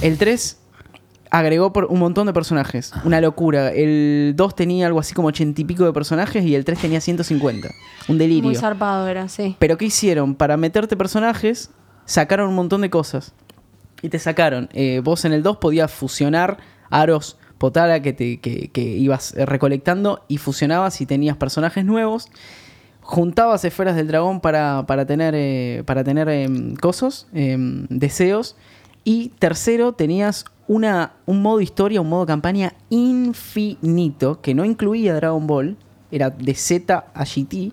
El 0.00 0.16
3 0.18 0.58
agregó 1.30 1.72
por 1.72 1.86
un 1.86 1.98
montón 1.98 2.26
de 2.26 2.32
personajes. 2.32 2.92
Una 3.04 3.20
locura. 3.20 3.72
El 3.72 4.34
2 4.36 4.54
tenía 4.54 4.86
algo 4.86 4.98
así 5.00 5.14
como 5.14 5.28
80 5.28 5.60
y 5.60 5.64
pico 5.64 5.84
de 5.84 5.92
personajes 5.92 6.44
y 6.44 6.54
el 6.54 6.64
3 6.64 6.78
tenía 6.78 7.00
150. 7.00 7.70
Un 8.08 8.18
delirio. 8.18 8.44
Muy 8.44 8.56
zarpado 8.56 9.06
era, 9.08 9.28
sí. 9.28 9.56
Pero 9.58 9.78
¿qué 9.78 9.86
hicieron? 9.86 10.34
Para 10.34 10.56
meterte 10.56 10.96
personajes, 10.96 11.70
sacaron 12.04 12.48
un 12.48 12.56
montón 12.56 12.80
de 12.80 12.90
cosas. 12.90 13.32
Y 14.02 14.08
te 14.08 14.18
sacaron. 14.18 14.68
eh, 14.72 15.00
vos 15.04 15.24
en 15.24 15.32
el 15.32 15.42
2 15.42 15.58
podías 15.58 15.92
fusionar 15.92 16.58
aros 16.90 17.38
Potara 17.60 18.00
que, 18.00 18.14
te, 18.14 18.40
que, 18.40 18.68
que 18.68 18.80
ibas 18.80 19.34
eh, 19.36 19.44
recolectando 19.44 20.24
y 20.28 20.38
fusionabas 20.38 21.02
y 21.02 21.06
tenías 21.06 21.36
personajes 21.36 21.84
nuevos. 21.84 22.26
Juntabas 23.02 23.66
esferas 23.66 23.96
del 23.96 24.08
dragón 24.08 24.40
para, 24.40 24.86
para 24.86 25.04
tener, 25.04 25.34
eh, 25.36 25.82
para 25.84 26.02
tener 26.02 26.30
em, 26.30 26.74
cosos, 26.76 27.26
em, 27.34 27.86
deseos. 27.90 28.56
Y 29.04 29.32
tercero, 29.38 29.92
tenías 29.92 30.46
una, 30.70 31.14
un 31.26 31.42
modo 31.42 31.60
historia, 31.60 32.00
un 32.00 32.08
modo 32.08 32.26
campaña 32.26 32.74
infinito 32.90 34.40
que 34.40 34.54
no 34.54 34.64
incluía 34.64 35.16
Dragon 35.16 35.44
Ball. 35.44 35.76
Era 36.12 36.30
de 36.30 36.54
Z 36.54 37.06
a 37.12 37.24
GT 37.24 37.72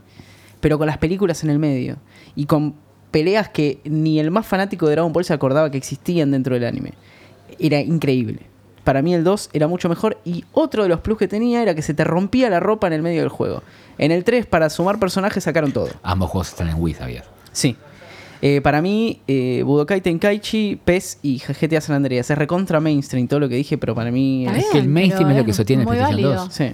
pero 0.59 0.79
con 0.79 0.87
las 0.87 0.97
películas 0.97 1.43
en 1.43 1.51
el 1.51 1.59
medio. 1.59 1.97
Y 2.35 2.47
con 2.47 2.73
peleas 3.11 3.49
que 3.49 3.81
ni 3.83 4.19
el 4.19 4.31
más 4.31 4.47
fanático 4.47 4.87
de 4.87 4.93
Dragon 4.93 5.13
Ball 5.13 5.25
se 5.25 5.33
acordaba 5.33 5.69
que 5.69 5.77
existían 5.77 6.31
dentro 6.31 6.55
del 6.55 6.65
anime. 6.65 6.93
Era 7.59 7.79
increíble. 7.79 8.39
Para 8.83 9.03
mí 9.03 9.13
el 9.13 9.23
2 9.23 9.51
era 9.53 9.67
mucho 9.67 9.89
mejor 9.89 10.17
y 10.25 10.45
otro 10.51 10.81
de 10.81 10.89
los 10.89 11.01
plus 11.01 11.19
que 11.19 11.27
tenía 11.27 11.61
era 11.61 11.75
que 11.75 11.83
se 11.83 11.93
te 11.93 12.03
rompía 12.03 12.49
la 12.49 12.59
ropa 12.59 12.87
en 12.87 12.93
el 12.93 13.03
medio 13.03 13.19
del 13.19 13.29
juego. 13.29 13.61
En 13.99 14.11
el 14.11 14.23
3 14.23 14.47
para 14.47 14.71
sumar 14.71 14.97
personajes 14.97 15.43
sacaron 15.43 15.71
todo. 15.71 15.89
Ambos 16.01 16.31
juegos 16.31 16.49
están 16.49 16.69
en 16.69 16.81
Wii, 16.81 16.95
¿sabías? 16.95 17.25
Sí. 17.51 17.77
Eh, 18.41 18.61
para 18.61 18.81
mí, 18.81 19.21
eh, 19.27 19.63
Budokai 19.65 20.01
Tenkaichi, 20.01 20.79
PES 20.83 21.19
y 21.23 21.39
GTA 21.39 21.81
San 21.81 21.95
Andreas. 21.95 22.29
Es 22.29 22.37
recontra 22.37 22.79
mainstream 22.79 23.27
todo 23.27 23.39
lo 23.39 23.49
que 23.49 23.55
dije, 23.55 23.77
pero 23.77 23.95
para 23.95 24.11
mí... 24.11 24.45
Está 24.45 24.57
es- 24.59 24.65
que 24.71 24.77
el 24.79 24.87
mainstream 24.87 25.31
es 25.31 25.37
lo 25.37 25.45
que 25.45 25.53
sostiene 25.53 25.83
el 25.83 25.87
PlayStation 25.87 26.23
válido. 26.23 26.43
2. 26.45 26.53
Sí. 26.53 26.65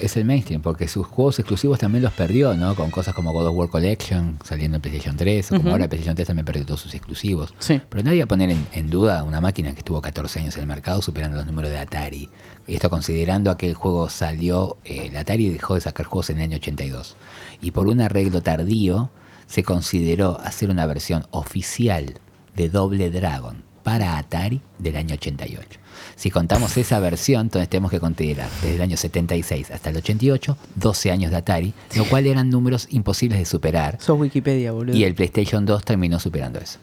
Es 0.00 0.16
el 0.16 0.24
mainstream, 0.24 0.60
porque 0.60 0.88
sus 0.88 1.06
juegos 1.06 1.38
exclusivos 1.38 1.78
también 1.78 2.02
los 2.02 2.12
perdió, 2.12 2.54
¿no? 2.54 2.74
Con 2.74 2.90
cosas 2.90 3.14
como 3.14 3.32
God 3.32 3.46
of 3.46 3.56
War 3.56 3.68
Collection 3.68 4.38
saliendo 4.44 4.76
en 4.76 4.82
PlayStation 4.82 5.16
3, 5.16 5.46
o 5.46 5.48
como 5.50 5.60
Ujú. 5.60 5.70
ahora 5.70 5.88
PlayStation 5.88 6.16
3 6.16 6.26
también 6.26 6.44
perdió 6.44 6.66
todos 6.66 6.80
sus 6.80 6.94
exclusivos. 6.96 7.54
Sí. 7.60 7.80
Pero 7.88 8.02
nadie 8.02 8.18
va 8.18 8.24
a 8.24 8.28
poner 8.28 8.50
en, 8.50 8.66
en 8.72 8.90
duda 8.90 9.22
una 9.22 9.40
máquina 9.40 9.70
que 9.72 9.78
estuvo 9.78 10.02
14 10.02 10.40
años 10.40 10.56
en 10.56 10.62
el 10.62 10.66
mercado 10.66 11.00
superando 11.00 11.36
los 11.36 11.46
números 11.46 11.70
de 11.70 11.78
Atari. 11.78 12.28
Y 12.66 12.74
esto 12.74 12.90
considerando 12.90 13.52
a 13.52 13.56
que 13.56 13.68
el 13.68 13.74
juego 13.74 14.08
salió, 14.10 14.78
eh, 14.84 15.06
el 15.12 15.16
Atari 15.16 15.48
dejó 15.48 15.76
de 15.76 15.80
sacar 15.82 16.06
juegos 16.06 16.28
en 16.30 16.38
el 16.38 16.42
año 16.42 16.56
82. 16.56 17.16
Y 17.62 17.70
por 17.70 17.86
un 17.86 18.00
arreglo 18.00 18.42
tardío 18.42 19.10
se 19.46 19.62
consideró 19.62 20.40
hacer 20.40 20.70
una 20.70 20.86
versión 20.86 21.26
oficial 21.30 22.20
de 22.56 22.68
Doble 22.68 23.10
Dragon 23.10 23.62
para 23.82 24.18
Atari 24.18 24.60
del 24.78 24.96
año 24.96 25.14
88. 25.14 25.80
Si 26.16 26.30
contamos 26.30 26.76
esa 26.76 26.98
versión, 27.00 27.42
entonces 27.42 27.68
tenemos 27.68 27.90
que 27.90 28.00
considerar 28.00 28.48
desde 28.62 28.76
el 28.76 28.82
año 28.82 28.96
76 28.96 29.70
hasta 29.70 29.90
el 29.90 29.96
88, 29.96 30.56
12 30.76 31.10
años 31.10 31.30
de 31.30 31.36
Atari, 31.36 31.74
lo 31.96 32.04
cual 32.06 32.26
eran 32.26 32.50
números 32.50 32.88
imposibles 32.90 33.38
de 33.38 33.44
superar. 33.44 33.98
Sos 34.00 34.18
Wikipedia, 34.18 34.72
boludo. 34.72 34.96
Y 34.96 35.04
el 35.04 35.14
PlayStation 35.14 35.66
2 35.66 35.84
terminó 35.84 36.18
superando 36.18 36.58
eso. 36.58 36.78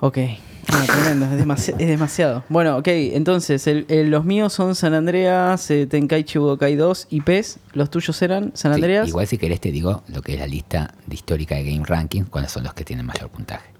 Ok. 0.00 0.18
No, 0.72 0.84
tremendo, 0.84 1.26
es, 1.26 1.46
demasi- 1.46 1.74
es 1.78 1.88
demasiado. 1.88 2.42
Bueno, 2.48 2.76
ok, 2.78 2.88
entonces 2.88 3.66
el- 3.68 3.86
el- 3.88 4.10
los 4.10 4.24
míos 4.24 4.52
son 4.52 4.74
San 4.74 4.94
Andreas, 4.94 5.70
eh, 5.70 5.86
Tenkaichi 5.86 6.38
Budokai 6.40 6.74
2 6.74 7.06
y 7.08 7.20
PES. 7.20 7.58
Los 7.72 7.88
tuyos 7.88 8.20
eran 8.20 8.50
San 8.54 8.72
Sí, 8.72 8.76
Andreas. 8.76 9.06
igual 9.08 9.26
si 9.28 9.38
querés 9.38 9.60
te 9.60 9.70
digo 9.70 10.02
lo 10.08 10.22
que 10.22 10.34
es 10.34 10.40
la 10.40 10.46
lista 10.48 10.92
de 11.06 11.14
histórica 11.14 11.54
de 11.54 11.64
Game 11.70 11.84
Ranking, 11.86 12.24
cuáles 12.24 12.50
son 12.50 12.64
los 12.64 12.74
que 12.74 12.84
tienen 12.84 13.06
mayor 13.06 13.30
puntaje. 13.30 13.70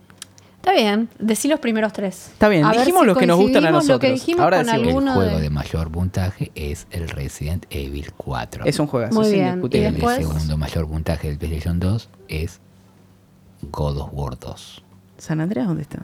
Está 0.58 0.72
bien, 0.72 1.08
decí 1.18 1.48
los 1.48 1.58
primeros 1.60 1.92
tres. 1.92 2.28
Está 2.32 2.48
bien, 2.48 2.64
A 2.64 2.72
dijimos 2.72 3.00
si 3.02 3.06
los 3.08 3.18
que 3.18 3.26
nos 3.26 3.36
gustan 3.36 3.64
a 3.66 3.70
coincidimos 3.70 3.88
Lo 3.88 3.98
que 4.00 4.06
nosotros. 4.08 4.20
dijimos 4.26 4.40
Ahora 4.44 4.56
con 4.58 4.66
decimos. 4.66 5.04
El 5.04 5.12
juego 5.12 5.36
de... 5.36 5.42
de 5.42 5.50
mayor 5.50 5.90
puntaje 5.90 6.50
es 6.54 6.86
el 6.92 7.08
Resident 7.08 7.66
Evil 7.70 8.12
4. 8.16 8.64
Es 8.64 8.78
un 8.78 8.86
juegazo, 8.86 9.14
Muy 9.20 9.32
bien, 9.32 9.60
y 9.70 9.76
el 9.78 9.96
segundo 10.00 10.56
mayor 10.56 10.88
puntaje 10.88 11.28
del 11.28 11.38
PlayStation 11.38 11.78
2 11.80 12.08
es 12.28 12.60
God 13.72 13.98
of 13.98 14.10
War 14.12 14.38
2. 14.38 14.82
¿San 15.18 15.40
Andreas 15.40 15.66
dónde 15.66 15.82
está? 15.82 16.00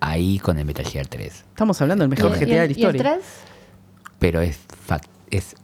Ahí 0.00 0.38
con 0.38 0.58
el 0.58 0.64
Metal 0.64 0.86
Gear 0.86 1.06
3. 1.06 1.32
Estamos 1.48 1.80
hablando 1.80 2.02
del 2.02 2.10
mejor 2.10 2.32
¿Y- 2.36 2.40
GTA 2.40 2.44
y 2.44 2.48
de 2.48 2.56
la 2.56 2.64
historia. 2.72 2.82
¿Y 2.84 2.96
el 2.96 2.96
tres? 3.20 3.24
Pero 4.18 4.40
es, 4.40 4.58
es 5.30 5.56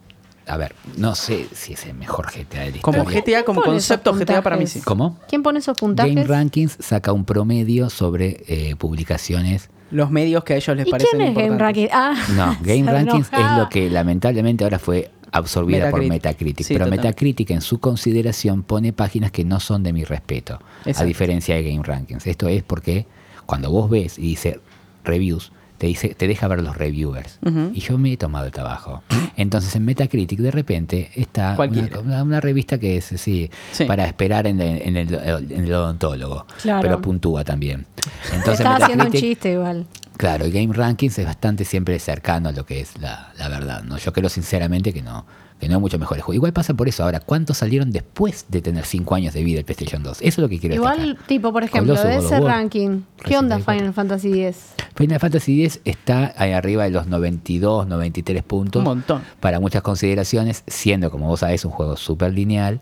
a 0.46 0.56
ver, 0.56 0.74
no 0.96 1.14
sé 1.14 1.46
si 1.54 1.74
es 1.74 1.86
el 1.86 1.94
mejor 1.94 2.26
GTA 2.26 2.62
de 2.62 2.72
la 2.72 2.80
Como 2.82 2.98
historia. 3.10 3.20
GTA, 3.40 3.44
como 3.44 3.62
concepto 3.62 4.12
GTA 4.12 4.42
para 4.42 4.56
mí 4.56 4.66
sí. 4.66 4.80
¿Cómo? 4.80 5.18
¿Quién 5.28 5.42
pone 5.42 5.60
esos 5.60 5.76
puntajes? 5.78 6.14
Game 6.14 6.26
Rankings 6.26 6.76
saca 6.80 7.12
un 7.12 7.24
promedio 7.24 7.88
sobre 7.90 8.42
eh, 8.48 8.74
publicaciones. 8.76 9.70
Los 9.90 10.10
medios 10.10 10.42
que 10.44 10.54
a 10.54 10.56
ellos 10.56 10.76
les 10.76 10.86
¿Y 10.88 10.90
parecen 10.90 11.18
quién 11.18 11.28
es 11.28 11.34
Game 11.34 11.46
importantes. 11.52 11.90
Ranking? 11.92 12.26
Ah, 12.26 12.26
No, 12.34 12.56
Game 12.62 12.90
Rankings 12.90 13.28
es 13.32 13.58
lo 13.58 13.68
que 13.68 13.88
lamentablemente 13.90 14.64
ahora 14.64 14.78
fue 14.78 15.10
absorbida 15.32 15.90
por 15.90 16.04
Metacritic. 16.06 16.66
Sí, 16.66 16.74
pero 16.74 16.84
total. 16.86 16.98
Metacritic 16.98 17.50
en 17.50 17.60
su 17.62 17.80
consideración 17.80 18.62
pone 18.62 18.92
páginas 18.92 19.30
que 19.32 19.44
no 19.44 19.58
son 19.60 19.82
de 19.82 19.92
mi 19.92 20.04
respeto. 20.04 20.60
A 20.94 21.04
diferencia 21.04 21.54
de 21.56 21.62
Game 21.64 21.82
Rankings. 21.82 22.26
Esto 22.26 22.48
es 22.48 22.62
porque 22.62 23.06
cuando 23.46 23.70
vos 23.70 23.90
ves 23.90 24.18
y 24.18 24.22
dice 24.22 24.60
reviews, 25.04 25.50
te 25.78 25.88
dice, 25.88 26.14
te 26.14 26.28
deja 26.28 26.46
ver 26.46 26.62
los 26.62 26.76
reviewers. 26.76 27.40
Y 27.74 27.80
yo 27.80 27.98
me 27.98 28.12
he 28.12 28.16
tomado 28.16 28.46
el 28.46 28.52
trabajo. 28.52 29.02
Entonces 29.36 29.74
en 29.74 29.84
Metacritic 29.84 30.38
de 30.38 30.50
repente 30.52 31.10
está 31.16 31.56
una, 31.58 31.88
una- 32.00 32.22
una 32.22 32.40
revista 32.40 32.78
que 32.78 32.98
es 32.98 33.06
sí, 33.06 33.50
Sí. 33.72 33.84
para 33.86 34.04
esperar 34.06 34.46
en 34.46 34.60
el, 34.60 34.80
en 34.82 34.96
el- 34.96 35.14
en 35.50 35.64
el 35.64 35.74
odontólogo. 35.74 36.46
Claro. 36.62 36.82
Pero 36.82 37.00
puntúa 37.02 37.42
también. 37.42 37.86
Entonces 38.32 38.60
Estaba 38.60 38.76
haciendo 38.76 39.06
un 39.06 39.12
chiste 39.12 39.52
igual. 39.54 39.86
Claro, 40.22 40.44
el 40.44 40.52
Game 40.52 40.72
Rankings 40.72 41.18
es 41.18 41.26
bastante 41.26 41.64
siempre 41.64 41.98
cercano 41.98 42.50
a 42.50 42.52
lo 42.52 42.64
que 42.64 42.80
es 42.80 42.96
la, 43.00 43.32
la 43.36 43.48
verdad. 43.48 43.82
¿no? 43.82 43.98
Yo 43.98 44.12
creo 44.12 44.28
sinceramente 44.28 44.92
que 44.92 45.02
no, 45.02 45.26
que 45.58 45.68
no 45.68 45.74
hay 45.74 45.80
muchos 45.80 45.98
mejores 45.98 46.22
juegos. 46.22 46.36
Igual 46.36 46.52
pasa 46.52 46.74
por 46.74 46.86
eso. 46.86 47.02
Ahora, 47.02 47.18
¿cuántos 47.18 47.58
salieron 47.58 47.90
después 47.90 48.46
de 48.48 48.62
tener 48.62 48.84
5 48.84 49.16
años 49.16 49.34
de 49.34 49.42
vida 49.42 49.58
el 49.58 49.64
PlayStation 49.64 50.00
2? 50.04 50.18
Eso 50.18 50.24
es 50.24 50.38
lo 50.38 50.48
que 50.48 50.60
quiero 50.60 50.76
Igual, 50.76 50.96
destacar. 50.98 51.26
tipo, 51.26 51.52
por 51.52 51.64
ejemplo, 51.64 51.94
de 51.94 52.18
ese 52.18 52.38
War, 52.38 52.44
ranking, 52.44 53.00
¿qué 53.24 53.36
onda 53.36 53.58
Final 53.58 53.92
Fantasy 53.92 54.44
X? 54.44 54.74
Final 54.94 55.18
Fantasy 55.18 55.64
X 55.64 55.80
está 55.84 56.32
ahí 56.36 56.52
arriba 56.52 56.84
de 56.84 56.90
los 56.90 57.08
92, 57.08 57.88
93 57.88 58.44
puntos. 58.44 58.78
Un 58.78 58.84
montón. 58.84 59.22
Para 59.40 59.58
muchas 59.58 59.82
consideraciones, 59.82 60.62
siendo, 60.68 61.10
como 61.10 61.26
vos 61.26 61.40
sabés, 61.40 61.64
un 61.64 61.72
juego 61.72 61.96
súper 61.96 62.32
lineal. 62.32 62.80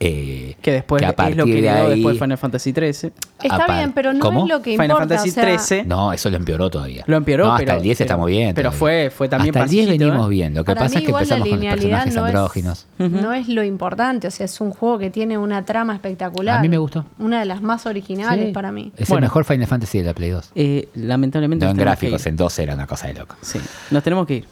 Eh, 0.00 0.56
Que 0.62 0.72
después 0.72 1.02
a 1.02 1.06
es 1.06 1.10
lo 1.12 1.16
partir 1.16 1.44
que 1.44 1.62
de 1.62 1.68
ahí- 1.70 1.90
después 1.90 2.18
Final 2.18 2.38
Fantasy 2.38 2.72
XIII. 2.72 3.12
Está 3.42 3.66
bien, 3.76 3.92
pero 3.92 4.12
no 4.12 4.20
¿Cómo? 4.20 4.42
es 4.44 4.48
lo 4.50 4.62
que 4.62 4.72
Final 4.72 4.86
importa. 4.90 5.08
Fantasy 5.16 5.30
o 5.30 5.32
sea, 5.32 5.58
XIII. 5.58 5.82
No, 5.86 6.12
eso 6.12 6.30
lo 6.30 6.36
empeoró 6.36 6.70
todavía. 6.70 7.04
Lo 7.06 7.16
empeoró, 7.16 7.46
no, 7.46 7.52
hasta 7.54 7.64
pero- 7.66 7.76
el 7.78 7.82
10 7.82 7.98
pero- 7.98 8.06
estamos 8.06 8.26
bien. 8.28 8.54
pero 8.54 8.72
fue- 8.72 9.10
fue 9.10 9.28
también 9.28 9.54
Hasta 9.54 9.64
el 9.64 9.70
10 9.70 9.86
pasito, 9.86 10.04
venimos 10.04 10.26
¿eh? 10.26 10.30
bien. 10.30 10.54
Lo 10.54 10.64
que 10.64 10.66
Para 10.74 10.80
pasa 10.80 10.98
es 10.98 11.04
que 11.04 11.10
empezamos 11.10 11.48
con 11.48 11.60
personajes 11.60 12.14
no 12.14 12.24
andróginos. 12.24 12.86
es, 12.98 13.10
no 13.10 13.32
es 13.32 13.48
lo 13.48 13.64
importante, 13.64 14.26
o 14.28 14.30
sea, 14.30 14.46
es 14.46 14.60
un 14.60 14.70
juego 14.70 14.98
que 14.98 15.10
tiene 15.10 15.38
una 15.38 15.64
trama 15.64 15.94
espectacular. 15.94 16.58
A 16.58 16.62
mí 16.62 16.68
me 16.68 16.78
gustó. 16.78 17.04
Una 17.18 17.40
de 17.40 17.44
las 17.46 17.62
más 17.62 17.86
originales 17.86 18.46
Sí. 18.48 18.52
para 18.52 18.72
mí. 18.72 18.92
Es 18.96 19.08
Bueno. 19.08 19.18
el 19.18 19.22
mejor 19.30 19.44
Final 19.44 19.66
Fantasy 19.66 19.98
de 19.98 20.04
la 20.04 20.14
Play 20.14 20.30
2. 20.30 20.50
Eh, 20.54 20.88
lamentablemente 20.94 21.64
No 21.66 21.70
en 21.70 21.76
que 21.76 21.82
gráficos, 21.84 22.26
en 22.26 22.36
2 22.36 22.58
era 22.58 22.74
una 22.74 22.86
cosa 22.86 23.06
de 23.08 23.14
loco. 23.14 23.36
Sí, 23.42 23.58
nos 23.90 24.02
tenemos 24.02 24.26
que 24.26 24.34
ir. 24.36 24.44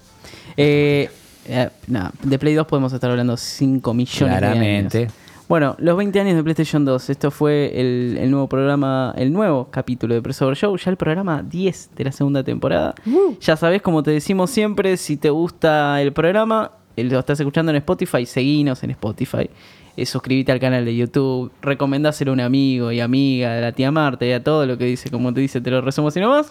Eh, 0.57 1.11
eh, 1.47 1.69
nada, 1.89 2.13
de 2.23 2.39
Play 2.39 2.55
2 2.55 2.67
podemos 2.67 2.93
estar 2.93 3.11
hablando 3.11 3.37
5 3.37 3.95
millones 3.95 4.35
de 4.35 4.39
Claramente. 4.39 4.99
años. 4.99 5.13
Bueno, 5.49 5.77
los 5.79 5.97
20 5.97 6.21
años 6.21 6.37
de 6.37 6.43
PlayStation 6.43 6.85
2. 6.85 7.11
Esto 7.11 7.31
fue 7.31 7.73
el, 7.79 8.17
el 8.19 8.31
nuevo 8.31 8.49
programa, 8.49 9.13
el 9.17 9.33
nuevo 9.33 9.69
capítulo 9.71 10.15
de 10.15 10.23
Presover 10.23 10.57
Show. 10.57 10.77
Ya 10.77 10.91
el 10.91 10.97
programa 10.97 11.43
10 11.43 11.91
de 11.95 12.05
la 12.05 12.13
segunda 12.13 12.43
temporada. 12.43 12.95
Ya 13.41 13.57
sabes, 13.57 13.83
como 13.83 14.03
te 14.03 14.13
decimos 14.13 14.51
siempre, 14.51 14.97
si 14.97 15.17
te 15.17 15.31
gusta 15.31 16.01
el 16.01 16.13
programa, 16.13 16.71
eh, 16.97 17.05
lo 17.05 17.19
estás 17.19 17.41
escuchando 17.41 17.71
en 17.71 17.77
Spotify, 17.77 18.25
seguinos 18.25 18.83
en 18.83 18.91
Spotify. 18.93 19.51
Eh, 19.97 20.07
suscríbete 20.07 20.53
al 20.53 20.61
canal 20.61 20.85
de 20.85 20.97
YouTube, 20.97 21.53
recomendáselo 21.61 22.31
a 22.31 22.35
un 22.35 22.41
amigo 22.41 22.93
y 22.93 23.01
amiga, 23.01 23.59
a 23.59 23.61
la 23.61 23.73
tía 23.73 23.91
Marta 23.91 24.25
y 24.25 24.33
a 24.33 24.43
todo 24.43 24.65
lo 24.65 24.79
que 24.79 24.87
dice, 24.87 25.11
como 25.11 25.35
te 25.35 25.41
dice, 25.41 25.61
te 25.61 25.71
lo 25.71 25.83
resumo 25.83 26.09
así 26.09 26.21
nomás. 26.21 26.51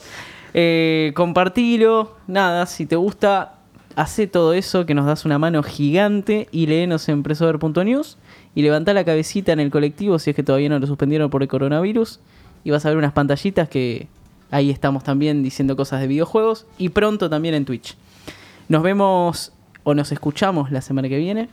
Eh, 0.54 1.12
compartilo, 1.16 2.18
nada, 2.28 2.68
si 2.68 2.86
te 2.86 2.98
gusta, 2.98 3.56
hace 3.96 4.28
todo 4.28 4.54
eso 4.54 4.86
que 4.86 4.94
nos 4.94 5.06
das 5.08 5.26
una 5.26 5.40
mano 5.40 5.64
gigante 5.64 6.48
y 6.52 6.68
léenos 6.68 7.10
en 7.10 7.24
presover.news 7.24 8.18
y 8.56 8.62
levanta 8.62 8.94
la 8.94 9.04
cabecita 9.04 9.52
en 9.52 9.60
el 9.60 9.72
colectivo 9.72 10.20
si 10.20 10.32
es 10.32 10.36
que 10.36 10.44
todavía 10.44 10.70
no 10.70 10.80
lo 10.80 10.88
suspendieron 10.88 11.30
por 11.30 11.42
el 11.42 11.48
coronavirus 11.48 12.20
y 12.64 12.72
vas 12.72 12.86
a 12.86 12.90
ver 12.90 12.98
unas 12.98 13.14
pantallitas 13.14 13.70
que 13.70 14.08
ahí 14.52 14.70
estamos 14.70 15.04
también 15.04 15.44
diciendo 15.44 15.76
cosas 15.76 16.02
de 16.02 16.08
videojuegos 16.08 16.66
y 16.78 16.90
pronto 16.90 17.30
también 17.30 17.56
en 17.56 17.66
Twitch. 17.66 17.96
Nos 18.68 18.84
vemos 18.84 19.54
o 19.84 19.94
nos 19.94 20.12
escuchamos 20.12 20.72
la 20.72 20.82
semana 20.82 21.10
que 21.10 21.18
viene. 21.18 21.50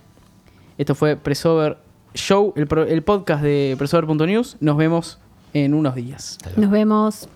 Esto 0.76 0.94
fue 0.94 1.16
Presover 1.16 1.78
Show, 2.14 2.53
el, 2.57 2.68
el 2.88 3.03
podcast 3.03 3.42
de 3.42 3.74
Presover.news. 3.78 4.57
Nos 4.61 4.76
vemos 4.76 5.18
en 5.55 5.74
unos 5.74 5.94
días. 5.94 6.38
Nos 6.57 6.70
vemos. 6.70 7.28